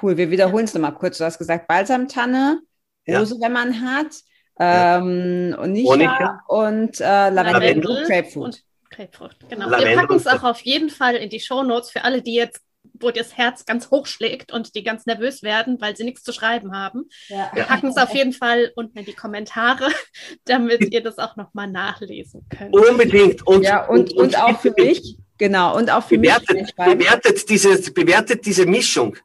Cool, 0.00 0.16
wir 0.16 0.30
wiederholen 0.30 0.66
es 0.66 0.74
nochmal 0.74 0.94
kurz. 0.94 1.18
Du 1.18 1.24
hast 1.24 1.38
gesagt 1.38 1.66
Balsamtanne, 1.66 2.60
Rose, 3.08 3.34
ja. 3.34 3.40
wenn 3.40 3.52
man 3.52 3.80
hat, 3.80 4.14
ähm, 4.60 5.50
ja. 5.50 5.58
Onicha 5.58 6.40
und 6.48 7.00
äh, 7.00 7.04
Lavendel, 7.04 7.52
Lavendel 7.52 7.90
und 7.90 8.06
Grapefruit. 8.06 8.44
Und 8.44 8.64
Grapefruit, 8.90 9.36
genau. 9.48 9.68
Lavendel 9.68 9.88
wir 9.88 9.96
packen 9.96 10.16
es 10.16 10.26
auch 10.26 10.42
auf 10.42 10.60
jeden 10.60 10.90
Fall 10.90 11.16
in 11.16 11.30
die 11.30 11.40
Show 11.40 11.62
Notes 11.62 11.90
für 11.90 12.04
alle, 12.04 12.22
die 12.22 12.34
jetzt 12.34 12.60
wo 13.00 13.10
das 13.10 13.36
Herz 13.36 13.64
ganz 13.64 13.90
hoch 13.90 14.06
schlägt 14.06 14.52
und 14.52 14.74
die 14.74 14.82
ganz 14.82 15.06
nervös 15.06 15.42
werden, 15.42 15.80
weil 15.80 15.96
sie 15.96 16.04
nichts 16.04 16.22
zu 16.22 16.32
schreiben 16.32 16.76
haben. 16.76 17.08
Ja. 17.28 17.50
Wir 17.54 17.64
packen 17.64 17.88
es 17.88 17.96
auf 17.96 18.14
jeden 18.14 18.32
Fall 18.32 18.72
unten 18.74 18.98
in 18.98 19.04
die 19.04 19.14
Kommentare, 19.14 19.88
damit 20.44 20.92
ihr 20.92 21.02
das 21.02 21.18
auch 21.18 21.36
nochmal 21.36 21.68
nachlesen 21.68 22.46
könnt. 22.48 22.74
Unbedingt. 22.74 23.46
Und, 23.46 23.62
ja, 23.62 23.86
und, 23.86 24.12
und, 24.12 24.12
und, 24.12 24.24
und 24.24 24.42
auch 24.42 24.60
für 24.60 24.74
mich. 24.76 25.18
Genau, 25.38 25.76
und 25.76 25.90
auch 25.90 26.02
für 26.02 26.18
bewertet, 26.18 26.50
mich. 26.50 26.74
Bewertet 26.74 27.48
diese, 27.48 27.92
bewertet 27.92 28.44
diese 28.44 28.66
Mischung 28.66 29.16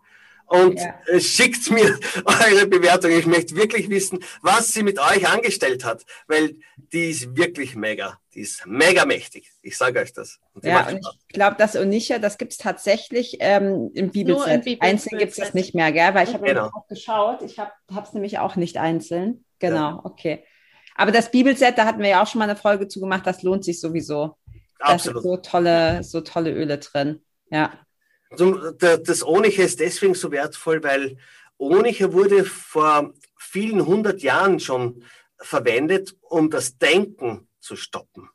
und 0.47 0.79
ja. 0.79 1.19
schickt 1.19 1.69
mir 1.71 1.97
eure 2.25 2.67
Bewertung. 2.67 3.11
Ich 3.11 3.25
möchte 3.25 3.55
wirklich 3.55 3.89
wissen, 3.89 4.19
was 4.41 4.73
sie 4.73 4.83
mit 4.83 4.99
euch 4.99 5.27
angestellt 5.27 5.83
hat, 5.83 6.03
weil 6.27 6.55
die 6.91 7.09
ist 7.09 7.35
wirklich 7.35 7.75
mega. 7.75 8.19
Die 8.33 8.41
ist 8.41 8.65
mega 8.65 9.05
mächtig. 9.05 9.51
Ich 9.61 9.77
sage 9.77 9.99
euch 9.99 10.13
das. 10.13 10.39
Und 10.53 10.65
ja, 10.65 10.87
und 10.87 10.99
ich 11.27 11.33
glaube, 11.33 11.55
das 11.57 11.75
Onisha, 11.75 12.19
das 12.19 12.37
gibt 12.37 12.53
es 12.53 12.57
tatsächlich 12.57 13.37
ähm, 13.39 13.91
im 13.93 14.11
Bibelset. 14.11 14.63
Bibel 14.63 14.87
einzeln 14.87 15.19
gibt 15.19 15.31
es 15.31 15.37
das 15.37 15.53
nicht 15.53 15.75
mehr, 15.75 15.91
gell? 15.91 16.13
Weil 16.13 16.27
ich 16.27 16.33
habe 16.33 16.45
genau. 16.45 16.67
auch 16.67 16.87
geschaut. 16.87 17.41
Ich 17.43 17.59
habe 17.59 17.71
es 18.01 18.13
nämlich 18.13 18.39
auch 18.39 18.55
nicht 18.55 18.77
einzeln. 18.77 19.45
Genau, 19.59 19.89
ja. 19.89 20.01
okay. 20.03 20.43
Aber 20.95 21.11
das 21.11 21.31
Bibelset, 21.31 21.77
da 21.77 21.85
hatten 21.85 22.01
wir 22.01 22.09
ja 22.09 22.23
auch 22.23 22.27
schon 22.27 22.39
mal 22.39 22.49
eine 22.49 22.55
Folge 22.55 22.87
zu 22.87 22.99
gemacht, 22.99 23.25
das 23.25 23.43
lohnt 23.43 23.63
sich 23.63 23.79
sowieso. 23.79 24.35
Absolut. 24.79 25.17
Da 25.17 25.21
sind 25.21 25.23
so 25.23 25.37
tolle, 25.37 26.03
so 26.03 26.21
tolle 26.21 26.51
Öle 26.51 26.77
drin. 26.77 27.21
Ja. 27.49 27.73
Das 28.37 29.23
Onicher 29.23 29.63
ist 29.63 29.79
deswegen 29.79 30.15
so 30.15 30.31
wertvoll, 30.31 30.83
weil 30.83 31.17
Onicher 31.57 32.13
wurde 32.13 32.45
vor 32.45 33.13
vielen 33.37 33.85
hundert 33.85 34.21
Jahren 34.21 34.59
schon 34.59 35.03
verwendet, 35.37 36.15
um 36.21 36.49
das 36.49 36.77
Denken 36.77 37.47
zu 37.59 37.75
stoppen. 37.75 38.29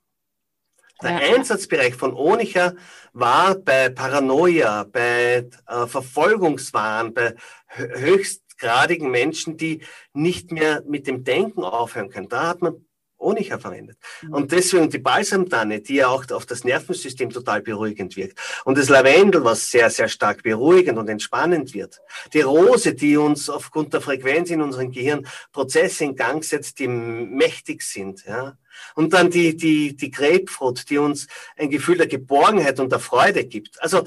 Der 1.02 1.10
ja. 1.12 1.34
Einsatzbereich 1.34 1.94
von 1.94 2.12
Onicher 2.12 2.74
war 3.12 3.54
bei 3.54 3.88
Paranoia, 3.88 4.84
bei 4.84 5.48
äh, 5.66 5.86
Verfolgungswahn, 5.86 7.14
bei 7.14 7.36
höchstgradigen 7.68 9.10
Menschen, 9.10 9.56
die 9.56 9.82
nicht 10.12 10.50
mehr 10.50 10.82
mit 10.86 11.06
dem 11.06 11.22
Denken 11.22 11.62
aufhören 11.62 12.10
können. 12.10 12.28
Da 12.28 12.48
hat 12.48 12.62
man 12.62 12.84
Onicha 13.18 13.58
verwendet. 13.58 13.98
Mhm. 14.22 14.34
Und 14.34 14.52
deswegen 14.52 14.88
die 14.90 14.98
Balsamtanne, 14.98 15.80
die 15.80 15.96
ja 15.96 16.08
auch 16.08 16.28
auf 16.30 16.46
das 16.46 16.64
Nervensystem 16.64 17.30
total 17.30 17.60
beruhigend 17.62 18.16
wirkt. 18.16 18.38
Und 18.64 18.78
das 18.78 18.88
Lavendel, 18.88 19.44
was 19.44 19.70
sehr, 19.70 19.90
sehr 19.90 20.08
stark 20.08 20.42
beruhigend 20.42 20.98
und 20.98 21.08
entspannend 21.08 21.74
wird. 21.74 22.00
Die 22.32 22.40
Rose, 22.40 22.94
die 22.94 23.16
uns 23.16 23.50
aufgrund 23.50 23.92
der 23.92 24.00
Frequenz 24.00 24.50
in 24.50 24.62
unserem 24.62 24.90
Gehirn 24.90 25.26
Prozesse 25.52 26.04
in 26.04 26.16
Gang 26.16 26.44
setzt, 26.44 26.78
die 26.78 26.88
mächtig 26.88 27.82
sind. 27.82 28.24
Ja. 28.24 28.56
Und 28.94 29.12
dann 29.12 29.30
die, 29.30 29.56
die, 29.56 29.96
die 29.96 30.10
Grapefruit, 30.10 30.88
die 30.88 30.98
uns 30.98 31.26
ein 31.56 31.70
Gefühl 31.70 31.96
der 31.96 32.06
Geborgenheit 32.06 32.80
und 32.80 32.92
der 32.92 33.00
Freude 33.00 33.44
gibt. 33.44 33.82
Also 33.82 34.04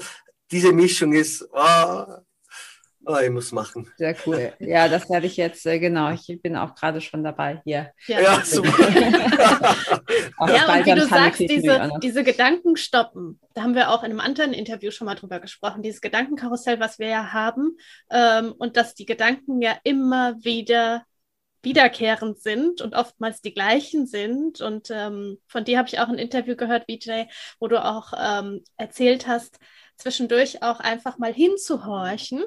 diese 0.50 0.72
Mischung 0.72 1.12
ist, 1.12 1.46
oh, 1.52 2.04
Oh, 3.04 3.16
ich 3.16 3.30
muss 3.30 3.50
machen. 3.50 3.90
Sehr 3.96 4.14
cool. 4.26 4.52
Ja, 4.60 4.88
das 4.88 5.10
werde 5.10 5.26
ich 5.26 5.36
jetzt, 5.36 5.66
äh, 5.66 5.80
genau. 5.80 6.12
Ich 6.12 6.40
bin 6.40 6.56
auch 6.56 6.74
gerade 6.74 7.00
schon 7.00 7.24
dabei 7.24 7.60
hier. 7.64 7.92
Ja, 8.06 8.20
ja 8.20 8.44
super. 8.44 8.68
ja, 8.90 10.72
und 10.72 10.86
wie 10.86 10.94
du 10.94 11.06
sagst, 11.06 11.40
diese, 11.40 11.90
diese 12.00 12.22
Gedanken 12.22 12.76
stoppen. 12.76 13.40
Da 13.54 13.62
haben 13.62 13.74
wir 13.74 13.90
auch 13.90 14.04
in 14.04 14.10
einem 14.10 14.20
anderen 14.20 14.52
Interview 14.52 14.92
schon 14.92 15.06
mal 15.06 15.16
drüber 15.16 15.40
gesprochen. 15.40 15.82
Dieses 15.82 16.00
Gedankenkarussell, 16.00 16.78
was 16.78 17.00
wir 17.00 17.08
ja 17.08 17.32
haben. 17.32 17.76
Ähm, 18.10 18.52
und 18.52 18.76
dass 18.76 18.94
die 18.94 19.06
Gedanken 19.06 19.60
ja 19.60 19.76
immer 19.82 20.36
wieder 20.44 21.04
wiederkehrend 21.62 22.40
sind 22.40 22.82
und 22.82 22.94
oftmals 22.94 23.40
die 23.40 23.54
gleichen 23.54 24.06
sind. 24.06 24.60
Und 24.60 24.90
ähm, 24.90 25.38
von 25.48 25.64
dir 25.64 25.78
habe 25.78 25.88
ich 25.88 25.98
auch 25.98 26.08
ein 26.08 26.18
Interview 26.18 26.54
gehört, 26.54 26.86
Vijay, 26.86 27.28
wo 27.58 27.66
du 27.66 27.84
auch 27.84 28.12
ähm, 28.16 28.62
erzählt 28.76 29.26
hast, 29.26 29.58
zwischendurch 29.96 30.62
auch 30.62 30.80
einfach 30.80 31.18
mal 31.18 31.32
hinzuhorchen 31.32 32.44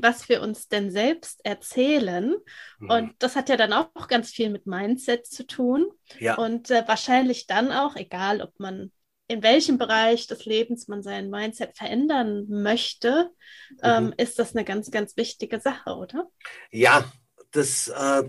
was 0.00 0.28
wir 0.28 0.42
uns 0.42 0.68
denn 0.68 0.90
selbst 0.90 1.44
erzählen. 1.44 2.34
Mhm. 2.78 2.90
Und 2.90 3.14
das 3.18 3.36
hat 3.36 3.48
ja 3.48 3.56
dann 3.56 3.72
auch 3.72 4.08
ganz 4.08 4.30
viel 4.30 4.50
mit 4.50 4.66
Mindset 4.66 5.26
zu 5.26 5.46
tun. 5.46 5.86
Ja. 6.18 6.36
Und 6.36 6.70
äh, 6.70 6.84
wahrscheinlich 6.86 7.46
dann 7.46 7.72
auch, 7.72 7.96
egal 7.96 8.40
ob 8.40 8.58
man 8.58 8.92
in 9.26 9.42
welchem 9.42 9.78
Bereich 9.78 10.26
des 10.26 10.44
Lebens 10.44 10.86
man 10.86 11.02
sein 11.02 11.30
Mindset 11.30 11.76
verändern 11.76 12.46
möchte, 12.48 13.30
mhm. 13.70 13.78
ähm, 13.82 14.14
ist 14.16 14.38
das 14.38 14.54
eine 14.54 14.64
ganz, 14.64 14.90
ganz 14.90 15.16
wichtige 15.16 15.60
Sache, 15.60 15.94
oder? 15.94 16.28
Ja, 16.70 17.10
das, 17.52 17.88
äh, 17.88 18.22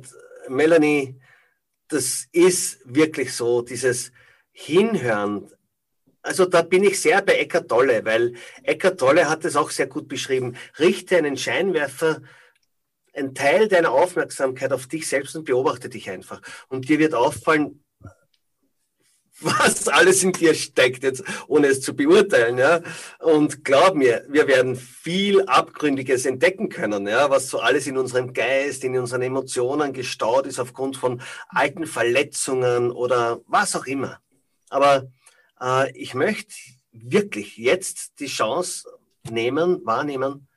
Melanie, 0.48 1.20
das 1.88 2.28
ist 2.32 2.80
wirklich 2.86 3.34
so, 3.34 3.62
dieses 3.62 4.12
Hinhören, 4.52 5.52
also 6.26 6.46
da 6.46 6.64
bin 6.64 6.84
ich 6.84 7.00
sehr 7.00 7.22
bei 7.22 7.36
Eckart 7.36 7.70
Tolle, 7.70 8.04
weil 8.04 8.34
Eckart 8.64 9.00
Tolle 9.00 9.30
hat 9.30 9.46
es 9.46 9.56
auch 9.56 9.70
sehr 9.70 9.88
gut 9.88 10.08
beschrieben. 10.08 10.56
Richte 10.80 11.18
einen 11.18 11.38
Scheinwerfer, 11.38 12.22
einen 13.14 13.36
Teil 13.36 13.68
deiner 13.68 13.92
Aufmerksamkeit 13.92 14.74
auf 14.74 14.88
dich 14.88 15.08
selbst 15.08 15.36
und 15.36 15.46
beobachte 15.46 15.88
dich 15.88 16.10
einfach. 16.10 16.42
Und 16.68 16.90
dir 16.90 17.00
wird 17.00 17.14
auffallen, 17.14 17.84
was 19.40 19.88
alles 19.88 20.24
in 20.24 20.32
dir 20.32 20.56
steckt, 20.56 21.04
jetzt 21.04 21.24
ohne 21.48 21.68
es 21.68 21.82
zu 21.82 21.96
beurteilen. 21.96 22.58
Ja? 22.58 22.82
Und 23.20 23.64
glaub 23.64 23.94
mir, 23.96 24.26
wir 24.28 24.48
werden 24.48 24.76
viel 24.76 25.42
Abgründiges 25.44 26.26
entdecken 26.26 26.70
können, 26.70 27.08
ja? 27.08 27.30
was 27.30 27.50
so 27.50 27.60
alles 27.60 27.86
in 27.86 27.98
unserem 27.98 28.34
Geist, 28.34 28.84
in 28.84 28.98
unseren 28.98 29.22
Emotionen 29.22 29.94
gestaut 29.94 30.48
ist 30.48 30.60
aufgrund 30.60 30.98
von 30.98 31.22
alten 31.50 31.86
Verletzungen 31.86 32.92
oder 32.92 33.42
was 33.46 33.76
auch 33.76 33.86
immer. 33.86 34.20
Aber 34.70 35.08
ich 35.94 36.14
möchte 36.14 36.54
wirklich 36.92 37.58
jetzt 37.58 38.20
die 38.20 38.28
Chance 38.28 38.88
nehmen, 39.30 39.86
wahrnehmen, 39.86 40.48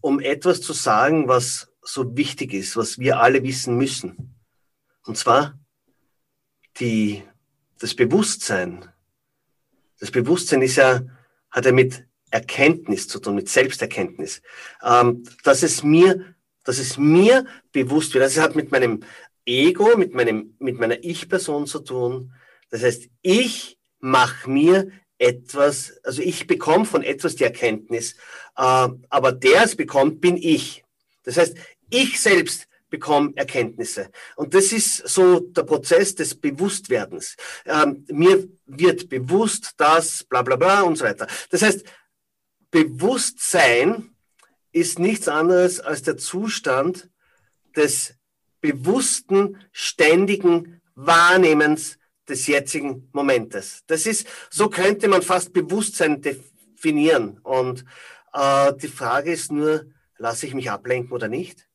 um 0.00 0.20
etwas 0.20 0.60
zu 0.60 0.72
sagen, 0.72 1.28
was 1.28 1.70
so 1.82 2.16
wichtig 2.16 2.54
ist, 2.54 2.76
was 2.76 2.98
wir 2.98 3.20
alle 3.20 3.42
wissen 3.42 3.76
müssen. 3.76 4.34
Und 5.06 5.16
zwar 5.18 5.58
die, 6.78 7.22
das 7.78 7.94
Bewusstsein. 7.94 8.88
Das 10.00 10.10
Bewusstsein 10.10 10.62
ist 10.62 10.76
ja, 10.76 11.02
hat 11.50 11.66
ja 11.66 11.72
mit 11.72 12.06
Erkenntnis 12.30 13.06
zu 13.06 13.20
tun, 13.20 13.34
mit 13.34 13.48
Selbsterkenntnis. 13.48 14.42
Ähm, 14.82 15.24
dass 15.44 15.62
es 15.62 15.82
mir, 15.82 16.34
dass 16.64 16.78
es 16.78 16.96
mir 16.96 17.46
bewusst 17.72 18.14
wird. 18.14 18.24
Das 18.24 18.38
hat 18.38 18.56
mit 18.56 18.72
meinem 18.72 19.04
Ego, 19.44 19.96
mit 19.96 20.14
meinem, 20.14 20.56
mit 20.58 20.78
meiner 20.78 21.02
Ich-Person 21.04 21.66
zu 21.66 21.80
tun. 21.80 22.32
Das 22.70 22.82
heißt, 22.82 23.08
ich 23.22 23.73
mach 24.04 24.46
mir 24.46 24.90
etwas, 25.16 25.98
also 26.04 26.20
ich 26.20 26.46
bekomme 26.46 26.84
von 26.84 27.02
etwas 27.02 27.36
die 27.36 27.44
Erkenntnis, 27.44 28.12
äh, 28.56 28.88
aber 29.08 29.32
der 29.32 29.62
es 29.64 29.76
bekommt, 29.76 30.20
bin 30.20 30.36
ich. 30.36 30.84
Das 31.22 31.38
heißt, 31.38 31.56
ich 31.88 32.20
selbst 32.20 32.68
bekomme 32.90 33.32
Erkenntnisse. 33.34 34.10
Und 34.36 34.52
das 34.52 34.72
ist 34.72 35.08
so 35.08 35.40
der 35.40 35.62
Prozess 35.62 36.14
des 36.14 36.34
Bewusstwerdens. 36.34 37.36
Ähm, 37.64 38.04
mir 38.08 38.46
wird 38.66 39.08
bewusst, 39.08 39.72
dass 39.78 40.22
bla 40.24 40.42
bla 40.42 40.56
bla 40.56 40.82
und 40.82 40.96
so 40.96 41.06
weiter. 41.06 41.26
Das 41.48 41.62
heißt, 41.62 41.84
Bewusstsein 42.70 44.10
ist 44.70 44.98
nichts 44.98 45.28
anderes 45.28 45.80
als 45.80 46.02
der 46.02 46.18
Zustand 46.18 47.08
des 47.74 48.14
bewussten, 48.60 49.58
ständigen 49.72 50.82
Wahrnehmens 50.94 51.98
des 52.28 52.46
jetzigen 52.46 53.08
Momentes. 53.12 53.82
Das 53.86 54.06
ist, 54.06 54.26
so 54.50 54.68
könnte 54.68 55.08
man 55.08 55.22
fast 55.22 55.52
Bewusstsein 55.52 56.22
definieren. 56.22 57.38
Und 57.42 57.84
äh, 58.32 58.72
die 58.74 58.88
Frage 58.88 59.32
ist 59.32 59.52
nur, 59.52 59.86
lasse 60.18 60.46
ich 60.46 60.54
mich 60.54 60.70
ablenken 60.70 61.12
oder 61.12 61.28
nicht? 61.28 61.68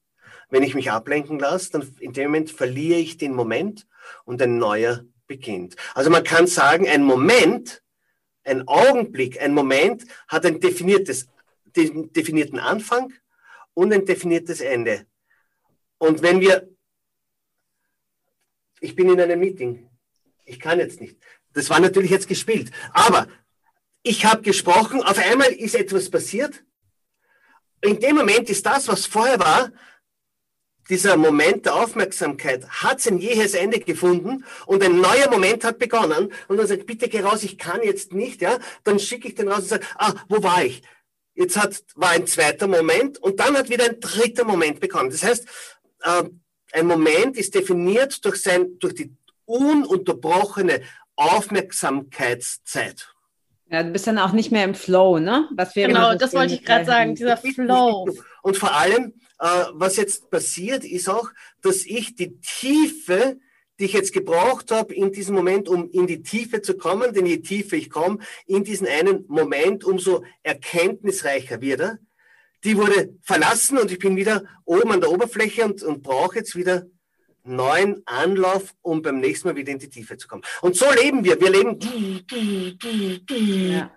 Wenn 0.50 0.64
ich 0.64 0.74
mich 0.74 0.91
ablenken 0.91 1.39
lasse, 1.39 1.72
dann 1.72 1.95
in 2.00 2.14
dem 2.14 2.26
Moment 2.26 2.52
verliere 2.52 3.00
ich 3.00 3.18
den 3.18 3.34
Moment 3.34 3.88
und 4.26 4.41
ein 4.41 4.58
neuer 4.58 5.04
beginnt. 5.28 5.76
Also 5.93 6.10
man 6.10 6.24
kann 6.24 6.47
sagen, 6.47 6.88
ein 6.88 7.04
Moment, 7.04 7.84
ein 8.43 8.68
Augenblick, 8.68 9.39
ein 9.41 9.54
Moment 9.54 10.06
hat 10.28 10.45
ein 10.45 10.60
definiertes, 10.60 11.28
den 11.76 12.12
definierten 12.12 12.60
Anfang 12.60 13.14
und 13.74 13.93
ein 13.93 14.06
definiertes 14.06 14.62
Ende. 14.62 15.06
Und 16.00 16.22
wenn 16.22 16.41
wir, 16.41 16.68
ich 18.80 18.95
bin 18.95 19.10
in 19.10 19.22
einem 19.22 19.39
Meeting, 19.39 19.89
ich 20.50 20.60
kann 20.60 20.80
jetzt 20.80 21.00
nicht. 21.00 21.18
Das 21.54 21.70
war 21.70 21.80
natürlich 21.80 22.12
jetzt 22.12 22.28
gespielt. 22.28 22.72
Aber 22.91 23.28
ich 24.04 24.26
habe 24.26 24.41
gesprochen, 24.41 25.04
auf 25.04 25.18
einmal 25.18 25.52
ist 25.52 25.76
etwas 25.76 26.10
passiert. 26.10 26.64
In 27.82 28.00
dem 28.00 28.16
Moment 28.16 28.50
ist 28.50 28.66
das, 28.66 28.88
was 28.88 29.06
vorher 29.06 29.39
war, 29.39 29.72
dieser 30.89 31.18
Moment 31.18 31.66
der 31.66 31.76
Aufmerksamkeit 31.76 32.68
hat 32.68 33.00
sein 33.00 33.20
jähes 33.20 33.54
Ende 33.54 33.80
gefunden 33.80 34.43
und 34.66 34.84
ein 34.84 35.00
neuer 35.00 35.30
Moment 35.30 35.64
hat 35.64 35.78
begonnen 35.78 36.34
und 36.47 36.58
dann 36.58 36.66
sagt, 36.66 36.88
bitte 36.88 37.08
geh 37.08 37.22
raus, 37.22 37.43
ich 37.43 37.60
kann 37.60 37.84
jetzt 37.84 38.12
nicht, 38.12 38.41
ja, 38.41 38.58
dann 38.84 39.00
schicke 39.00 39.28
ich 39.28 39.36
den 39.36 39.50
raus 39.50 39.60
und 39.60 39.68
sage, 39.68 39.86
ah, 39.95 40.14
wo 40.28 40.41
war 40.41 40.66
ich? 40.66 40.82
Jetzt 41.36 41.58
hat, 41.58 41.84
war 41.95 42.10
ein 42.10 42.26
zweiter 42.26 42.68
Moment 42.68 43.20
und 43.20 43.39
dann 43.39 43.56
hat 43.56 43.70
wieder 43.70 43.86
ein 43.86 44.00
dritter 44.00 44.45
Moment 44.45 44.80
begonnen. 44.80 45.12
Das 45.12 45.24
heißt, 45.24 45.45
äh, 46.02 46.24
ein 46.72 46.88
Moment 46.88 47.38
ist 47.38 47.54
definiert 47.54 48.24
durch 48.26 48.41
sein, 48.41 48.80
durch 48.80 48.95
die 48.95 49.16
ununterbrochene 49.50 50.82
Aufmerksamkeitszeit. 51.16 53.14
Ja, 53.72 53.84
du 53.84 53.91
bist 53.91 54.08
dann 54.08 54.18
auch 54.18 54.32
nicht 54.32 54.52
mehr 54.52 54.64
im 54.64 54.76
Flow, 54.76 55.20
ne? 55.20 55.47
Was 55.56 55.76
wir 55.76 55.88
genau, 55.88 56.16
das 56.16 56.34
wollte 56.34 56.54
ich 56.54 56.66
gerade 56.66 56.86
sagen, 56.86 57.16
dieser 57.16 57.38
Flow. 57.38 58.10
Und 58.41 58.58
vor 58.58 58.74
allem, 58.74 59.14
äh, 59.39 59.66
was 59.74 59.97
jetzt 59.97 60.32
passiert, 60.32 60.84
ist 60.84 61.10
auch, 61.10 61.30
dass 61.62 61.86
ich 61.86 62.16
die 62.16 62.39
Tiefe, 62.39 63.38
die 63.80 63.86
ich 63.86 63.93
jetzt 63.93 64.14
gebraucht 64.14 64.72
habe 64.72 64.93
in 64.93 65.12
diesem 65.12 65.36
Moment, 65.36 65.70
um 65.70 65.89
in 65.91 66.08
die 66.08 66.24
Tiefe 66.24 66.62
zu 66.62 66.78
kommen, 66.78 67.14
denn 67.14 67.26
je 67.26 67.38
tiefer 67.38 67.76
ich 67.76 67.89
komme, 67.89 68.20
in 68.45 68.64
diesen 68.64 68.88
einen 68.88 69.26
Moment, 69.28 69.84
umso 69.84 70.24
erkenntnisreicher 70.41 71.62
wird 71.62 71.80
er, 71.80 72.00
die 72.64 72.76
wurde 72.76 73.18
verlassen 73.22 73.78
und 73.78 73.91
ich 73.91 74.00
bin 74.00 74.16
wieder 74.16 74.43
oben 74.66 74.91
an 74.91 75.02
der 75.02 75.12
Oberfläche 75.12 75.64
und, 75.64 75.82
und 75.84 76.04
brauche 76.04 76.38
jetzt 76.38 76.56
wieder 76.56 76.88
neuen 77.44 78.02
Anlauf, 78.06 78.74
um 78.82 79.02
beim 79.02 79.20
nächsten 79.20 79.48
Mal 79.48 79.56
wieder 79.56 79.72
in 79.72 79.80
die 79.80 79.90
Tiefe 79.90 80.18
zu 80.18 80.28
kommen. 80.28 80.44
Und 80.62 80.76
so 80.76 80.86
leben 80.92 81.24
wir. 81.24 81.40
Wir 81.40 81.50
leben. 81.50 81.80
Ja. 83.72 83.92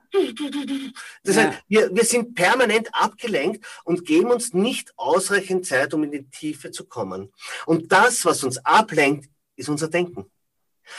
Das 1.22 1.36
heißt, 1.36 1.58
wir, 1.68 1.94
wir 1.94 2.04
sind 2.04 2.34
permanent 2.34 2.88
abgelenkt 2.92 3.64
und 3.84 4.04
geben 4.04 4.30
uns 4.30 4.52
nicht 4.52 4.92
ausreichend 4.96 5.66
Zeit, 5.66 5.94
um 5.94 6.04
in 6.04 6.10
die 6.10 6.28
Tiefe 6.28 6.70
zu 6.70 6.84
kommen. 6.84 7.32
Und 7.66 7.92
das, 7.92 8.24
was 8.24 8.44
uns 8.44 8.58
ablenkt, 8.64 9.30
ist 9.56 9.68
unser 9.68 9.88
Denken. 9.88 10.30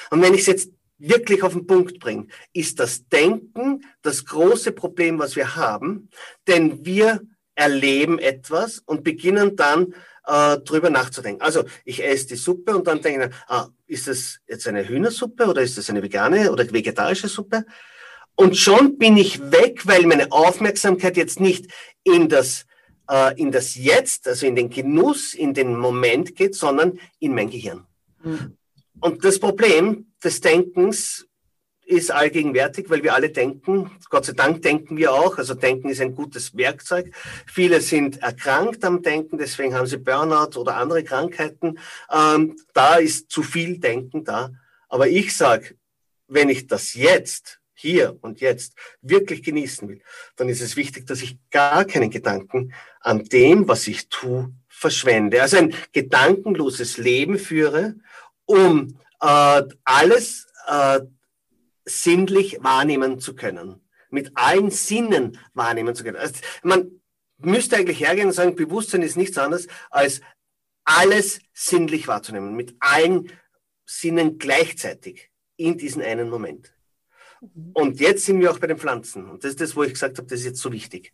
Und 0.09 0.21
wenn 0.21 0.33
ich 0.33 0.41
es 0.41 0.47
jetzt 0.47 0.71
wirklich 0.97 1.43
auf 1.43 1.53
den 1.53 1.67
Punkt 1.67 1.99
bringe, 1.99 2.27
ist 2.53 2.79
das 2.79 3.07
Denken 3.07 3.85
das 4.01 4.25
große 4.25 4.71
Problem, 4.71 5.19
was 5.19 5.35
wir 5.35 5.55
haben, 5.55 6.09
denn 6.47 6.85
wir 6.85 7.21
erleben 7.55 8.19
etwas 8.19 8.79
und 8.79 9.03
beginnen 9.03 9.55
dann 9.55 9.93
äh, 10.25 10.57
drüber 10.59 10.89
nachzudenken. 10.89 11.41
Also 11.41 11.63
ich 11.85 12.03
esse 12.03 12.27
die 12.27 12.35
Suppe 12.35 12.75
und 12.75 12.87
dann 12.87 13.01
denke 13.01 13.27
ich, 13.27 13.35
ah, 13.47 13.69
ist 13.87 14.07
das 14.07 14.39
jetzt 14.47 14.67
eine 14.67 14.87
Hühnersuppe 14.87 15.45
oder 15.47 15.61
ist 15.61 15.77
das 15.77 15.89
eine 15.89 16.01
vegane 16.01 16.51
oder 16.51 16.71
vegetarische 16.71 17.27
Suppe? 17.27 17.65
Und 18.35 18.57
schon 18.57 18.97
bin 18.97 19.17
ich 19.17 19.51
weg, 19.51 19.85
weil 19.85 20.05
meine 20.05 20.31
Aufmerksamkeit 20.31 21.17
jetzt 21.17 21.39
nicht 21.39 21.67
in 22.03 22.29
das, 22.29 22.65
äh, 23.09 23.39
in 23.39 23.51
das 23.51 23.75
Jetzt, 23.75 24.27
also 24.27 24.47
in 24.47 24.55
den 24.55 24.69
Genuss, 24.69 25.33
in 25.33 25.53
den 25.53 25.75
Moment 25.77 26.35
geht, 26.35 26.55
sondern 26.55 26.99
in 27.19 27.35
mein 27.35 27.49
Gehirn. 27.49 27.85
Mhm. 28.23 28.57
Und 28.99 29.23
das 29.23 29.39
Problem 29.39 30.07
des 30.23 30.41
Denkens 30.41 31.27
ist 31.85 32.11
allgegenwärtig, 32.11 32.89
weil 32.89 33.03
wir 33.03 33.13
alle 33.13 33.29
denken. 33.29 33.91
Gott 34.09 34.25
sei 34.25 34.33
Dank 34.33 34.61
denken 34.61 34.97
wir 34.97 35.13
auch. 35.13 35.37
Also 35.37 35.53
Denken 35.53 35.89
ist 35.89 36.01
ein 36.01 36.15
gutes 36.15 36.55
Werkzeug. 36.55 37.13
Viele 37.45 37.81
sind 37.81 38.21
erkrankt 38.21 38.83
am 38.85 39.01
Denken, 39.01 39.37
deswegen 39.37 39.75
haben 39.75 39.87
sie 39.87 39.97
Burnout 39.97 40.57
oder 40.57 40.77
andere 40.77 41.03
Krankheiten. 41.03 41.79
Ähm, 42.11 42.55
da 42.73 42.95
ist 42.95 43.29
zu 43.29 43.43
viel 43.43 43.79
Denken 43.79 44.23
da. 44.23 44.51
Aber 44.87 45.07
ich 45.07 45.35
sage, 45.35 45.75
wenn 46.27 46.49
ich 46.49 46.67
das 46.67 46.93
jetzt, 46.93 47.59
hier 47.75 48.17
und 48.21 48.39
jetzt 48.39 48.75
wirklich 49.01 49.43
genießen 49.43 49.89
will, 49.89 50.01
dann 50.37 50.47
ist 50.47 50.61
es 50.61 50.77
wichtig, 50.77 51.05
dass 51.05 51.21
ich 51.21 51.37
gar 51.51 51.83
keinen 51.83 52.09
Gedanken 52.09 52.73
an 53.01 53.25
dem, 53.25 53.67
was 53.67 53.87
ich 53.87 54.07
tue, 54.07 54.53
verschwende. 54.69 55.41
Also 55.41 55.57
ein 55.57 55.75
gedankenloses 55.91 56.97
Leben 56.97 57.37
führe, 57.37 57.95
um 58.45 58.97
äh, 59.19 59.63
alles 59.83 60.47
äh, 60.67 61.01
sinnlich 61.85 62.57
wahrnehmen 62.61 63.19
zu 63.19 63.35
können, 63.35 63.81
mit 64.09 64.31
allen 64.35 64.71
Sinnen 64.71 65.39
wahrnehmen 65.53 65.95
zu 65.95 66.03
können. 66.03 66.17
Also 66.17 66.35
man 66.63 67.01
müsste 67.37 67.77
eigentlich 67.77 67.99
hergehen 67.99 68.27
und 68.27 68.33
sagen, 68.33 68.55
Bewusstsein 68.55 69.01
ist 69.01 69.17
nichts 69.17 69.37
anderes 69.37 69.67
als 69.89 70.21
alles 70.85 71.39
sinnlich 71.53 72.07
wahrzunehmen, 72.07 72.55
mit 72.55 72.75
allen 72.79 73.31
Sinnen 73.85 74.37
gleichzeitig 74.37 75.29
in 75.55 75.77
diesen 75.77 76.01
einen 76.01 76.29
Moment. 76.29 76.73
Mhm. 77.41 77.71
Und 77.73 77.99
jetzt 77.99 78.25
sind 78.25 78.39
wir 78.39 78.51
auch 78.51 78.59
bei 78.59 78.67
den 78.67 78.77
Pflanzen. 78.77 79.29
Und 79.29 79.43
das 79.43 79.51
ist 79.51 79.61
das, 79.61 79.75
wo 79.75 79.83
ich 79.83 79.93
gesagt 79.93 80.17
habe, 80.17 80.27
das 80.27 80.39
ist 80.39 80.45
jetzt 80.45 80.61
so 80.61 80.71
wichtig. 80.71 81.13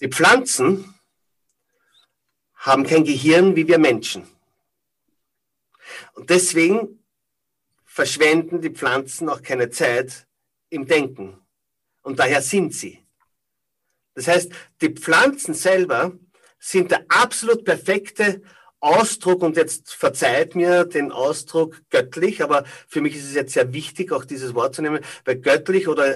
Die 0.00 0.08
Pflanzen 0.08 0.94
haben 2.54 2.84
kein 2.84 3.04
Gehirn 3.04 3.56
wie 3.56 3.66
wir 3.66 3.78
Menschen. 3.78 4.28
Und 6.14 6.30
deswegen 6.30 6.97
verschwenden 7.98 8.60
die 8.60 8.70
Pflanzen 8.70 9.28
auch 9.28 9.42
keine 9.42 9.70
Zeit 9.70 10.28
im 10.70 10.86
Denken. 10.86 11.36
Und 12.02 12.20
daher 12.20 12.42
sind 12.42 12.72
sie. 12.72 13.04
Das 14.14 14.28
heißt, 14.28 14.52
die 14.80 14.90
Pflanzen 14.90 15.52
selber 15.52 16.12
sind 16.60 16.92
der 16.92 17.04
absolut 17.08 17.64
perfekte 17.64 18.40
Ausdruck, 18.78 19.42
und 19.42 19.56
jetzt 19.56 19.92
verzeiht 19.94 20.54
mir 20.54 20.84
den 20.84 21.10
Ausdruck 21.10 21.82
göttlich, 21.90 22.40
aber 22.40 22.62
für 22.86 23.00
mich 23.00 23.16
ist 23.16 23.24
es 23.24 23.34
jetzt 23.34 23.54
sehr 23.54 23.72
wichtig, 23.72 24.12
auch 24.12 24.24
dieses 24.24 24.54
Wort 24.54 24.76
zu 24.76 24.82
nehmen, 24.82 25.00
weil 25.24 25.40
göttlich 25.40 25.88
oder 25.88 26.06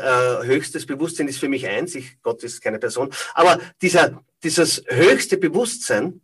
äh, 0.40 0.46
höchstes 0.46 0.86
Bewusstsein 0.86 1.26
ist 1.26 1.40
für 1.40 1.48
mich 1.48 1.66
eins, 1.66 1.96
ich, 1.96 2.22
Gott 2.22 2.44
ist 2.44 2.62
keine 2.62 2.78
Person, 2.78 3.10
aber 3.34 3.58
dieser, 3.80 4.22
dieses 4.44 4.84
höchste 4.86 5.36
Bewusstsein, 5.36 6.20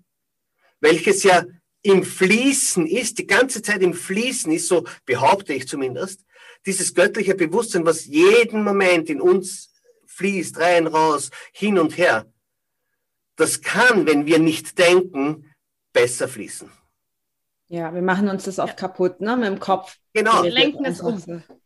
welches 0.79 1.25
ja 1.25 1.43
im 1.83 2.03
Fließen 2.03 2.87
ist, 2.87 3.18
die 3.18 3.26
ganze 3.26 3.62
Zeit 3.62 3.83
im 3.83 3.95
Fließen 3.95 4.53
ist, 4.53 4.68
so 4.68 4.85
behaupte 5.05 5.55
ich 5.55 5.68
zumindest, 5.68 6.24
dieses 6.66 6.95
göttliche 6.95 7.35
Bewusstsein, 7.35 7.87
was 7.87 8.07
jeden 8.07 8.64
Moment 8.64 9.09
in 9.09 9.20
uns 9.20 9.72
fließt, 10.07 10.59
rein, 10.59 10.87
raus, 10.87 11.31
hin 11.53 11.79
und 11.79 11.97
her, 11.97 12.26
das 13.37 13.61
kann, 13.62 14.07
wenn 14.07 14.26
wir 14.26 14.39
nicht 14.41 14.79
denken, 14.79 15.55
besser 15.93 16.26
fließen. 16.29 16.70
Ja, 17.68 17.95
wir 17.95 18.03
machen 18.03 18.29
uns 18.29 18.45
das 18.45 18.59
oft 18.59 18.81
ja. 18.81 18.89
kaputt, 18.89 19.20
ne, 19.20 19.37
mit 19.37 19.47
dem 19.47 19.61
Kopf. 19.61 19.97
Genau. 20.14 20.43
Wir 20.43 20.51
lenken 20.51 20.85
es 20.85 21.01
um. 21.01 21.22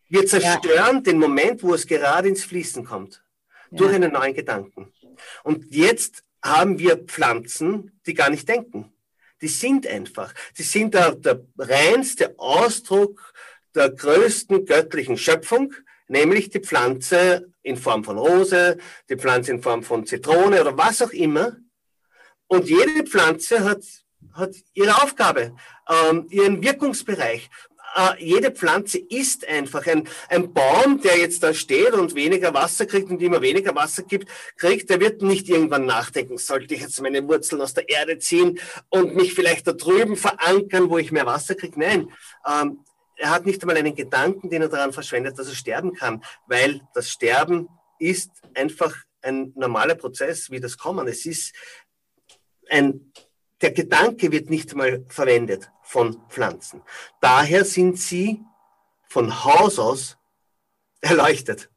Wir 0.09 0.27
zerstören 0.27 0.97
ja. 0.97 1.01
den 1.01 1.19
Moment, 1.19 1.63
wo 1.63 1.73
es 1.73 1.87
gerade 1.87 2.29
ins 2.29 2.45
Fließen 2.45 2.85
kommt, 2.85 3.25
ja. 3.71 3.79
durch 3.79 3.95
einen 3.95 4.13
neuen 4.13 4.35
Gedanken. 4.35 4.93
Und 5.45 5.73
jetzt 5.73 6.25
haben 6.45 6.79
wir 6.79 6.99
Pflanzen, 6.99 7.99
die 8.05 8.15
gar 8.15 8.29
nicht 8.29 8.49
denken 8.49 8.92
die 9.43 9.49
sind 9.49 9.87
einfach. 9.87 10.33
Die 10.57 10.63
sind 10.63 10.95
der, 10.95 11.17
der 11.17 11.45
reinste 11.59 12.39
Ausdruck 12.39 13.35
der 13.75 13.91
größten 13.91 14.67
göttlichen 14.67 15.17
Schöpfung, 15.17 15.75
nämlich 16.09 16.51
die 16.51 16.61
Pflanze 16.61 17.51
in 17.63 17.77
Form 17.77 18.05
von 18.05 18.19
Rose, 18.19 18.79
die 19.09 19.17
Pflanze 19.17 19.53
in 19.53 19.63
Form 19.63 19.83
von 19.83 20.07
Zitrone 20.07 20.61
oder 20.61 20.77
was 20.77 21.03
auch 21.03 21.13
immer. 21.13 21.57
Und 22.47 22.69
jede 22.69 23.05
Pflanze 23.05 23.65
hat, 23.65 23.83
hat 24.35 24.55
ihre 24.75 25.03
Aufgabe, 25.03 25.57
ähm, 25.89 26.27
ihren 26.31 26.63
Wirkungsbereich 26.63 27.49
äh, 27.95 28.25
jede 28.25 28.51
Pflanze 28.51 28.99
ist 28.99 29.47
einfach 29.47 29.87
ein, 29.87 30.09
ein 30.29 30.53
Baum, 30.53 31.01
der 31.01 31.19
jetzt 31.19 31.43
da 31.43 31.53
steht 31.53 31.93
und 31.93 32.15
weniger 32.15 32.55
Wasser 32.55 32.87
kriegt 32.87 33.11
und 33.11 33.21
immer 33.21 33.43
weniger 33.43 33.75
Wasser 33.75 34.03
gibt, 34.03 34.29
kriegt, 34.57 34.91
der 34.91 35.01
wird 35.01 35.23
nicht 35.23 35.49
irgendwann 35.49 35.87
nachdenken, 35.87 36.39
sollte 36.39 36.75
ich 36.75 36.81
jetzt 36.81 37.01
meine 37.01 37.27
Wurzeln 37.29 37.61
aus 37.61 37.75
der 37.75 37.89
Erde 37.89 38.19
ziehen 38.19 38.59
und 38.89 39.15
mich 39.15 39.35
vielleicht 39.35 39.67
da 39.67 39.73
drüben 39.73 40.17
verankern, 40.17 40.91
wo 40.91 40.99
ich 40.99 41.13
mehr 41.13 41.27
Wasser 41.27 41.55
kriege. 41.55 41.79
Nein, 41.79 42.09
ähm, 42.49 42.85
er 43.17 43.31
hat 43.31 43.47
nicht 43.47 43.63
einmal 43.63 43.77
einen 43.77 43.95
Gedanken, 43.95 44.51
den 44.51 44.63
er 44.63 44.69
daran 44.69 44.93
verschwendet, 44.93 45.39
dass 45.39 45.49
er 45.49 45.55
sterben 45.55 45.93
kann, 45.95 46.25
weil 46.47 46.81
das 46.95 47.09
Sterben 47.09 47.69
ist 47.99 48.31
einfach 48.55 48.95
ein 49.21 49.53
normaler 49.55 49.95
Prozess, 49.95 50.51
wie 50.51 50.61
das 50.61 50.77
Kommen. 50.77 51.07
Es 51.07 51.25
ist 51.27 51.55
ein, 52.69 53.13
der 53.61 53.71
Gedanke 53.71 54.33
wird 54.33 54.51
nicht 54.51 54.73
einmal 54.73 55.05
verwendet 55.09 55.71
von 55.83 56.21
Pflanzen. 56.29 56.83
Daher 57.21 57.65
sind 57.65 57.99
sie 57.99 58.43
von 59.09 59.45
Haus 59.45 59.79
aus 59.79 60.17
erleuchtet, 61.01 61.71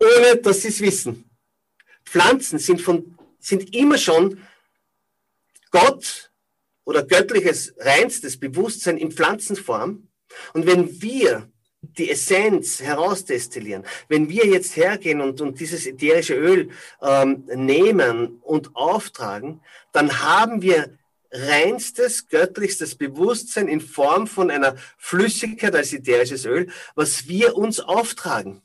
ohne 0.00 0.36
dass 0.36 0.62
sie 0.62 0.68
es 0.68 0.80
wissen. 0.80 1.30
Pflanzen 2.04 2.58
sind, 2.58 2.80
von, 2.80 3.16
sind 3.38 3.74
immer 3.74 3.98
schon 3.98 4.42
Gott 5.70 6.32
oder 6.84 7.04
göttliches, 7.04 7.74
reinstes 7.78 8.40
Bewusstsein 8.40 8.96
in 8.96 9.12
Pflanzenform. 9.12 10.08
Und 10.54 10.66
wenn 10.66 11.00
wir 11.00 11.48
die 11.82 12.10
Essenz 12.10 12.80
herausdestillieren, 12.80 13.84
wenn 14.08 14.28
wir 14.28 14.46
jetzt 14.46 14.76
hergehen 14.76 15.20
und, 15.20 15.40
und 15.40 15.60
dieses 15.60 15.86
ätherische 15.86 16.34
Öl 16.34 16.70
ähm, 17.00 17.44
nehmen 17.54 18.38
und 18.42 18.74
auftragen, 18.74 19.62
dann 19.92 20.20
haben 20.22 20.62
wir 20.62 20.98
reinstes, 21.32 22.28
göttlichstes 22.28 22.96
Bewusstsein 22.96 23.68
in 23.68 23.80
Form 23.80 24.26
von 24.26 24.50
einer 24.50 24.76
Flüssigkeit 24.98 25.74
als 25.74 25.92
ätherisches 25.92 26.44
Öl, 26.44 26.70
was 26.94 27.28
wir 27.28 27.56
uns 27.56 27.80
auftragen. 27.80 28.62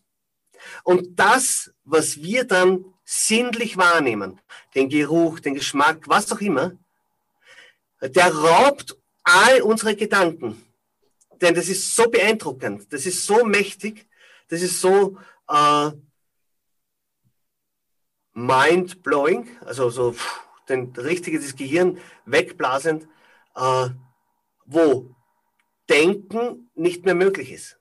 Und 0.84 1.20
das, 1.20 1.72
was 1.84 2.18
wir 2.18 2.43
dann 2.43 2.86
sinnlich 3.03 3.78
wahrnehmen, 3.78 4.41
den 4.74 4.89
Geruch, 4.89 5.39
den 5.39 5.53
Geschmack, 5.53 6.07
was 6.07 6.32
auch 6.32 6.41
immer, 6.41 6.72
der 8.01 8.34
raubt 8.34 8.97
all 9.24 9.61
unsere 9.61 9.95
Gedanken. 9.95 10.61
Denn 11.41 11.53
das 11.53 11.68
ist 11.68 11.95
so 11.95 12.09
beeindruckend, 12.09 12.91
das 12.91 13.05
ist 13.05 13.26
so 13.26 13.45
mächtig, 13.45 14.07
das 14.47 14.61
ist 14.61 14.82
so 14.82 15.18
äh, 15.49 15.91
mind-blowing, 18.34 19.49
also 19.66 19.89
so 19.89 20.13
pff, 20.13 20.44
den 20.70 20.93
richtiges 20.95 21.55
Gehirn 21.55 21.99
wegblasend, 22.26 23.07
äh, 23.55 23.89
wo 24.66 25.16
Denken 25.89 26.72
nicht 26.74 27.05
mehr 27.05 27.16
möglich 27.16 27.51
ist. 27.51 27.80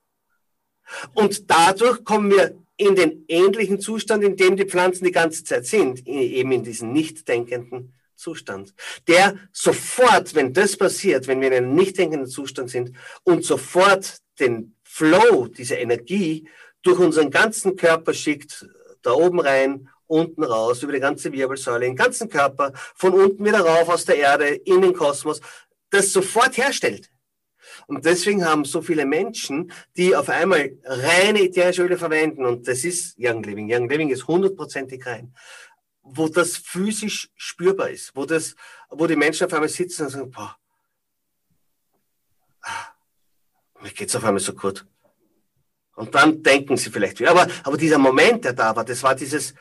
Und 1.13 1.49
dadurch 1.49 2.03
kommen 2.03 2.29
wir 2.29 2.55
in 2.77 2.95
den 2.95 3.25
ähnlichen 3.27 3.79
Zustand, 3.79 4.23
in 4.23 4.35
dem 4.35 4.57
die 4.57 4.65
Pflanzen 4.65 5.05
die 5.05 5.11
ganze 5.11 5.43
Zeit 5.43 5.65
sind, 5.65 6.05
eben 6.07 6.51
in 6.51 6.63
diesen 6.63 6.91
nicht 6.91 7.27
denkenden 7.27 7.93
Zustand, 8.15 8.73
der 9.07 9.37
sofort, 9.51 10.35
wenn 10.35 10.53
das 10.53 10.77
passiert, 10.77 11.27
wenn 11.27 11.41
wir 11.41 11.49
in 11.49 11.53
einem 11.53 11.75
nicht 11.75 11.97
denkenden 11.97 12.29
Zustand 12.29 12.69
sind 12.69 12.95
und 13.23 13.43
sofort 13.43 14.19
den 14.39 14.75
Flow, 14.83 15.47
diese 15.47 15.75
Energie 15.75 16.47
durch 16.81 16.99
unseren 16.99 17.31
ganzen 17.31 17.75
Körper 17.75 18.13
schickt, 18.13 18.67
da 19.01 19.11
oben 19.11 19.39
rein, 19.39 19.89
unten 20.07 20.43
raus, 20.43 20.83
über 20.83 20.93
die 20.93 20.99
ganze 20.99 21.31
Wirbelsäule, 21.31 21.85
den 21.85 21.95
ganzen 21.95 22.29
Körper, 22.29 22.73
von 22.95 23.13
unten 23.13 23.43
wieder 23.43 23.61
rauf 23.61 23.89
aus 23.89 24.05
der 24.05 24.17
Erde, 24.17 24.47
in 24.47 24.81
den 24.81 24.93
Kosmos, 24.93 25.41
das 25.89 26.11
sofort 26.11 26.57
herstellt. 26.57 27.11
Und 27.87 28.05
deswegen 28.05 28.45
haben 28.45 28.65
so 28.65 28.81
viele 28.81 29.05
Menschen, 29.05 29.71
die 29.97 30.15
auf 30.15 30.29
einmal 30.29 30.71
reine 30.83 31.41
ätherische 31.41 31.83
Öle 31.83 31.97
verwenden, 31.97 32.45
und 32.45 32.67
das 32.67 32.83
ist 32.83 33.15
Young 33.19 33.43
Living. 33.43 33.71
Young 33.71 33.89
Living 33.89 34.09
ist 34.09 34.27
hundertprozentig 34.27 35.05
rein 35.05 35.33
wo 36.05 36.27
das 36.27 36.55
physisch 36.57 37.31
spürbar 37.35 37.89
ist, 37.89 38.15
wo, 38.15 38.25
das, 38.25 38.55
wo 38.89 39.07
die 39.07 39.15
Menschen 39.15 39.47
auf 39.47 39.53
einmal 39.53 39.69
sitzen 39.69 40.03
und 40.03 40.09
sagen, 40.09 40.31
boah, 40.31 40.55
mir 43.81 43.91
geht's 43.91 44.15
auf 44.15 44.23
einmal 44.23 44.39
so 44.39 44.53
gut. 44.53 44.85
Und 45.95 46.13
dann 46.13 46.43
denken 46.43 46.77
sie 46.77 46.91
vielleicht 46.91 47.19
wieder. 47.19 47.31
Aber, 47.31 47.47
aber 47.63 47.77
dieser 47.77 47.97
Moment, 47.97 48.45
der 48.45 48.53
da 48.53 48.75
war, 48.75 48.85
das 48.85 49.01
war 49.01 49.15
dieses, 49.15 49.55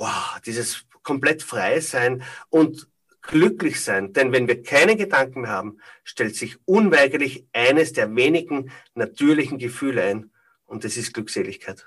wow, 0.00 0.40
dieses 0.44 0.86
komplett 1.02 1.42
frei 1.42 1.80
sein 1.80 2.22
und 2.48 2.88
glücklich 3.22 3.80
sein. 3.80 4.12
Denn 4.12 4.32
wenn 4.32 4.48
wir 4.48 4.62
keine 4.62 4.96
Gedanken 4.96 5.42
mehr 5.42 5.50
haben, 5.50 5.78
stellt 6.04 6.34
sich 6.34 6.56
unweigerlich 6.64 7.46
eines 7.52 7.92
der 7.92 8.14
wenigen 8.16 8.72
natürlichen 8.94 9.58
Gefühle 9.58 10.02
ein. 10.02 10.30
Und 10.64 10.84
das 10.84 10.96
ist 10.96 11.12
Glückseligkeit. 11.12 11.86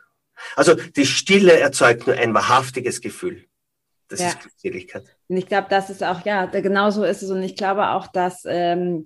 Also 0.56 0.76
die 0.76 1.06
Stille 1.06 1.60
erzeugt 1.60 2.08
nur 2.08 2.16
ein 2.16 2.34
wahrhaftiges 2.34 3.02
Gefühl. 3.02 3.46
Das 4.10 4.20
ja. 4.20 4.28
ist 4.28 4.42
Glückseligkeit. 4.42 5.04
Und 5.28 5.38
ich 5.38 5.48
glaube, 5.48 5.68
das 5.70 5.90
ist 5.90 6.04
auch, 6.04 6.24
ja, 6.26 6.46
genau 6.46 6.92
so 6.92 7.04
ist 7.04 7.24
es. 7.24 7.32
Und 7.32 7.42
ich 7.42 7.56
glaube 7.56 7.90
auch, 7.90 8.08
dass 8.08 8.44
ähm, 8.46 9.04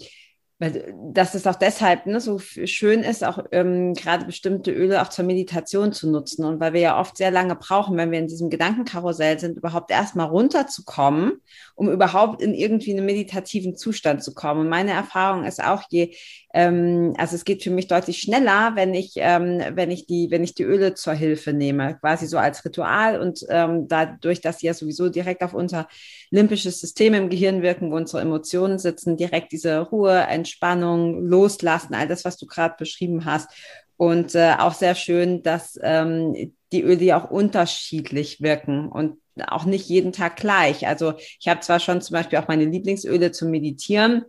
weil, 0.60 0.95
dass 1.14 1.36
es 1.36 1.45
auch 1.45 1.55
deshalb 1.55 2.08
ne, 2.08 2.20
so 2.20 2.39
schön 2.39 3.03
ist, 3.03 3.24
auch 3.24 3.39
ähm, 3.51 3.93
gerade 3.93 4.26
bestimmte 4.26 4.72
Öle 4.72 5.01
auch 5.01 5.10
zur 5.10 5.24
Meditation 5.26 5.93
zu 5.93 6.10
nutzen. 6.10 6.45
Und 6.45 6.60
weil 6.60 6.74
wir 6.74 6.82
ja 6.82 6.99
oft 6.99 7.18
sehr 7.18 7.30
lange 7.30 7.55
brauchen, 7.55 7.95
wenn 7.97 8.12
wir 8.12 8.20
in 8.20 8.28
diesem 8.28 8.49
Gedankenkarussell 8.49 9.39
sind, 9.39 9.58
überhaupt 9.58 9.91
erstmal 9.91 10.28
runterzukommen, 10.28 11.41
um 11.78 11.91
überhaupt 11.91 12.41
in 12.41 12.55
irgendwie 12.55 12.91
einen 12.91 13.05
meditativen 13.05 13.75
Zustand 13.75 14.23
zu 14.23 14.34
kommen. 14.34 14.61
Und 14.61 14.69
meine 14.69 14.91
Erfahrung 14.91 15.43
ist 15.45 15.63
auch, 15.63 15.84
je, 15.89 16.15
ähm, 16.51 17.13
also 17.19 17.36
es 17.36 17.45
geht 17.45 17.61
für 17.61 17.69
mich 17.69 17.88
deutlich 17.88 18.17
schneller, 18.17 18.71
wenn 18.73 18.95
ich, 18.95 19.13
ähm, 19.17 19.61
wenn 19.75 19.91
ich 19.91 20.07
die, 20.07 20.32
wenn 20.32 20.43
ich 20.43 20.55
die 20.55 20.63
Öle 20.63 20.95
zur 20.95 21.13
Hilfe 21.13 21.53
nehme, 21.53 21.95
quasi 21.99 22.25
so 22.25 22.39
als 22.39 22.65
Ritual 22.65 23.21
und 23.21 23.45
ähm, 23.49 23.88
dadurch, 23.88 24.41
dass 24.41 24.57
sie 24.57 24.65
ja 24.65 24.73
sowieso 24.73 25.09
direkt 25.09 25.43
auf 25.43 25.53
unser 25.53 25.88
limbisches 26.32 26.82
System 26.82 27.13
im 27.13 27.30
Gehirn 27.30 27.61
wirken, 27.61 27.91
wo 27.91 27.95
unsere 27.95 28.23
Emotionen 28.23 28.80
sitzen, 28.80 29.15
direkt 29.15 29.51
diese 29.51 29.78
Ruhe, 29.80 30.17
Entspannung, 30.17 31.28
Loslassen, 31.28 31.93
all 31.93 32.07
das, 32.07 32.25
was 32.25 32.38
du 32.38 32.47
gerade 32.47 32.73
beschrieben 32.80 33.25
hast. 33.25 33.51
Und 33.97 34.34
äh, 34.34 34.55
auch 34.57 34.73
sehr 34.73 34.95
schön, 34.95 35.43
dass 35.43 35.78
ähm, 35.84 36.53
die 36.71 36.82
Öle 36.82 37.03
ja 37.03 37.23
auch 37.23 37.30
unterschiedlich 37.30 38.41
wirken 38.41 38.89
und 38.89 39.19
auch 39.47 39.65
nicht 39.65 39.88
jeden 39.89 40.11
Tag 40.11 40.38
gleich. 40.38 40.88
Also 40.88 41.13
ich 41.39 41.47
habe 41.47 41.59
zwar 41.61 41.79
schon 41.79 42.01
zum 42.01 42.13
Beispiel 42.13 42.39
auch 42.39 42.47
meine 42.47 42.65
Lieblingsöle 42.65 43.31
zum 43.31 43.51
Meditieren, 43.51 44.23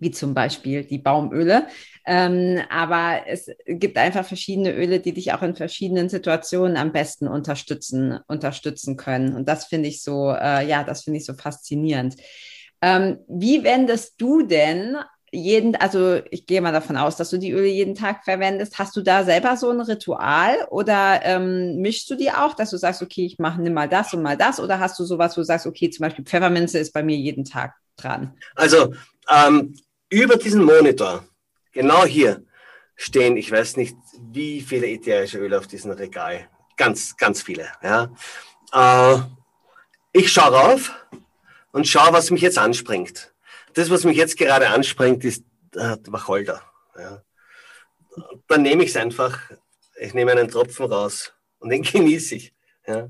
wie 0.00 0.10
zum 0.10 0.34
Beispiel 0.34 0.84
die 0.84 0.98
Baumöle. 0.98 1.66
Ähm, 2.04 2.60
aber 2.68 3.22
es 3.28 3.48
gibt 3.66 3.96
einfach 3.96 4.24
verschiedene 4.24 4.72
Öle, 4.72 5.00
die 5.00 5.12
dich 5.12 5.32
auch 5.32 5.42
in 5.42 5.54
verschiedenen 5.54 6.08
Situationen 6.08 6.76
am 6.76 6.92
besten 6.92 7.28
unterstützen, 7.28 8.18
unterstützen 8.26 8.96
können. 8.96 9.36
Und 9.36 9.48
das 9.48 9.66
finde 9.66 9.88
ich 9.88 10.02
so, 10.02 10.32
äh, 10.32 10.66
ja, 10.66 10.82
das 10.82 11.04
finde 11.04 11.18
ich 11.18 11.24
so 11.26 11.34
faszinierend. 11.34 12.16
Ähm, 12.80 13.18
wie 13.28 13.62
wendest 13.62 14.20
du 14.20 14.42
denn 14.42 14.96
jeden, 15.32 15.74
also 15.76 16.20
ich 16.30 16.46
gehe 16.46 16.60
mal 16.60 16.72
davon 16.72 16.96
aus, 16.98 17.16
dass 17.16 17.30
du 17.30 17.38
die 17.38 17.52
Öle 17.52 17.66
jeden 17.66 17.94
Tag 17.94 18.22
verwendest. 18.24 18.78
Hast 18.78 18.94
du 18.94 19.00
da 19.00 19.24
selber 19.24 19.56
so 19.56 19.70
ein 19.70 19.80
Ritual 19.80 20.66
oder 20.70 21.20
ähm, 21.24 21.80
mischst 21.80 22.08
du 22.10 22.16
die 22.16 22.30
auch, 22.30 22.54
dass 22.54 22.70
du 22.70 22.76
sagst, 22.76 23.02
okay, 23.02 23.24
ich 23.24 23.38
mache 23.38 23.62
mal 23.70 23.88
das 23.88 24.12
und 24.12 24.22
mal 24.22 24.36
das? 24.36 24.60
Oder 24.60 24.78
hast 24.78 24.98
du 24.98 25.04
sowas, 25.04 25.36
wo 25.36 25.40
du 25.40 25.46
sagst, 25.46 25.66
okay, 25.66 25.88
zum 25.88 26.04
Beispiel 26.04 26.24
Pfefferminze 26.24 26.78
ist 26.78 26.92
bei 26.92 27.02
mir 27.02 27.16
jeden 27.16 27.44
Tag 27.44 27.74
dran? 27.96 28.36
Also 28.54 28.94
ähm, 29.28 29.74
über 30.10 30.36
diesen 30.36 30.64
Monitor, 30.64 31.24
genau 31.72 32.04
hier, 32.04 32.44
stehen, 32.94 33.38
ich 33.38 33.50
weiß 33.50 33.78
nicht, 33.78 33.96
wie 34.30 34.60
viele 34.60 34.86
ätherische 34.86 35.38
Öle 35.38 35.58
auf 35.58 35.66
diesem 35.66 35.92
Regal. 35.92 36.46
Ganz, 36.76 37.16
ganz 37.16 37.42
viele. 37.42 37.68
Ja. 37.82 38.12
Äh, 38.72 39.18
ich 40.12 40.30
schaue 40.30 40.52
rauf 40.52 40.92
und 41.72 41.88
schaue, 41.88 42.12
was 42.12 42.30
mich 42.30 42.42
jetzt 42.42 42.58
anspringt. 42.58 43.31
Das, 43.74 43.90
was 43.90 44.04
mich 44.04 44.16
jetzt 44.16 44.36
gerade 44.36 44.68
anspringt, 44.68 45.24
ist 45.24 45.44
äh, 45.74 45.96
Wacholder. 46.06 46.62
Ja. 46.98 47.22
Dann 48.48 48.62
nehme 48.62 48.84
ich 48.84 48.90
es 48.90 48.96
einfach, 48.96 49.38
ich 49.98 50.14
nehme 50.14 50.32
einen 50.32 50.48
Tropfen 50.48 50.86
raus 50.86 51.32
und 51.58 51.70
den 51.70 51.82
genieße 51.82 52.36
ich. 52.36 52.54
Ja. 52.86 53.08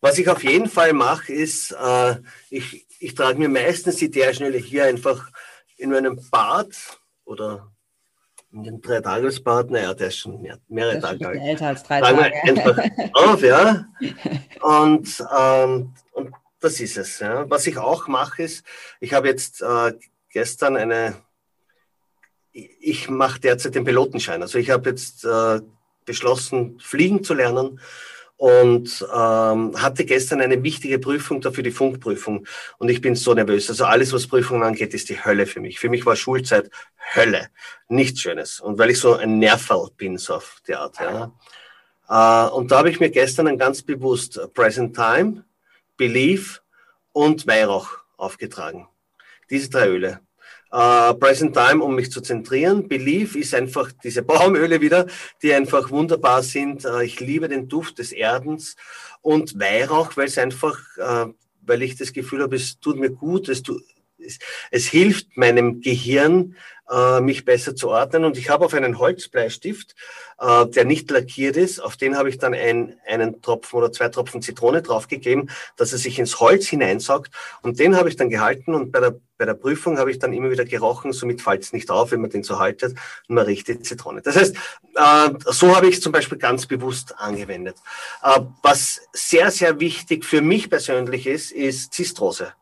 Was 0.00 0.18
ich 0.18 0.28
auf 0.28 0.42
jeden 0.42 0.68
Fall 0.68 0.92
mache, 0.92 1.32
ist, 1.32 1.72
äh, 1.72 2.16
ich, 2.50 2.86
ich 2.98 3.14
trage 3.14 3.38
mir 3.38 3.48
meistens 3.48 3.96
die 3.96 4.06
ätherischen 4.06 4.46
Öle 4.46 4.58
hier 4.58 4.84
einfach 4.84 5.30
in 5.76 5.90
meinem 5.90 6.20
Bad 6.30 6.74
oder 7.24 7.70
in 8.52 8.62
dem 8.62 8.80
Dreitagesbad, 8.80 9.70
naja, 9.70 9.92
der 9.94 10.08
ist 10.08 10.18
schon 10.18 10.40
mehr, 10.40 10.58
mehrere 10.68 11.00
Tage 11.00 11.28
alt. 11.28 11.40
Älter 11.40 11.66
als 11.66 11.82
drei 11.82 12.00
Tage. 12.00 12.32
einfach 12.44 12.78
auf, 13.12 13.42
ja. 13.42 13.84
Und, 14.62 15.24
ähm, 15.38 15.94
und 16.12 16.34
das 16.60 16.80
ist 16.80 16.96
es. 16.96 17.20
Ja. 17.20 17.48
Was 17.50 17.66
ich 17.66 17.78
auch 17.78 18.08
mache, 18.08 18.42
ist, 18.42 18.64
ich 19.00 19.12
habe 19.12 19.28
jetzt 19.28 19.62
äh, 19.62 19.92
gestern 20.30 20.76
eine, 20.76 21.16
ich 22.52 23.08
mache 23.08 23.40
derzeit 23.40 23.74
den 23.74 23.84
Pilotenschein. 23.84 24.42
Also 24.42 24.58
ich 24.58 24.70
habe 24.70 24.90
jetzt 24.90 25.24
äh, 25.24 25.60
beschlossen, 26.04 26.80
fliegen 26.80 27.22
zu 27.22 27.34
lernen 27.34 27.80
und 28.36 29.04
ähm, 29.12 29.80
hatte 29.80 30.04
gestern 30.04 30.40
eine 30.40 30.62
wichtige 30.62 30.98
Prüfung 31.00 31.40
dafür, 31.40 31.64
die 31.64 31.72
Funkprüfung. 31.72 32.46
Und 32.78 32.88
ich 32.88 33.00
bin 33.00 33.16
so 33.16 33.34
nervös. 33.34 33.68
Also 33.68 33.84
alles, 33.84 34.12
was 34.12 34.28
Prüfungen 34.28 34.62
angeht, 34.62 34.94
ist 34.94 35.08
die 35.08 35.22
Hölle 35.24 35.44
für 35.46 35.60
mich. 35.60 35.80
Für 35.80 35.88
mich 35.88 36.06
war 36.06 36.14
Schulzeit 36.14 36.70
Hölle. 37.14 37.48
Nichts 37.88 38.20
Schönes. 38.20 38.60
Und 38.60 38.78
weil 38.78 38.90
ich 38.90 39.00
so 39.00 39.14
ein 39.14 39.38
Nerval 39.38 39.88
bin, 39.96 40.18
so 40.18 40.36
auf 40.36 40.62
die 40.66 40.74
Art. 40.74 40.96
Ja. 41.00 41.32
Äh, 42.08 42.50
und 42.50 42.70
da 42.70 42.78
habe 42.78 42.90
ich 42.90 43.00
mir 43.00 43.10
gestern 43.10 43.48
ein 43.48 43.58
ganz 43.58 43.82
bewusst 43.82 44.40
Present 44.54 44.94
Time, 44.94 45.44
Belief 45.98 46.62
und 47.12 47.46
Weihrauch 47.46 47.98
aufgetragen. 48.16 48.88
Diese 49.50 49.68
drei 49.68 49.88
Öle. 49.88 50.20
Uh, 50.70 51.14
Present 51.14 51.54
Time, 51.54 51.82
um 51.82 51.94
mich 51.94 52.10
zu 52.10 52.20
zentrieren. 52.20 52.88
Belief 52.88 53.36
ist 53.36 53.54
einfach 53.54 53.90
diese 54.04 54.22
Baumöle 54.30 54.80
wieder, 54.80 55.06
die 55.42 55.52
einfach 55.52 55.90
wunderbar 55.90 56.42
sind. 56.42 56.84
Uh, 56.84 57.00
ich 57.00 57.20
liebe 57.20 57.48
den 57.48 57.68
Duft 57.68 57.98
des 57.98 58.12
Erdens 58.12 58.76
und 59.22 59.58
Weihrauch, 59.58 60.16
weil 60.16 60.26
es 60.26 60.38
einfach, 60.38 60.78
uh, 60.98 61.32
weil 61.62 61.82
ich 61.82 61.96
das 61.96 62.12
Gefühl 62.12 62.42
habe, 62.42 62.56
es 62.56 62.78
tut 62.80 62.98
mir 62.98 63.10
gut, 63.10 63.48
es, 63.48 63.62
tut, 63.62 63.82
es, 64.18 64.38
es 64.70 64.86
hilft 64.86 65.36
meinem 65.36 65.80
Gehirn, 65.80 66.54
äh, 66.90 67.20
mich 67.20 67.44
besser 67.44 67.74
zu 67.76 67.90
ordnen. 67.90 68.24
Und 68.24 68.36
ich 68.36 68.50
habe 68.50 68.64
auf 68.64 68.74
einen 68.74 68.98
Holzbleistift, 68.98 69.94
äh, 70.40 70.66
der 70.66 70.84
nicht 70.84 71.10
lackiert 71.10 71.56
ist, 71.56 71.80
auf 71.80 71.96
den 71.96 72.16
habe 72.16 72.28
ich 72.28 72.38
dann 72.38 72.54
ein, 72.54 72.96
einen 73.06 73.42
Tropfen 73.42 73.78
oder 73.78 73.92
zwei 73.92 74.08
Tropfen 74.08 74.42
Zitrone 74.42 74.82
draufgegeben, 74.82 75.50
dass 75.76 75.92
er 75.92 75.98
sich 75.98 76.18
ins 76.18 76.40
Holz 76.40 76.66
hineinsaugt. 76.66 77.30
Und 77.62 77.78
den 77.78 77.96
habe 77.96 78.08
ich 78.08 78.16
dann 78.16 78.30
gehalten 78.30 78.74
und 78.74 78.92
bei 78.92 79.00
der, 79.00 79.20
bei 79.36 79.44
der 79.44 79.54
Prüfung 79.54 79.98
habe 79.98 80.10
ich 80.10 80.18
dann 80.18 80.32
immer 80.32 80.50
wieder 80.50 80.64
gerochen, 80.64 81.12
somit 81.12 81.42
fällt 81.42 81.62
es 81.62 81.72
nicht 81.72 81.90
auf, 81.90 82.12
wenn 82.12 82.20
man 82.20 82.30
den 82.30 82.42
so 82.42 82.58
haltet 82.58 82.96
und 83.28 83.34
man 83.34 83.44
riecht 83.44 83.68
die 83.68 83.80
Zitrone. 83.80 84.22
Das 84.22 84.36
heißt, 84.36 84.56
äh, 84.56 85.30
so 85.46 85.74
habe 85.74 85.88
ich 85.88 85.96
es 85.96 86.00
zum 86.00 86.12
Beispiel 86.12 86.38
ganz 86.38 86.66
bewusst 86.66 87.18
angewendet. 87.18 87.76
Äh, 88.22 88.40
was 88.62 89.00
sehr, 89.12 89.50
sehr 89.50 89.80
wichtig 89.80 90.24
für 90.24 90.40
mich 90.40 90.70
persönlich 90.70 91.26
ist, 91.26 91.52
ist 91.52 91.92
Zistrose. 91.92 92.52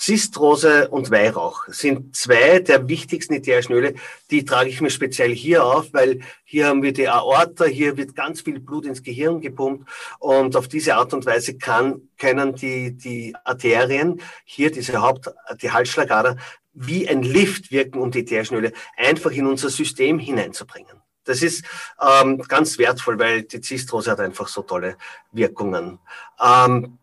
Zistrose 0.00 0.88
und 0.88 1.10
Weihrauch 1.10 1.64
sind 1.68 2.16
zwei 2.16 2.60
der 2.60 2.88
wichtigsten 2.88 3.34
ätherischen 3.34 3.74
Öle. 3.74 3.94
Die 4.30 4.46
trage 4.46 4.70
ich 4.70 4.80
mir 4.80 4.88
speziell 4.88 5.34
hier 5.34 5.62
auf, 5.62 5.92
weil 5.92 6.20
hier 6.42 6.68
haben 6.68 6.82
wir 6.82 6.94
die 6.94 7.06
Aorta, 7.06 7.66
hier 7.66 7.98
wird 7.98 8.16
ganz 8.16 8.40
viel 8.40 8.60
Blut 8.60 8.86
ins 8.86 9.02
Gehirn 9.02 9.42
gepumpt 9.42 9.86
und 10.18 10.56
auf 10.56 10.68
diese 10.68 10.96
Art 10.96 11.12
und 11.12 11.26
Weise 11.26 11.58
kann, 11.58 12.08
können 12.16 12.54
die, 12.54 12.96
die 12.96 13.36
Arterien, 13.44 14.22
hier 14.46 14.70
diese 14.70 15.02
Haupt, 15.02 15.30
die 15.60 15.70
Halsschlagader, 15.70 16.38
wie 16.72 17.06
ein 17.06 17.22
Lift 17.22 17.70
wirken, 17.70 17.98
um 17.98 18.10
die 18.10 18.20
ätherischen 18.20 18.56
Öle 18.56 18.72
einfach 18.96 19.32
in 19.32 19.46
unser 19.46 19.68
System 19.68 20.18
hineinzubringen. 20.18 20.96
Das 21.24 21.42
ist 21.42 21.62
ähm, 22.00 22.38
ganz 22.38 22.78
wertvoll, 22.78 23.18
weil 23.18 23.42
die 23.42 23.60
Zistrose 23.60 24.12
hat 24.12 24.20
einfach 24.20 24.48
so 24.48 24.62
tolle 24.62 24.96
Wirkungen. 25.30 25.98
Ähm, 26.42 26.96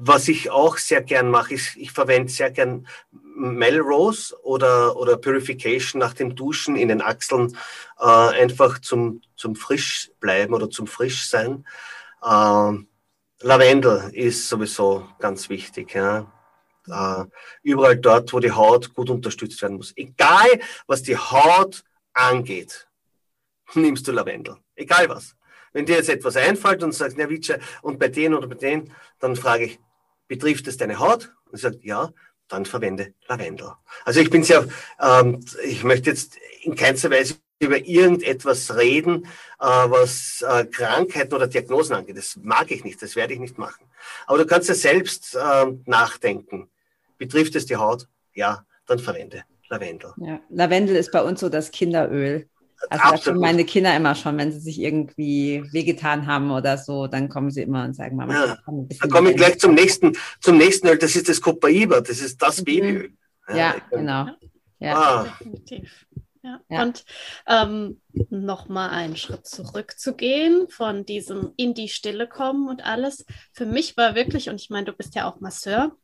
was 0.00 0.28
ich 0.28 0.50
auch 0.50 0.78
sehr 0.78 1.02
gern 1.02 1.30
mache, 1.30 1.54
ist, 1.54 1.76
ich 1.76 1.90
verwende 1.90 2.30
sehr 2.30 2.50
gern 2.50 2.86
Melrose 3.10 4.34
oder, 4.42 4.96
oder 4.96 5.16
Purification 5.16 6.00
nach 6.00 6.14
dem 6.14 6.34
Duschen 6.34 6.76
in 6.76 6.88
den 6.88 7.02
Achseln, 7.02 7.56
äh, 7.98 8.04
einfach 8.04 8.78
zum, 8.80 9.22
zum 9.36 9.56
frisch 9.56 10.10
bleiben 10.20 10.54
oder 10.54 10.70
zum 10.70 10.86
frisch 10.86 11.28
sein. 11.28 11.64
Äh, 12.22 12.72
Lavendel 13.40 14.10
ist 14.12 14.48
sowieso 14.48 15.08
ganz 15.18 15.48
wichtig. 15.48 15.94
Ja. 15.94 16.32
Äh, 16.88 17.24
überall 17.62 17.96
dort, 17.96 18.32
wo 18.32 18.40
die 18.40 18.52
Haut 18.52 18.94
gut 18.94 19.10
unterstützt 19.10 19.60
werden 19.62 19.76
muss. 19.76 19.92
Egal, 19.96 20.60
was 20.86 21.02
die 21.02 21.16
Haut 21.16 21.84
angeht, 22.12 22.88
nimmst 23.74 24.06
du 24.08 24.12
Lavendel. 24.12 24.56
Egal 24.74 25.08
was. 25.08 25.34
Wenn 25.72 25.86
dir 25.86 25.96
jetzt 25.96 26.08
etwas 26.08 26.36
einfällt 26.36 26.82
und 26.82 26.92
sagst, 26.92 27.18
na, 27.18 27.28
Vice, 27.28 27.58
und 27.82 27.98
bei 27.98 28.08
denen 28.08 28.34
oder 28.34 28.48
bei 28.48 28.54
denen, 28.54 28.92
dann 29.20 29.36
frage 29.36 29.66
ich, 29.66 29.80
betrifft 30.28 30.68
es 30.68 30.76
deine 30.76 30.98
Haut? 30.98 31.32
Und 31.50 31.58
sagt, 31.58 31.82
ja, 31.82 32.12
dann 32.48 32.66
verwende 32.66 33.14
Lavendel. 33.26 33.72
Also 34.04 34.20
ich 34.20 34.30
bin 34.30 34.42
sehr, 34.42 34.66
ähm, 35.00 35.44
ich 35.64 35.84
möchte 35.84 36.10
jetzt 36.10 36.36
in 36.62 36.74
keinster 36.74 37.10
Weise 37.10 37.36
über 37.60 37.78
irgendetwas 37.78 38.76
reden, 38.76 39.24
äh, 39.60 39.66
was 39.66 40.44
äh, 40.46 40.64
Krankheiten 40.66 41.34
oder 41.34 41.46
Diagnosen 41.46 41.96
angeht. 41.96 42.16
Das 42.16 42.36
mag 42.42 42.70
ich 42.70 42.84
nicht, 42.84 43.02
das 43.02 43.16
werde 43.16 43.34
ich 43.34 43.40
nicht 43.40 43.58
machen. 43.58 43.84
Aber 44.26 44.38
du 44.38 44.46
kannst 44.46 44.68
ja 44.68 44.74
selbst 44.74 45.34
äh, 45.34 45.66
nachdenken. 45.86 46.70
Betrifft 47.16 47.56
es 47.56 47.66
die 47.66 47.76
Haut? 47.76 48.06
Ja, 48.34 48.64
dann 48.86 48.98
verwende 48.98 49.44
Lavendel. 49.68 50.12
Ja, 50.18 50.40
Lavendel 50.48 50.96
ist 50.96 51.10
bei 51.10 51.22
uns 51.22 51.40
so 51.40 51.48
das 51.48 51.70
Kinderöl. 51.70 52.48
Also 52.90 53.10
da 53.10 53.18
kommen 53.18 53.40
meine 53.40 53.64
Kinder 53.64 53.94
immer 53.96 54.14
schon, 54.14 54.38
wenn 54.38 54.52
sie 54.52 54.60
sich 54.60 54.80
irgendwie 54.80 55.64
wehgetan 55.72 56.26
haben 56.26 56.50
oder 56.50 56.78
so, 56.78 57.06
dann 57.06 57.28
kommen 57.28 57.50
sie 57.50 57.62
immer 57.62 57.84
und 57.84 57.94
sagen, 57.94 58.16
Mama, 58.16 58.32
ja. 58.32 58.58
Da 59.00 59.08
komme 59.08 59.30
ich 59.30 59.36
gleich 59.36 59.58
zum 59.58 59.74
nächsten, 59.74 60.12
zum 60.40 60.58
nächsten 60.58 60.86
Öl, 60.86 60.98
das 60.98 61.16
ist 61.16 61.28
das 61.28 61.40
Copaiba, 61.40 62.00
das 62.00 62.20
ist 62.20 62.40
das 62.40 62.60
mhm. 62.60 62.64
Babyöl. 62.64 63.12
Ja, 63.48 63.56
ja 63.56 63.74
genau. 63.90 64.28
Ja. 64.78 64.96
Ah. 64.96 65.22
Definitiv. 65.40 66.06
Ja. 66.42 66.60
ja. 66.68 66.82
Und 66.82 67.04
ähm, 67.46 68.00
nochmal 68.30 68.90
einen 68.90 69.16
Schritt 69.16 69.46
zurückzugehen 69.46 70.68
von 70.70 71.04
diesem 71.04 71.52
in 71.56 71.74
die 71.74 71.88
Stille 71.88 72.28
kommen 72.28 72.68
und 72.68 72.84
alles. 72.84 73.26
Für 73.52 73.66
mich 73.66 73.96
war 73.96 74.14
wirklich, 74.14 74.48
und 74.48 74.60
ich 74.60 74.70
meine, 74.70 74.86
du 74.86 74.92
bist 74.92 75.14
ja 75.14 75.28
auch 75.28 75.40
Masseur, 75.40 75.96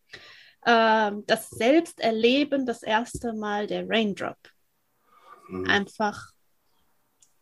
äh, 0.63 1.13
das 1.27 1.51
Selbsterleben 1.51 2.67
das 2.67 2.83
erste 2.83 3.33
Mal 3.33 3.69
der 3.69 3.89
Raindrop. 3.89 4.37
Mhm. 5.49 5.67
Einfach 5.69 6.34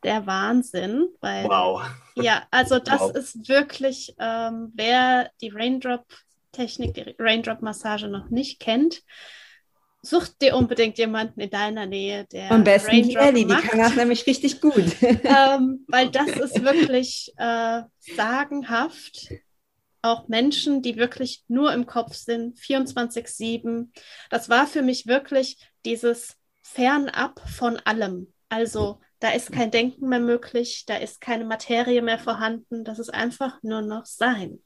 der 0.03 0.27
Wahnsinn. 0.27 1.09
Weil, 1.21 1.45
wow. 1.45 1.83
Ja, 2.17 2.43
also 2.51 2.79
das 2.85 3.01
wow. 3.01 3.15
ist 3.15 3.49
wirklich, 3.49 4.15
ähm, 4.19 4.73
wer 4.75 5.31
die 5.41 5.51
Raindrop-Technik, 5.51 6.95
die 6.95 7.15
Raindrop-Massage 7.19 8.09
noch 8.09 8.31
nicht 8.31 8.61
kennt, 8.61 9.03
such 10.03 10.29
dir 10.41 10.57
unbedingt 10.57 10.99
jemanden 10.99 11.41
in 11.41 11.51
deiner 11.51 11.87
Nähe, 11.87 12.27
der 12.27 12.51
Am 12.51 12.65
besten 12.65 12.91
Raindrop 12.91 13.11
die 13.11 13.17
Ellie, 13.17 13.47
die 13.47 13.55
kann 13.55 13.79
das 13.79 13.95
nämlich 13.95 14.27
richtig 14.27 14.61
gut. 14.61 14.85
ähm, 15.01 15.85
weil 15.89 16.11
das 16.11 16.29
ist 16.29 16.63
wirklich 16.63 17.33
äh, 17.37 17.83
sagenhaft. 17.99 19.29
Auch 20.05 20.27
Menschen, 20.27 20.83
die 20.83 20.97
wirklich 20.97 21.45
nur 21.47 21.73
im 21.73 21.87
Kopf 21.87 22.15
sind, 22.15 22.59
24-7. 22.59 23.91
Das 24.31 24.49
war 24.49 24.67
für 24.67 24.83
mich 24.83 25.07
wirklich 25.07 25.59
dieses 25.85 26.37
Fernab 26.63 27.41
von 27.49 27.77
allem. 27.77 28.33
Also 28.49 29.01
da 29.23 29.31
ist 29.31 29.53
kein 29.53 29.71
Denken 29.71 30.09
mehr 30.09 30.19
möglich, 30.19 30.83
da 30.87 30.97
ist 30.97 31.21
keine 31.21 31.45
Materie 31.45 32.03
mehr 32.03 32.19
vorhanden, 32.19 32.85
das 32.85 32.99
ist 32.99 33.15
einfach 33.15 33.63
nur 33.63 33.81
noch 33.81 34.05
Sein. 34.05 34.59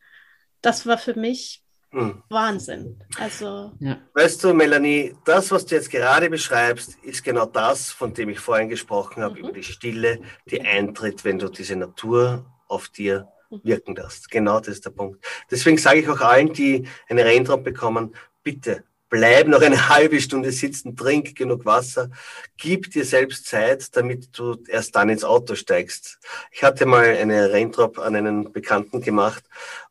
Das 0.63 0.87
war 0.87 0.97
für 0.97 1.13
mich 1.15 1.63
hm. 1.91 2.23
Wahnsinn. 2.31 3.05
Also, 3.19 3.73
ja. 3.81 3.99
Weißt 4.15 4.43
du, 4.43 4.55
Melanie, 4.55 5.15
das, 5.27 5.51
was 5.51 5.67
du 5.67 5.75
jetzt 5.75 5.91
gerade 5.91 6.31
beschreibst, 6.31 6.97
ist 7.03 7.23
genau 7.23 7.45
das, 7.45 7.91
von 7.91 8.15
dem 8.15 8.31
ich 8.31 8.41
vorhin 8.41 8.71
gesprochen 8.71 9.23
habe, 9.23 9.35
mhm. 9.35 9.41
über 9.41 9.53
die 9.53 9.63
Stille, 9.63 10.21
die 10.51 10.63
eintritt, 10.63 11.25
wenn 11.25 11.39
du 11.39 11.51
diese 11.51 11.77
Natur 11.77 12.47
auf 12.67 12.89
dir 12.89 13.29
mhm. 13.51 13.61
wirken 13.63 13.95
lässt. 13.95 14.31
Genau 14.31 14.59
das 14.61 14.69
ist 14.69 14.87
der 14.87 14.91
Punkt. 14.91 15.23
Deswegen 15.51 15.77
sage 15.77 16.01
ich 16.01 16.09
auch 16.09 16.21
allen, 16.21 16.55
die 16.55 16.89
eine 17.11 17.27
Raindrop 17.27 17.63
bekommen, 17.63 18.17
bitte 18.43 18.85
bleib 19.17 19.49
noch 19.49 19.63
eine 19.63 19.89
halbe 19.89 20.21
Stunde 20.21 20.53
sitzen, 20.53 20.95
trink 20.95 21.35
genug 21.35 21.65
Wasser, 21.65 22.11
gib 22.59 22.91
dir 22.91 23.05
selbst 23.05 23.47
Zeit, 23.47 23.97
damit 23.97 24.39
du 24.39 24.57
erst 24.69 24.95
dann 24.95 25.09
ins 25.09 25.25
Auto 25.25 25.55
steigst. 25.55 26.19
Ich 26.51 26.63
hatte 26.63 26.85
mal 26.85 27.17
eine 27.17 27.51
Raindrop 27.51 27.99
an 27.99 28.15
einen 28.15 28.53
Bekannten 28.53 29.01
gemacht 29.01 29.43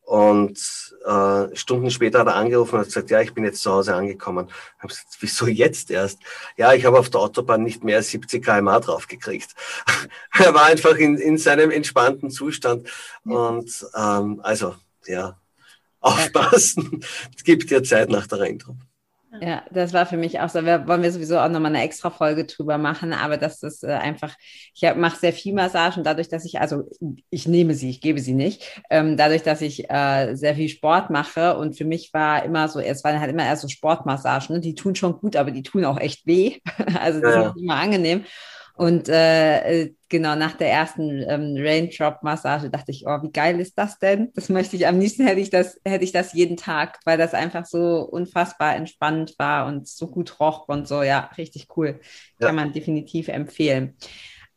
und 0.04 0.60
äh, 1.06 1.56
Stunden 1.56 1.90
später 1.90 2.20
hat 2.20 2.28
er 2.28 2.36
angerufen 2.36 2.76
und 2.76 2.82
hat 2.82 2.88
gesagt, 2.88 3.10
ja, 3.10 3.20
ich 3.22 3.34
bin 3.34 3.44
jetzt 3.44 3.64
zu 3.64 3.72
Hause 3.72 3.96
angekommen. 3.96 4.48
Ich 4.48 4.84
habe 4.84 4.90
gesagt, 4.90 5.18
wieso 5.20 5.48
jetzt 5.48 5.90
erst? 5.90 6.20
Ja, 6.56 6.74
ich 6.74 6.86
habe 6.86 7.00
auf 7.00 7.10
der 7.10 7.22
Autobahn 7.22 7.64
nicht 7.64 7.84
mehr 7.84 8.04
70 8.04 8.46
km 8.46 8.68
draufgekriegt. 8.82 9.56
er 10.34 10.54
war 10.54 10.66
einfach 10.66 10.96
in, 10.98 11.18
in 11.18 11.40
seinem 11.40 11.72
entspannten 11.72 12.30
Zustand. 12.30 12.88
Und 13.24 13.88
ähm, 13.98 14.40
also, 14.44 14.76
ja, 15.08 15.40
aufpassen. 16.00 17.04
Es 17.36 17.44
gibt 17.44 17.72
ja 17.72 17.82
Zeit 17.82 18.10
nach 18.10 18.28
der 18.28 18.42
Raindrop. 18.42 18.78
Ja, 19.42 19.64
das 19.72 19.94
war 19.94 20.06
für 20.06 20.18
mich 20.18 20.40
auch 20.40 20.50
so. 20.50 20.64
Wir 20.66 20.88
wollen 20.88 21.04
wir 21.04 21.12
sowieso 21.12 21.40
auch 21.40 21.50
nochmal 21.50 21.76
eine 21.76 21.84
extra 21.84 22.10
Folge 22.10 22.46
drüber 22.46 22.78
machen, 22.78 23.14
aber 23.14 23.38
das 23.38 23.64
ist 23.64 23.84
äh, 23.84 23.88
einfach, 23.88 24.36
ich 24.74 24.82
mache 24.96 25.20
sehr 25.20 25.34
viel 25.34 25.54
Massagen, 25.54 26.04
dadurch, 26.04 26.30
dass 26.30 26.46
ich, 26.46 26.60
also 26.60 26.84
ich 27.30 27.48
nehme 27.48 27.74
sie, 27.74 27.90
ich 27.90 28.02
gebe 28.02 28.20
sie 28.20 28.34
nicht, 28.34 28.82
ähm, 28.90 29.18
dadurch, 29.18 29.44
dass 29.44 29.62
ich 29.62 29.90
äh, 29.90 30.36
sehr 30.36 30.56
viel 30.56 30.70
Sport 30.70 31.10
mache 31.10 31.58
und 31.58 31.78
für 31.78 31.86
mich 31.86 32.14
war 32.14 32.44
immer 32.44 32.68
so, 32.68 32.80
es 32.80 33.04
waren 33.04 33.20
halt 33.20 33.32
immer 33.32 33.46
eher 33.46 33.58
so 33.58 33.68
Sportmassagen, 33.68 34.56
ne? 34.56 34.62
die 34.62 34.76
tun 34.76 34.96
schon 34.96 35.18
gut, 35.18 35.36
aber 35.36 35.52
die 35.52 35.64
tun 35.64 35.86
auch 35.86 36.00
echt 36.00 36.26
weh. 36.26 36.60
also 37.00 37.20
die 37.20 37.26
ja. 37.26 37.32
sind 37.32 37.56
nicht 37.56 37.64
immer 37.64 37.76
angenehm. 37.76 38.26
Und 38.78 39.08
äh, 39.08 39.84
äh, 39.84 39.94
genau 40.10 40.36
nach 40.36 40.54
der 40.54 40.70
ersten 40.70 41.24
ähm, 41.28 41.56
Raindrop-Massage 41.58 42.70
dachte 42.70 42.92
ich, 42.92 43.06
oh, 43.08 43.22
wie 43.22 43.32
geil 43.32 43.60
ist 43.60 43.78
das 43.78 44.00
denn? 44.00 44.32
Das 44.36 44.50
möchte 44.50 44.76
ich 44.76 44.86
am 44.86 45.00
liebsten 45.00 45.26
hätte 45.26 45.40
ich 45.40 45.50
das, 45.50 45.80
hätte 45.86 46.04
ich 46.04 46.12
das 46.12 46.34
jeden 46.34 46.58
Tag, 46.58 47.00
weil 47.06 47.18
das 47.18 47.34
einfach 47.34 47.66
so 47.66 48.02
unfassbar 48.02 48.76
entspannt 48.76 49.36
war 49.38 49.68
und 49.68 49.88
so 49.88 50.08
gut 50.08 50.40
roch 50.40 50.68
und 50.68 50.88
so. 50.88 51.04
Ja, 51.04 51.30
richtig 51.38 51.68
cool. 51.78 52.02
Ja. 52.40 52.48
Kann 52.48 52.56
man 52.56 52.74
definitiv 52.74 53.30
empfehlen. 53.30 53.96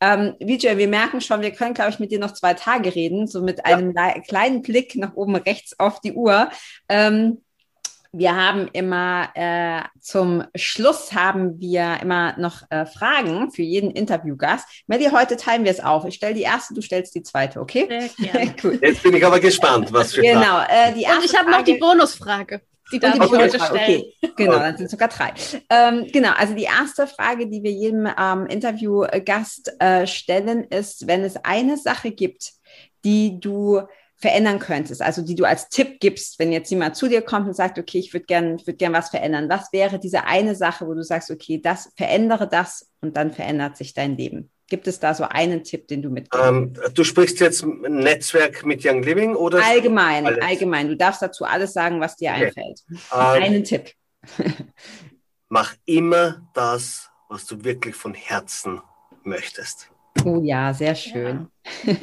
Ähm, 0.01 0.35
Vijay, 0.39 0.79
wir 0.79 0.89
merken 0.89 1.21
schon, 1.21 1.41
wir 1.41 1.51
können, 1.51 1.75
glaube 1.75 1.91
ich, 1.91 1.99
mit 1.99 2.12
dir 2.12 2.21
noch 2.21 2.33
zwei 2.33 2.55
Tage 2.55 2.95
reden, 2.95 3.27
so 3.27 3.43
mit 3.43 3.59
ja. 3.59 3.64
einem 3.64 3.95
kleinen 4.27 4.62
Blick 4.62 4.95
nach 4.97 5.14
oben 5.14 5.35
rechts 5.37 5.79
auf 5.79 6.01
die 6.01 6.12
Uhr. 6.12 6.51
Ähm, 6.89 7.43
wir 8.13 8.35
haben 8.35 8.69
immer 8.73 9.29
äh, 9.35 9.83
zum 10.01 10.45
Schluss 10.55 11.13
haben 11.13 11.61
wir 11.61 11.99
immer 12.01 12.39
noch 12.39 12.63
äh, 12.71 12.87
Fragen 12.87 13.51
für 13.51 13.63
jeden 13.63 13.91
Interviewgast. 13.91 14.67
Melly, 14.87 15.11
heute 15.13 15.37
teilen 15.37 15.65
wir 15.65 15.71
es 15.71 15.81
auf. 15.81 16.05
Ich 16.07 16.15
stelle 16.15 16.35
die 16.35 16.43
erste, 16.43 16.75
du 16.75 16.81
stellst 16.81 17.15
die 17.15 17.23
zweite, 17.23 17.61
okay? 17.61 18.11
Cool. 18.63 18.79
Jetzt 18.83 19.03
bin 19.03 19.15
ich 19.15 19.25
aber 19.25 19.41
gespannt, 19.41 19.93
was 19.93 20.15
für 20.15 20.23
Genau. 20.23 20.61
Äh, 20.61 20.95
die 20.95 21.05
Und 21.05 21.25
ich 21.25 21.37
habe 21.39 21.51
noch 21.51 21.63
die 21.63 21.75
Bonusfrage. 21.75 22.63
Die 22.91 22.99
darf 22.99 23.17
ich 23.17 23.31
heute 23.31 23.61
stellen. 23.61 24.03
Okay. 24.23 24.33
Genau, 24.37 24.59
dann 24.59 24.77
sind 24.77 24.91
sogar 24.91 25.09
drei. 25.09 25.35
Ähm, 25.69 26.07
genau, 26.11 26.33
also 26.33 26.55
die 26.55 26.65
erste 26.65 27.07
Frage, 27.07 27.49
die 27.49 27.63
wir 27.63 27.71
jedem 27.71 28.09
ähm, 28.19 28.47
Interviewgast 28.47 29.75
äh, 29.79 30.07
stellen, 30.07 30.65
ist, 30.65 31.07
wenn 31.07 31.23
es 31.23 31.37
eine 31.37 31.77
Sache 31.77 32.11
gibt, 32.13 32.53
die 33.05 33.39
du 33.39 33.83
verändern 34.21 34.59
könntest, 34.59 35.01
also 35.01 35.23
die 35.23 35.37
du 35.37 35.45
als 35.45 35.69
Tipp 35.69 36.01
gibst, 36.01 36.39
wenn 36.39 36.51
jetzt 36.51 36.71
jemand 36.71 36.97
zu 36.97 37.09
dir 37.09 37.23
kommt 37.23 37.47
und 37.47 37.55
sagt, 37.55 37.79
okay, 37.79 37.99
ich 37.99 38.12
würde 38.12 38.27
gern, 38.27 38.59
würd 38.66 38.79
gern 38.79 38.93
was 38.93 39.11
verändern. 39.11 39.49
Was 39.49 39.73
wäre 39.73 39.99
diese 39.99 40.25
eine 40.25 40.57
Sache, 40.57 40.87
wo 40.87 40.95
du 40.95 41.05
sagst, 41.05 41.31
okay, 41.31 41.61
das 41.62 41.93
verändere 41.97 42.49
das 42.49 42.91
und 43.01 43.16
dann 43.16 43.33
verändert 43.33 43.77
sich 43.77 43.95
dein 43.95 44.16
Leben? 44.16 44.51
Gibt 44.69 44.87
es 44.87 45.01
da 45.01 45.14
so 45.14 45.25
einen 45.25 45.62
Tipp, 45.62 45.89
den 45.89 46.03
du 46.03 46.11
mitgibst? 46.11 46.47
Ähm, 46.47 46.75
du 46.93 47.05
sprichst 47.05 47.41
jetzt 47.41 47.64
Netzwerk 47.64 48.66
mit 48.66 48.85
Young 48.85 49.03
Living 49.03 49.35
oder? 49.35 49.64
Allgemein, 49.64 50.27
alles? 50.27 50.45
allgemein. 50.45 50.89
Du 50.89 50.97
darfst 50.97 51.23
dazu 51.23 51.45
alles 51.45 51.73
sagen, 51.73 52.01
was 52.01 52.16
dir 52.16 52.33
okay. 52.33 52.47
einfällt. 52.47 52.83
Ähm, 52.91 53.43
einen 53.43 53.64
Tipp. 53.64 53.93
mach 55.49 55.75
immer 55.85 56.49
das, 56.55 57.11
was 57.29 57.47
du 57.47 57.64
wirklich 57.64 57.95
von 57.95 58.14
Herzen 58.14 58.81
möchtest. 59.23 59.91
Oh 60.25 60.41
ja, 60.43 60.73
sehr 60.75 60.95
schön. 60.95 61.49
Ja. 61.85 61.95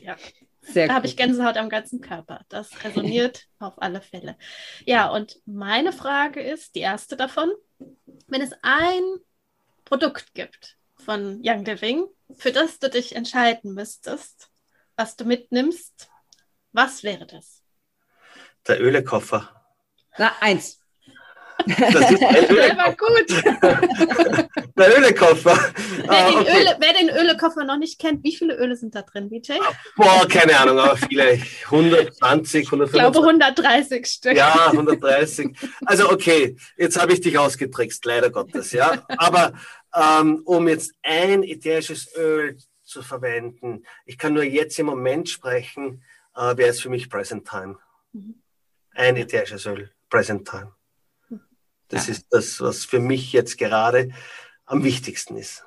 ja. 0.00 0.16
Sehr 0.64 0.88
da 0.88 0.94
habe 0.94 1.06
ich 1.06 1.16
Gänsehaut 1.16 1.56
am 1.56 1.68
ganzen 1.68 2.00
Körper. 2.00 2.40
Das 2.48 2.84
resoniert 2.84 3.46
auf 3.58 3.80
alle 3.80 4.00
Fälle. 4.00 4.36
Ja, 4.84 5.10
und 5.10 5.40
meine 5.46 5.92
Frage 5.92 6.40
ist, 6.42 6.74
die 6.74 6.80
erste 6.80 7.16
davon, 7.16 7.52
wenn 8.26 8.40
es 8.40 8.52
ein 8.62 9.02
Produkt 9.84 10.34
gibt 10.34 10.78
von 10.96 11.40
Young 11.44 11.64
Living, 11.64 12.06
für 12.36 12.52
das 12.52 12.78
du 12.78 12.88
dich 12.88 13.14
entscheiden 13.14 13.74
müsstest, 13.74 14.50
was 14.96 15.16
du 15.16 15.24
mitnimmst, 15.24 16.08
was 16.72 17.02
wäre 17.02 17.26
das? 17.26 17.62
Der 18.66 18.80
Ölekoffer. 18.80 19.64
Na, 20.18 20.32
eins. 20.40 20.80
Das 21.66 22.10
ist 22.10 22.22
ein 22.22 22.44
Ölekoffer. 22.50 22.96
gut. 22.96 24.54
Der 24.76 24.98
Ölekoffer. 24.98 25.56
Wer, 26.04 26.10
ah, 26.10 26.30
den 26.30 26.38
okay. 26.40 26.60
Öle, 26.60 26.76
wer, 26.80 26.92
den 26.92 27.08
Ölekoffer 27.08 27.64
noch 27.64 27.78
nicht 27.78 27.98
kennt, 27.98 28.24
wie 28.24 28.34
viele 28.34 28.56
Öle 28.56 28.76
sind 28.76 28.94
da 28.94 29.02
drin, 29.02 29.30
BJ? 29.30 29.52
Boah, 29.96 30.26
keine 30.28 30.58
Ahnung, 30.58 30.78
aber 30.78 30.96
viele. 30.96 31.40
120, 31.64 32.66
125. 32.66 32.84
Ich 32.84 32.92
glaube 32.92 33.18
130 33.18 34.06
Stück. 34.06 34.36
Ja, 34.36 34.66
130. 34.66 35.56
Also 35.86 36.10
okay, 36.10 36.56
jetzt 36.76 37.00
habe 37.00 37.12
ich 37.12 37.20
dich 37.20 37.38
ausgetrickst, 37.38 38.04
leider 38.04 38.30
Gottes. 38.30 38.72
Ja, 38.72 39.04
aber 39.16 39.54
ähm, 39.94 40.42
um 40.44 40.68
jetzt 40.68 40.92
ein 41.02 41.42
ätherisches 41.42 42.14
Öl 42.16 42.58
zu 42.82 43.02
verwenden, 43.02 43.84
ich 44.04 44.18
kann 44.18 44.34
nur 44.34 44.44
jetzt 44.44 44.78
im 44.78 44.86
Moment 44.86 45.28
sprechen, 45.28 46.02
äh, 46.36 46.56
wäre 46.56 46.70
es 46.70 46.80
für 46.80 46.90
mich 46.90 47.08
Present 47.08 47.48
Time. 47.48 47.78
Mhm. 48.12 48.42
Ein 48.92 49.16
ätherisches 49.16 49.64
Öl, 49.66 49.90
Present 50.10 50.48
Time. 50.48 50.72
Das 51.94 52.06
ja. 52.06 52.12
ist 52.12 52.26
das, 52.30 52.60
was 52.60 52.84
für 52.84 52.98
mich 52.98 53.32
jetzt 53.32 53.58
gerade 53.58 54.10
am 54.66 54.84
wichtigsten 54.84 55.36
ist. 55.36 55.64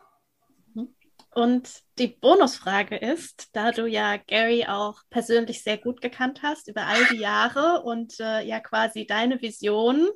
Und 1.37 1.69
die 1.99 2.07
Bonusfrage 2.07 2.95
ist, 2.97 3.49
da 3.55 3.71
du 3.71 3.85
ja 3.85 4.17
Gary 4.17 4.65
auch 4.67 5.03
persönlich 5.11 5.61
sehr 5.61 5.77
gut 5.77 6.01
gekannt 6.01 6.41
hast 6.41 6.67
über 6.67 6.87
all 6.87 7.05
die 7.11 7.19
Jahre 7.19 7.83
und 7.83 8.19
äh, 8.19 8.41
ja 8.41 8.59
quasi 8.59 9.05
deine 9.05 9.39
Vision, 9.39 10.07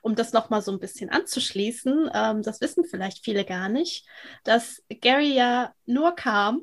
um 0.00 0.14
das 0.14 0.32
nochmal 0.32 0.62
so 0.62 0.72
ein 0.72 0.80
bisschen 0.80 1.10
anzuschließen, 1.10 2.10
ähm, 2.14 2.42
das 2.42 2.62
wissen 2.62 2.86
vielleicht 2.86 3.22
viele 3.22 3.44
gar 3.44 3.68
nicht, 3.68 4.06
dass 4.44 4.82
Gary 5.02 5.34
ja 5.34 5.74
nur 5.84 6.14
kam 6.14 6.62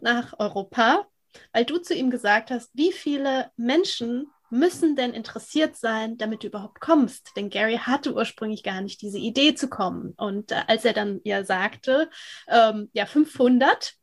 nach 0.00 0.32
Europa, 0.38 1.06
weil 1.52 1.66
du 1.66 1.76
zu 1.76 1.94
ihm 1.94 2.08
gesagt 2.08 2.50
hast, 2.50 2.70
wie 2.72 2.90
viele 2.90 3.50
Menschen 3.58 4.31
müssen 4.52 4.96
denn 4.96 5.14
interessiert 5.14 5.76
sein, 5.76 6.18
damit 6.18 6.42
du 6.42 6.48
überhaupt 6.48 6.80
kommst? 6.80 7.32
Denn 7.36 7.48
Gary 7.48 7.78
hatte 7.78 8.14
ursprünglich 8.14 8.62
gar 8.62 8.82
nicht 8.82 9.00
diese 9.00 9.18
Idee 9.18 9.54
zu 9.54 9.68
kommen. 9.68 10.12
Und 10.16 10.52
äh, 10.52 10.62
als 10.66 10.84
er 10.84 10.92
dann 10.92 11.20
ja 11.24 11.42
sagte, 11.44 12.10
ähm, 12.48 12.90
ja, 12.92 13.06
500, 13.06 13.94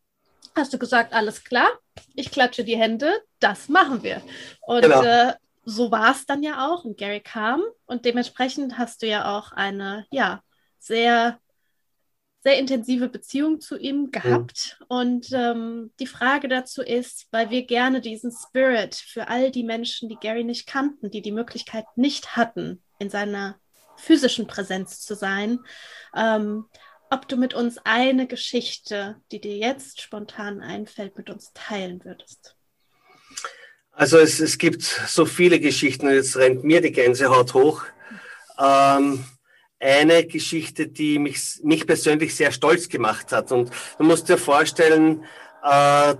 hast 0.55 0.73
du 0.73 0.79
gesagt, 0.79 1.13
alles 1.13 1.43
klar, 1.43 1.69
ich 2.15 2.31
klatsche 2.31 2.63
die 2.63 2.77
Hände, 2.77 3.21
das 3.39 3.69
machen 3.69 4.01
wir. 4.01 4.21
Und 4.61 4.81
genau. 4.81 5.03
äh, 5.03 5.33
so 5.65 5.91
war 5.91 6.11
es 6.11 6.25
dann 6.25 6.41
ja 6.41 6.67
auch. 6.67 6.83
Und 6.83 6.97
Gary 6.97 7.21
kam 7.21 7.61
und 7.85 8.05
dementsprechend 8.05 8.77
hast 8.77 9.03
du 9.03 9.07
ja 9.07 9.37
auch 9.37 9.51
eine, 9.51 10.07
ja, 10.09 10.41
sehr 10.79 11.39
sehr 12.41 12.57
intensive 12.57 13.09
Beziehung 13.09 13.59
zu 13.59 13.77
ihm 13.77 14.11
gehabt. 14.11 14.77
Mhm. 14.79 14.85
Und 14.87 15.29
ähm, 15.33 15.91
die 15.99 16.07
Frage 16.07 16.47
dazu 16.47 16.81
ist, 16.81 17.27
weil 17.31 17.49
wir 17.49 17.65
gerne 17.65 18.01
diesen 18.01 18.31
Spirit 18.31 18.95
für 18.95 19.27
all 19.27 19.51
die 19.51 19.63
Menschen, 19.63 20.09
die 20.09 20.17
Gary 20.19 20.43
nicht 20.43 20.67
kannten, 20.67 21.11
die 21.11 21.21
die 21.21 21.33
Möglichkeit 21.33 21.85
nicht 21.95 22.37
hatten, 22.37 22.81
in 22.97 23.09
seiner 23.09 23.59
physischen 23.97 24.47
Präsenz 24.47 25.01
zu 25.01 25.15
sein, 25.15 25.59
ähm, 26.15 26.65
ob 27.09 27.27
du 27.27 27.37
mit 27.37 27.53
uns 27.53 27.77
eine 27.83 28.27
Geschichte, 28.27 29.17
die 29.31 29.41
dir 29.41 29.57
jetzt 29.57 29.99
spontan 29.99 30.61
einfällt, 30.61 31.17
mit 31.17 31.29
uns 31.29 31.51
teilen 31.53 32.05
würdest. 32.05 32.55
Also 33.91 34.17
es, 34.17 34.39
es 34.39 34.57
gibt 34.57 34.83
so 34.83 35.25
viele 35.25 35.59
Geschichten 35.59 36.09
jetzt 36.09 36.37
rennt 36.37 36.63
mir 36.63 36.79
die 36.81 36.91
Gänsehaut 36.91 37.53
hoch. 37.53 37.83
Ähm, 38.57 39.25
eine 39.79 40.25
Geschichte, 40.25 40.87
die 40.87 41.19
mich, 41.19 41.59
mich 41.63 41.87
persönlich 41.87 42.35
sehr 42.35 42.51
stolz 42.51 42.89
gemacht 42.89 43.31
hat. 43.31 43.51
Und 43.51 43.71
du 43.97 44.03
musst 44.03 44.29
dir 44.29 44.37
vorstellen, 44.37 45.23
äh, 45.63 46.15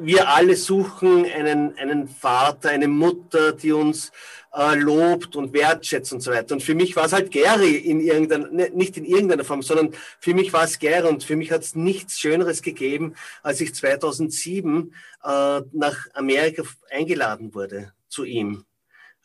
wir 0.00 0.28
alle 0.28 0.56
suchen 0.56 1.24
einen, 1.24 1.76
einen 1.76 2.08
Vater, 2.08 2.70
eine 2.70 2.88
Mutter, 2.88 3.52
die 3.52 3.72
uns 3.72 4.10
äh, 4.52 4.76
lobt 4.76 5.36
und 5.36 5.52
wertschätzt 5.52 6.12
und 6.12 6.20
so 6.20 6.30
weiter. 6.30 6.54
Und 6.54 6.62
für 6.62 6.74
mich 6.74 6.96
war 6.96 7.04
es 7.06 7.12
halt 7.12 7.30
Gary 7.30 7.76
in 7.76 8.00
irgendeiner, 8.00 8.48
ne, 8.50 8.70
nicht 8.72 8.96
in 8.96 9.04
irgendeiner 9.04 9.44
Form, 9.44 9.62
sondern 9.62 9.90
für 10.18 10.34
mich 10.34 10.52
war 10.52 10.64
es 10.64 10.78
Gary 10.78 11.08
und 11.08 11.24
für 11.24 11.36
mich 11.36 11.50
hat 11.50 11.62
es 11.62 11.74
nichts 11.74 12.18
Schöneres 12.18 12.62
gegeben, 12.62 13.14
als 13.42 13.60
ich 13.60 13.74
2007 13.74 14.94
äh, 15.22 15.60
nach 15.72 16.06
Amerika 16.14 16.62
eingeladen 16.90 17.54
wurde 17.54 17.92
zu 18.08 18.24
ihm. 18.24 18.64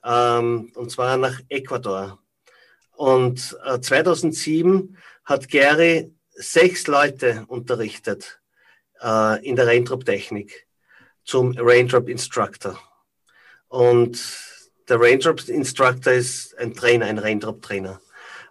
Ähm, 0.04 0.72
und 0.76 0.92
zwar 0.92 1.18
nach 1.18 1.40
Ecuador. 1.50 2.20
Und 3.00 3.58
äh, 3.64 3.80
2007 3.80 4.98
hat 5.24 5.48
Gary 5.48 6.12
sechs 6.32 6.86
Leute 6.88 7.46
unterrichtet 7.48 8.42
äh, 9.02 9.42
in 9.48 9.56
der 9.56 9.68
Raindrop-Technik 9.68 10.68
zum 11.24 11.56
Raindrop 11.58 12.10
Instructor. 12.10 12.78
Und 13.70 14.22
der 14.90 15.00
Raindrop 15.00 15.48
Instructor 15.48 16.12
ist 16.12 16.58
ein 16.58 16.74
Trainer, 16.74 17.06
ein 17.06 17.20
Raindrop 17.20 17.62
Trainer. 17.62 18.02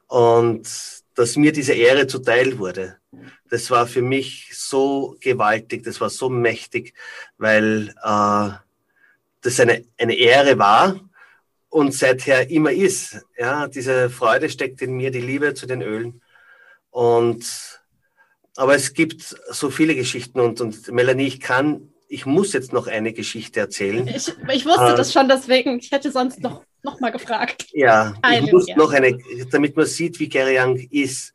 Und 0.06 0.66
dass 1.14 1.36
mir 1.36 1.52
diese 1.52 1.74
Ehre 1.74 2.06
zuteil 2.06 2.58
wurde, 2.58 2.96
das 3.50 3.70
war 3.70 3.86
für 3.86 4.00
mich 4.00 4.48
so 4.54 5.14
gewaltig, 5.20 5.82
das 5.84 6.00
war 6.00 6.08
so 6.08 6.30
mächtig, 6.30 6.94
weil 7.36 7.90
äh, 8.02 8.48
das 9.42 9.60
eine, 9.60 9.84
eine 9.98 10.14
Ehre 10.14 10.58
war 10.58 10.98
und 11.68 11.94
seither 11.94 12.50
immer 12.50 12.72
ist. 12.72 13.24
Ja, 13.38 13.68
diese 13.68 14.10
Freude 14.10 14.48
steckt 14.48 14.82
in 14.82 14.96
mir, 14.96 15.10
die 15.10 15.20
Liebe 15.20 15.54
zu 15.54 15.66
den 15.66 15.82
Ölen. 15.82 16.22
Und, 16.90 17.44
aber 18.56 18.74
es 18.74 18.94
gibt 18.94 19.36
so 19.50 19.70
viele 19.70 19.94
Geschichten 19.94 20.40
und, 20.40 20.60
und 20.60 20.90
Melanie, 20.90 21.26
ich 21.26 21.40
kann, 21.40 21.92
ich 22.08 22.24
muss 22.24 22.52
jetzt 22.52 22.72
noch 22.72 22.86
eine 22.86 23.12
Geschichte 23.12 23.60
erzählen. 23.60 24.08
Ich, 24.08 24.32
ich 24.52 24.64
wusste 24.64 24.92
äh, 24.92 24.96
das 24.96 25.12
schon, 25.12 25.28
deswegen, 25.28 25.78
ich 25.78 25.92
hätte 25.92 26.10
sonst 26.10 26.40
noch, 26.40 26.64
noch 26.82 27.00
mal 27.00 27.10
gefragt. 27.10 27.66
Ja, 27.72 28.14
eine, 28.22 28.46
ich 28.46 28.52
muss 28.52 28.66
ja. 28.66 28.76
noch 28.76 28.92
eine, 28.92 29.18
damit 29.50 29.76
man 29.76 29.86
sieht, 29.86 30.18
wie 30.18 30.28
Gary 30.28 30.58
Young 30.58 30.76
ist. 30.90 31.34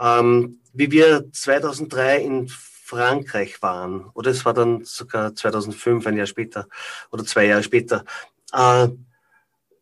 Ähm, 0.00 0.58
wie 0.72 0.90
wir 0.90 1.30
2003 1.30 2.18
in 2.18 2.48
Frankreich 2.48 3.62
waren, 3.62 4.06
oder 4.14 4.30
es 4.30 4.44
war 4.44 4.54
dann 4.54 4.84
sogar 4.84 5.34
2005, 5.34 6.06
ein 6.06 6.16
Jahr 6.16 6.26
später, 6.26 6.66
oder 7.10 7.24
zwei 7.24 7.46
Jahre 7.46 7.62
später, 7.62 8.04
äh, 8.52 8.88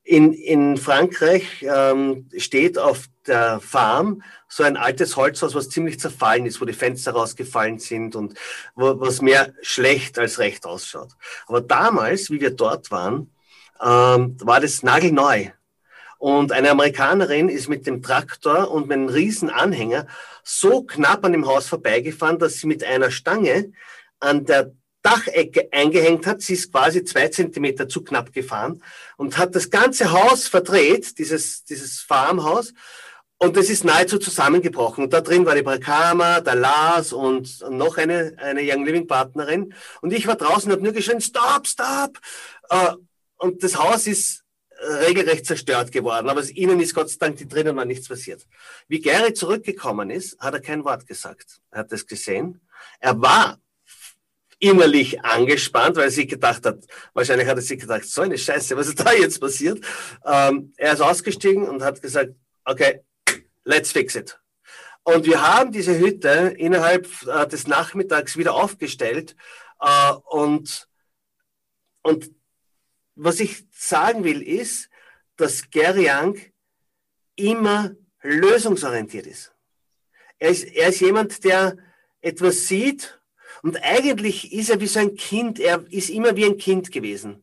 in, 0.02 0.32
in 0.32 0.76
Frankreich 0.76 1.62
ähm, 1.62 2.28
steht 2.36 2.78
auf 2.78 3.06
der 3.26 3.60
Farm 3.60 4.22
so 4.48 4.62
ein 4.62 4.76
altes 4.76 5.16
Holzhaus, 5.16 5.54
was 5.54 5.68
ziemlich 5.68 6.00
zerfallen 6.00 6.46
ist, 6.46 6.60
wo 6.60 6.64
die 6.64 6.72
Fenster 6.72 7.12
rausgefallen 7.12 7.78
sind 7.78 8.16
und 8.16 8.34
wo, 8.74 8.98
was 8.98 9.22
mehr 9.22 9.54
schlecht 9.62 10.18
als 10.18 10.38
recht 10.38 10.66
ausschaut. 10.66 11.12
Aber 11.46 11.60
damals, 11.60 12.30
wie 12.30 12.40
wir 12.40 12.50
dort 12.50 12.90
waren, 12.90 13.30
ähm, 13.80 14.36
war 14.40 14.60
das 14.60 14.82
nagelneu. 14.82 15.46
Und 16.18 16.52
eine 16.52 16.70
Amerikanerin 16.70 17.48
ist 17.48 17.68
mit 17.68 17.86
dem 17.86 18.02
Traktor 18.02 18.70
und 18.70 18.88
mit 18.88 18.98
einem 18.98 19.08
riesen 19.08 19.48
Anhänger 19.48 20.06
so 20.42 20.82
knapp 20.82 21.24
an 21.24 21.32
dem 21.32 21.46
Haus 21.46 21.66
vorbeigefahren, 21.66 22.38
dass 22.38 22.54
sie 22.54 22.66
mit 22.66 22.84
einer 22.84 23.10
Stange 23.10 23.72
an 24.18 24.44
der 24.44 24.72
Dachecke 25.02 25.68
eingehängt 25.72 26.26
hat. 26.26 26.42
Sie 26.42 26.54
ist 26.54 26.72
quasi 26.72 27.04
zwei 27.04 27.28
Zentimeter 27.28 27.88
zu 27.88 28.02
knapp 28.02 28.32
gefahren 28.32 28.82
und 29.16 29.38
hat 29.38 29.54
das 29.54 29.70
ganze 29.70 30.12
Haus 30.12 30.48
verdreht, 30.48 31.18
dieses, 31.18 31.64
dieses 31.64 32.00
Farmhaus. 32.00 32.72
Und 33.38 33.56
das 33.56 33.70
ist 33.70 33.84
nahezu 33.84 34.18
zusammengebrochen. 34.18 35.04
Und 35.04 35.12
da 35.14 35.22
drin 35.22 35.46
war 35.46 35.54
die 35.54 35.62
Brakama, 35.62 36.40
der 36.40 36.56
Lars 36.56 37.12
und 37.12 37.64
noch 37.70 37.96
eine, 37.96 38.34
eine 38.36 38.60
Young 38.62 38.84
Living 38.84 39.06
Partnerin. 39.06 39.74
Und 40.02 40.12
ich 40.12 40.26
war 40.26 40.36
draußen 40.36 40.70
und 40.70 40.72
habe 40.72 40.84
nur 40.84 40.92
geschrien, 40.92 41.22
stop, 41.22 41.66
stop. 41.66 42.18
Äh, 42.68 42.92
und 43.38 43.62
das 43.62 43.78
Haus 43.78 44.06
ist 44.06 44.44
regelrecht 44.80 45.46
zerstört 45.46 45.92
geworden. 45.92 46.28
Aber 46.28 46.42
ihnen 46.50 46.80
ist 46.80 46.94
Gott 46.94 47.10
sei 47.10 47.16
Dank 47.18 47.36
die 47.36 47.48
drinnen 47.48 47.76
war 47.76 47.84
nichts 47.84 48.08
passiert. 48.08 48.46
Wie 48.88 49.00
Gary 49.00 49.34
zurückgekommen 49.34 50.10
ist, 50.10 50.38
hat 50.38 50.54
er 50.54 50.60
kein 50.60 50.84
Wort 50.84 51.06
gesagt. 51.06 51.60
Er 51.70 51.80
hat 51.80 51.92
das 51.92 52.06
gesehen. 52.06 52.60
Er 52.98 53.20
war 53.20 53.58
innerlich 54.60 55.24
angespannt, 55.24 55.96
weil 55.96 56.10
sich 56.10 56.28
gedacht 56.28 56.64
hat, 56.64 56.84
wahrscheinlich 57.14 57.48
hat 57.48 57.56
er 57.56 57.62
sich 57.62 57.80
gedacht, 57.80 58.04
so 58.04 58.22
eine 58.22 58.38
Scheiße, 58.38 58.76
was 58.76 58.88
ist 58.88 59.00
da 59.00 59.12
jetzt 59.12 59.40
passiert? 59.40 59.84
Ähm, 60.24 60.72
er 60.76 60.92
ist 60.92 61.00
ausgestiegen 61.00 61.68
und 61.68 61.82
hat 61.82 62.00
gesagt, 62.00 62.34
okay, 62.64 63.00
let's 63.64 63.90
fix 63.90 64.14
it. 64.14 64.38
Und 65.02 65.24
wir 65.24 65.40
haben 65.40 65.72
diese 65.72 65.98
Hütte 65.98 66.54
innerhalb 66.58 67.08
äh, 67.26 67.46
des 67.48 67.66
Nachmittags 67.66 68.36
wieder 68.36 68.54
aufgestellt 68.54 69.34
äh, 69.80 70.12
und, 70.26 70.88
und 72.02 72.30
was 73.14 73.40
ich 73.40 73.64
sagen 73.72 74.24
will 74.24 74.42
ist, 74.42 74.90
dass 75.36 75.70
Gary 75.70 76.10
Young 76.10 76.38
immer 77.34 77.92
lösungsorientiert 78.22 79.26
ist. 79.26 79.54
Er 80.38 80.50
ist, 80.50 80.64
er 80.64 80.88
ist 80.90 81.00
jemand, 81.00 81.44
der 81.44 81.78
etwas 82.20 82.66
sieht 82.66 83.19
und 83.62 83.82
eigentlich 83.82 84.52
ist 84.52 84.70
er 84.70 84.80
wie 84.80 84.86
so 84.86 85.00
ein 85.00 85.14
Kind, 85.14 85.58
er 85.58 85.84
ist 85.90 86.10
immer 86.10 86.36
wie 86.36 86.46
ein 86.46 86.56
Kind 86.56 86.90
gewesen. 86.92 87.42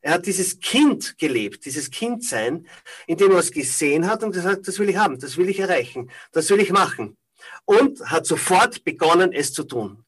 Er 0.00 0.14
hat 0.14 0.26
dieses 0.26 0.60
Kind 0.60 1.16
gelebt, 1.18 1.64
dieses 1.64 1.90
Kindsein, 1.90 2.66
in 3.06 3.16
dem 3.16 3.30
er 3.32 3.38
es 3.38 3.50
gesehen 3.50 4.06
hat 4.06 4.22
und 4.22 4.32
gesagt, 4.32 4.68
das 4.68 4.78
will 4.78 4.90
ich 4.90 4.96
haben, 4.96 5.18
das 5.18 5.38
will 5.38 5.48
ich 5.48 5.58
erreichen, 5.58 6.10
das 6.32 6.50
will 6.50 6.60
ich 6.60 6.70
machen. 6.70 7.16
Und 7.64 8.00
hat 8.10 8.26
sofort 8.26 8.84
begonnen, 8.84 9.32
es 9.32 9.52
zu 9.52 9.64
tun. 9.64 10.04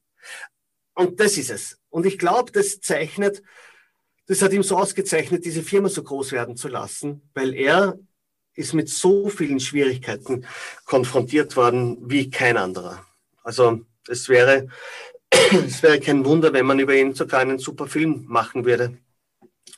Und 0.95 1.21
das 1.21 1.39
ist 1.39 1.51
es. 1.51 1.79
Und 1.89 2.05
ich 2.05 2.19
glaube, 2.19 2.53
das 2.53 2.81
zeichnet, 2.81 3.43
das 4.27 4.43
hat 4.43 4.53
ihm 4.53 4.63
so 4.63 4.77
ausgezeichnet, 4.77 5.45
diese 5.45 5.63
Firma 5.63 5.89
so 5.89 6.03
groß 6.03 6.33
werden 6.33 6.57
zu 6.57 6.69
lassen, 6.69 7.31
weil 7.33 7.55
er 7.55 7.99
ist 8.55 8.75
mit 8.75 8.89
so 8.89 9.29
vielen 9.29 9.61
Schwierigkeiten 9.61 10.47
konfrontiert 10.85 11.57
worden 11.57 11.99
wie 12.11 12.31
kein 12.31 12.57
anderer. 12.57 13.07
Also 13.43 13.81
es 14.09 14.29
wäre, 14.29 14.69
es 15.67 15.83
wäre 15.83 16.01
kein 16.01 16.25
Wunder, 16.25 16.53
wenn 16.53 16.67
man 16.67 16.79
über 16.79 16.95
ihn 16.95 17.15
sogar 17.15 17.41
einen 17.41 17.59
super 17.59 17.87
Film 17.87 18.25
machen 18.27 18.65
würde. 18.65 18.99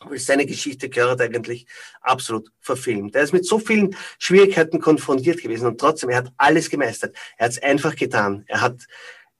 Weil 0.01 0.19
seine 0.19 0.47
Geschichte 0.47 0.89
gehört 0.89 1.21
eigentlich 1.21 1.67
absolut 2.01 2.51
verfilmt. 2.61 3.17
Er 3.17 3.23
ist 3.23 3.33
mit 3.33 3.45
so 3.45 3.59
vielen 3.59 3.97
Schwierigkeiten 4.19 4.81
konfrontiert 4.81 5.43
gewesen 5.43 5.67
und 5.67 5.81
trotzdem, 5.81 6.11
er 6.11 6.19
hat 6.19 6.33
alles 6.37 6.71
gemeistert. 6.71 7.17
Er 7.37 7.47
hat 7.47 7.53
es 7.53 7.63
einfach 7.63 7.97
getan. 7.97 8.45
Er 8.47 8.61
hat, 8.61 8.77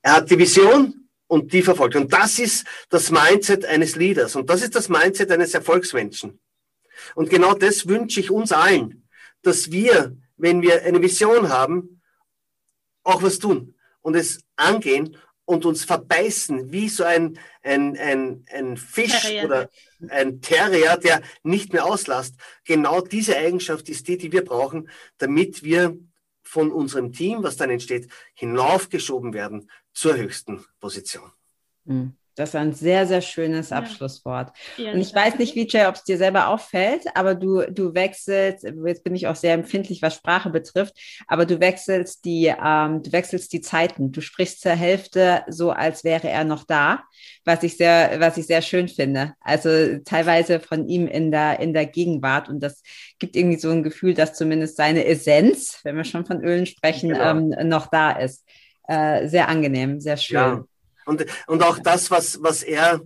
er 0.03 0.15
hat 0.15 0.31
die 0.31 0.39
Vision 0.39 1.09
und 1.29 1.53
die 1.53 1.63
verfolgt. 1.63 1.95
Und 1.95 2.13
das 2.13 2.39
ist 2.39 2.67
das 2.89 3.11
Mindset 3.11 3.65
eines 3.67 3.95
Leaders 3.95 4.35
und 4.35 4.51
das 4.51 4.63
ist 4.63 4.75
das 4.75 4.89
Mindset 4.89 5.31
eines 5.31 5.55
Erfolgsmenschen. 5.55 6.41
Und 7.15 7.31
genau 7.31 7.55
das 7.55 7.87
wünsche 7.87 8.21
ich 8.21 8.31
uns 8.31 8.51
allen, 8.51 9.09
dass 9.43 9.71
wir, 9.71 10.17
wenn 10.37 10.63
wir 10.63 10.83
eine 10.83 11.01
Vision 11.01 11.51
haben, 11.51 12.01
auch 13.05 13.23
was 13.23 13.39
tun 13.39 13.75
und 14.01 14.17
es 14.17 14.41
angehen 14.57 15.17
und 15.49 15.65
uns 15.65 15.83
verbeißen 15.83 16.73
wie 16.73 16.91
so 16.91 17.05
ein, 17.05 17.39
ein, 17.63 17.97
ein, 17.97 18.45
ein 18.53 18.77
Fisch 18.77 19.23
Terrier. 19.23 19.45
oder 19.47 19.71
ein 20.11 20.43
Terrier, 20.43 20.99
der 20.99 21.23
nicht 21.43 21.73
mehr 21.73 21.87
auslasst. 21.87 22.35
Genau 22.65 23.01
diese 23.01 23.35
Eigenschaft 23.35 23.89
ist 23.89 24.09
die, 24.09 24.19
die 24.19 24.31
wir 24.31 24.45
brauchen, 24.45 24.91
damit 25.17 25.63
wir 25.63 25.97
von 26.43 26.71
unserem 26.71 27.15
Team, 27.15 27.43
was 27.43 27.57
dann 27.57 27.71
entsteht, 27.71 28.11
hinaufgeschoben 28.35 29.33
werden 29.33 29.71
zur 29.95 30.19
höchsten 30.19 30.67
Position. 30.81 31.33
Mhm. 31.85 32.15
Das 32.39 32.51
ist 32.51 32.55
ein 32.55 32.73
sehr, 32.73 33.07
sehr 33.07 33.21
schönes 33.21 33.73
Abschlusswort. 33.73 34.53
Ja. 34.77 34.93
Und 34.93 35.01
ich 35.01 35.15
weiß 35.15 35.39
nicht, 35.39 35.57
Vijay, 35.57 35.87
ob 35.87 35.97
es 35.97 36.05
dir 36.05 36.19
selber 36.19 36.49
auffällt, 36.49 37.05
aber 37.15 37.35
du, 37.35 37.63
du 37.71 37.95
wechselst, 37.95 38.65
jetzt 38.65 39.05
bin 39.05 39.15
ich 39.15 39.27
auch 39.27 39.37
sehr 39.37 39.55
empfindlich, 39.55 40.03
was 40.03 40.15
Sprache 40.15 40.51
betrifft, 40.51 40.95
aber 41.27 41.47
du 41.47 41.61
wechselst 41.61 42.25
die, 42.25 42.47
ähm, 42.47 43.03
du 43.03 43.13
wechselst 43.13 43.53
die 43.53 43.61
Zeiten. 43.61 44.13
Du 44.13 44.21
sprichst 44.21 44.61
zur 44.61 44.73
Hälfte 44.73 45.43
so, 45.49 45.71
als 45.71 46.05
wäre 46.05 46.29
er 46.29 46.45
noch 46.45 46.65
da, 46.65 47.03
was 47.45 47.63
ich 47.63 47.77
sehr, 47.77 48.21
was 48.21 48.37
ich 48.37 48.47
sehr 48.47 48.63
schön 48.63 48.89
finde. 48.89 49.35
Also 49.41 49.99
teilweise 50.05 50.61
von 50.61 50.89
ihm 50.89 51.09
in 51.09 51.31
der, 51.31 51.59
in 51.61 51.73
der 51.73 51.87
Gegenwart. 51.87 52.49
Und 52.49 52.61
das 52.61 52.83
gibt 53.19 53.35
irgendwie 53.35 53.59
so 53.59 53.71
ein 53.71 53.83
Gefühl, 53.83 54.15
dass 54.15 54.35
zumindest 54.35 54.77
seine 54.77 55.05
Essenz, 55.07 55.81
wenn 55.83 55.97
wir 55.97 56.05
schon 56.05 56.25
von 56.25 56.45
Ölen 56.45 56.67
sprechen, 56.67 57.11
genau. 57.11 57.31
ähm, 57.31 57.69
noch 57.69 57.89
da 57.89 58.13
ist. 58.13 58.45
Äh, 58.87 59.29
sehr 59.29 59.49
angenehm, 59.49 60.01
sehr 60.01 60.17
schön. 60.17 60.37
Ja. 60.37 60.65
Und, 61.09 61.25
und 61.47 61.63
auch 61.63 61.79
das, 61.79 62.11
was, 62.11 62.43
was 62.43 62.63
er, 62.63 63.01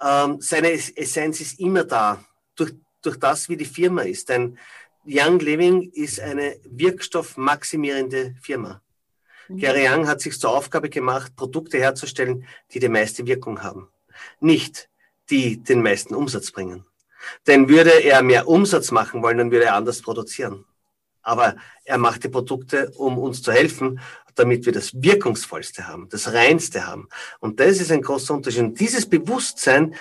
ähm, 0.00 0.40
seine 0.40 0.70
Essenz 0.70 1.40
ist 1.40 1.58
immer 1.58 1.82
da, 1.82 2.24
durch, 2.54 2.72
durch 3.02 3.18
das, 3.18 3.48
wie 3.48 3.56
die 3.56 3.64
Firma 3.64 4.02
ist. 4.02 4.28
Denn 4.28 4.56
Young 5.04 5.40
Living 5.40 5.90
ist 5.90 6.20
eine 6.20 6.56
wirkstoffmaximierende 6.64 8.36
Firma. 8.40 8.80
Mhm. 9.48 9.58
Gary 9.58 9.88
Young 9.88 10.06
hat 10.06 10.20
sich 10.20 10.38
zur 10.38 10.50
Aufgabe 10.50 10.88
gemacht, 10.88 11.34
Produkte 11.34 11.78
herzustellen, 11.78 12.46
die 12.72 12.78
die 12.78 12.88
meiste 12.88 13.26
Wirkung 13.26 13.62
haben. 13.62 13.88
Nicht 14.38 14.88
die 15.28 15.62
den 15.62 15.82
meisten 15.82 16.14
Umsatz 16.14 16.52
bringen. 16.52 16.84
Denn 17.48 17.68
würde 17.68 17.90
er 17.90 18.22
mehr 18.22 18.46
Umsatz 18.46 18.92
machen 18.92 19.20
wollen, 19.22 19.38
dann 19.38 19.50
würde 19.50 19.66
er 19.66 19.74
anders 19.74 20.00
produzieren. 20.00 20.64
Aber 21.22 21.56
er 21.84 21.98
macht 21.98 22.22
die 22.22 22.28
Produkte, 22.28 22.92
um 22.92 23.18
uns 23.18 23.42
zu 23.42 23.52
helfen 23.52 24.00
damit 24.38 24.66
wir 24.66 24.72
das 24.72 24.92
Wirkungsvollste 24.94 25.86
haben, 25.88 26.08
das 26.08 26.32
Reinste 26.32 26.86
haben. 26.86 27.08
Und 27.40 27.60
das 27.60 27.80
ist 27.80 27.90
ein 27.90 28.02
großer 28.02 28.34
Unterschied. 28.34 28.62
Und 28.62 28.80
dieses 28.80 29.06
Bewusstsein, 29.06 29.94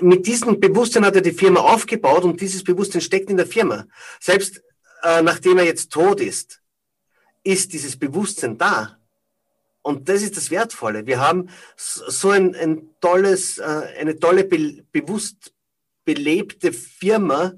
mit 0.00 0.26
diesem 0.26 0.60
Bewusstsein 0.60 1.04
hat 1.04 1.16
er 1.16 1.22
die 1.22 1.32
Firma 1.32 1.60
aufgebaut 1.60 2.24
und 2.24 2.40
dieses 2.40 2.64
Bewusstsein 2.64 3.00
steckt 3.00 3.30
in 3.30 3.36
der 3.36 3.46
Firma. 3.46 3.86
Selbst 4.20 4.62
äh, 5.04 5.22
nachdem 5.22 5.58
er 5.58 5.64
jetzt 5.64 5.92
tot 5.92 6.20
ist, 6.20 6.60
ist 7.42 7.72
dieses 7.72 7.96
Bewusstsein 7.96 8.56
da. 8.56 8.98
Und 9.82 10.08
das 10.08 10.22
ist 10.22 10.36
das 10.38 10.50
Wertvolle. 10.50 11.06
Wir 11.06 11.20
haben 11.20 11.50
so 11.76 12.30
ein, 12.30 12.54
ein 12.54 12.88
tolles, 13.00 13.58
äh, 13.58 13.62
eine 14.00 14.18
tolle, 14.18 14.44
be 14.44 14.82
bewusst 14.90 15.52
belebte 16.06 16.72
Firma, 16.72 17.52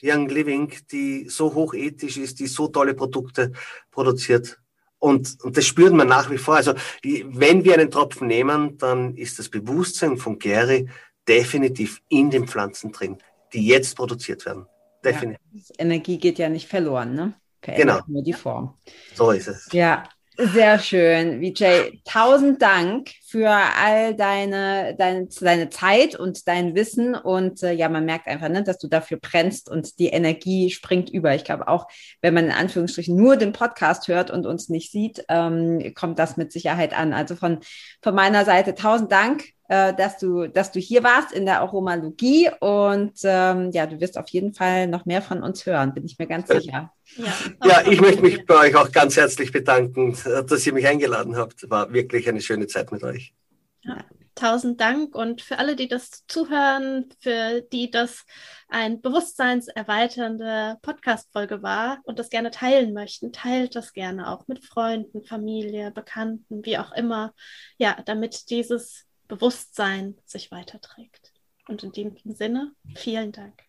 Young 0.00 0.28
Living, 0.28 0.72
die 0.90 1.28
so 1.28 1.54
hochethisch 1.54 2.18
ist, 2.18 2.38
die 2.38 2.46
so 2.46 2.68
tolle 2.68 2.94
Produkte 2.94 3.52
produziert. 3.90 4.61
Und, 5.02 5.42
und 5.42 5.56
das 5.56 5.66
spürt 5.66 5.92
man 5.92 6.06
nach 6.06 6.30
wie 6.30 6.38
vor. 6.38 6.54
Also 6.54 6.74
wenn 7.02 7.64
wir 7.64 7.74
einen 7.74 7.90
Tropfen 7.90 8.28
nehmen, 8.28 8.78
dann 8.78 9.16
ist 9.16 9.36
das 9.36 9.48
Bewusstsein 9.48 10.16
von 10.16 10.38
Gary 10.38 10.88
definitiv 11.26 12.00
in 12.08 12.30
den 12.30 12.46
Pflanzen 12.46 12.92
drin, 12.92 13.18
die 13.52 13.66
jetzt 13.66 13.96
produziert 13.96 14.46
werden. 14.46 14.64
Definitiv. 15.04 15.40
Ja, 15.50 15.74
Energie 15.78 16.18
geht 16.18 16.38
ja 16.38 16.48
nicht 16.48 16.68
verloren, 16.68 17.14
ne? 17.14 17.34
Verändert 17.60 18.06
genau. 18.06 18.14
nur 18.14 18.22
die 18.22 18.32
Form. 18.32 18.74
So 19.14 19.32
ist 19.32 19.48
es. 19.48 19.68
Ja, 19.72 20.04
sehr 20.36 20.78
schön, 20.78 21.40
Vijay. 21.40 22.00
Tausend 22.04 22.62
Dank 22.62 23.10
für 23.26 23.50
all 23.50 24.14
deine, 24.14 24.94
deine, 24.96 25.26
deine 25.26 25.68
Zeit 25.70 26.14
und 26.14 26.48
dein 26.48 26.74
Wissen. 26.74 27.14
Und 27.14 27.62
äh, 27.62 27.72
ja, 27.72 27.88
man 27.88 28.04
merkt 28.04 28.26
einfach, 28.26 28.48
ne, 28.48 28.62
dass 28.62 28.78
du 28.78 28.88
dafür 28.88 29.18
brennst 29.18 29.70
und 29.70 29.98
die 29.98 30.08
Energie 30.08 30.70
springt 30.70 31.10
über. 31.10 31.34
Ich 31.34 31.44
glaube 31.44 31.68
auch, 31.68 31.86
wenn 32.22 32.34
man 32.34 32.46
in 32.46 32.52
Anführungsstrichen 32.52 33.14
nur 33.14 33.36
den 33.36 33.52
Podcast 33.52 34.08
hört 34.08 34.30
und 34.30 34.46
uns 34.46 34.68
nicht 34.68 34.90
sieht, 34.90 35.24
ähm, 35.28 35.92
kommt 35.94 36.18
das 36.18 36.36
mit 36.36 36.50
Sicherheit 36.50 36.96
an. 36.96 37.12
Also 37.12 37.36
von, 37.36 37.60
von 38.00 38.14
meiner 38.14 38.44
Seite 38.44 38.74
tausend 38.74 39.12
Dank 39.12 39.44
äh, 39.72 39.94
dass, 39.94 40.18
du, 40.18 40.48
dass 40.48 40.70
du 40.70 40.80
hier 40.80 41.02
warst 41.02 41.32
in 41.32 41.46
der 41.46 41.62
Aromalogie 41.62 42.50
und 42.60 43.14
ähm, 43.22 43.70
ja, 43.70 43.86
du 43.86 43.98
wirst 44.02 44.18
auf 44.18 44.28
jeden 44.28 44.52
Fall 44.52 44.86
noch 44.86 45.06
mehr 45.06 45.22
von 45.22 45.42
uns 45.42 45.64
hören, 45.64 45.94
bin 45.94 46.04
ich 46.04 46.18
mir 46.18 46.26
ganz 46.26 46.48
sicher. 46.48 46.92
Ja, 47.16 47.32
ja 47.64 47.82
ich 47.90 47.98
möchte 48.02 48.20
mich 48.20 48.44
bei 48.44 48.68
euch 48.68 48.76
auch 48.76 48.92
ganz 48.92 49.16
herzlich 49.16 49.50
bedanken, 49.50 50.14
dass 50.46 50.66
ihr 50.66 50.74
mich 50.74 50.86
eingeladen 50.86 51.36
habt. 51.36 51.70
War 51.70 51.90
wirklich 51.90 52.28
eine 52.28 52.42
schöne 52.42 52.66
Zeit 52.66 52.92
mit 52.92 53.02
euch. 53.02 53.32
Ja, 53.80 54.04
tausend 54.34 54.78
Dank 54.78 55.14
und 55.14 55.40
für 55.40 55.58
alle, 55.58 55.74
die 55.74 55.88
das 55.88 56.26
zuhören, 56.26 57.06
für 57.20 57.62
die 57.62 57.90
das 57.90 58.26
ein 58.68 59.00
bewusstseinserweiternde 59.00 60.80
Podcast-Folge 60.82 61.62
war 61.62 62.00
und 62.04 62.18
das 62.18 62.28
gerne 62.28 62.50
teilen 62.50 62.92
möchten, 62.92 63.32
teilt 63.32 63.74
das 63.74 63.94
gerne 63.94 64.30
auch 64.30 64.46
mit 64.48 64.62
Freunden, 64.62 65.24
Familie, 65.24 65.92
Bekannten, 65.92 66.62
wie 66.62 66.76
auch 66.76 66.92
immer. 66.92 67.32
Ja, 67.78 67.96
damit 68.04 68.50
dieses 68.50 69.06
Bewusstsein 69.32 70.18
sich 70.26 70.50
weiterträgt. 70.50 71.32
Und 71.66 71.82
in 71.82 71.92
dem 71.92 72.16
Sinne, 72.34 72.72
vielen 72.94 73.32
Dank. 73.32 73.62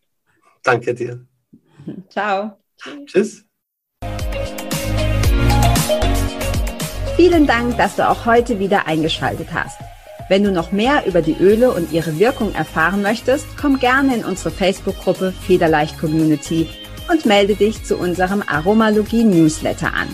Danke 0.62 0.94
dir. 0.94 1.26
Ciao. 2.10 2.58
Tschüss. 3.06 3.46
Vielen 7.16 7.48
Dank, 7.48 7.78
dass 7.78 7.96
du 7.96 8.10
auch 8.10 8.26
heute 8.26 8.60
wieder 8.60 8.88
eingeschaltet 8.88 9.54
hast. 9.54 9.80
Wenn 10.28 10.44
du 10.44 10.52
noch 10.52 10.74
mehr 10.74 11.06
über 11.06 11.22
die 11.22 11.38
Öle 11.40 11.72
und 11.72 11.94
ihre 11.94 12.20
Wirkung 12.20 12.54
erfahren 12.54 13.02
möchtest, 13.02 13.46
komm 13.56 13.80
gerne 13.80 14.18
in 14.18 14.26
unsere 14.26 14.52
Facebook-Gruppe 14.52 15.32
Federleicht 15.32 15.98
Community 15.98 16.68
und 17.10 17.26
melde 17.26 17.56
dich 17.56 17.86
zu 17.86 17.96
unserem 17.96 18.44
Aromalogie 18.46 19.24
Newsletter 19.24 19.94
an. 19.94 20.14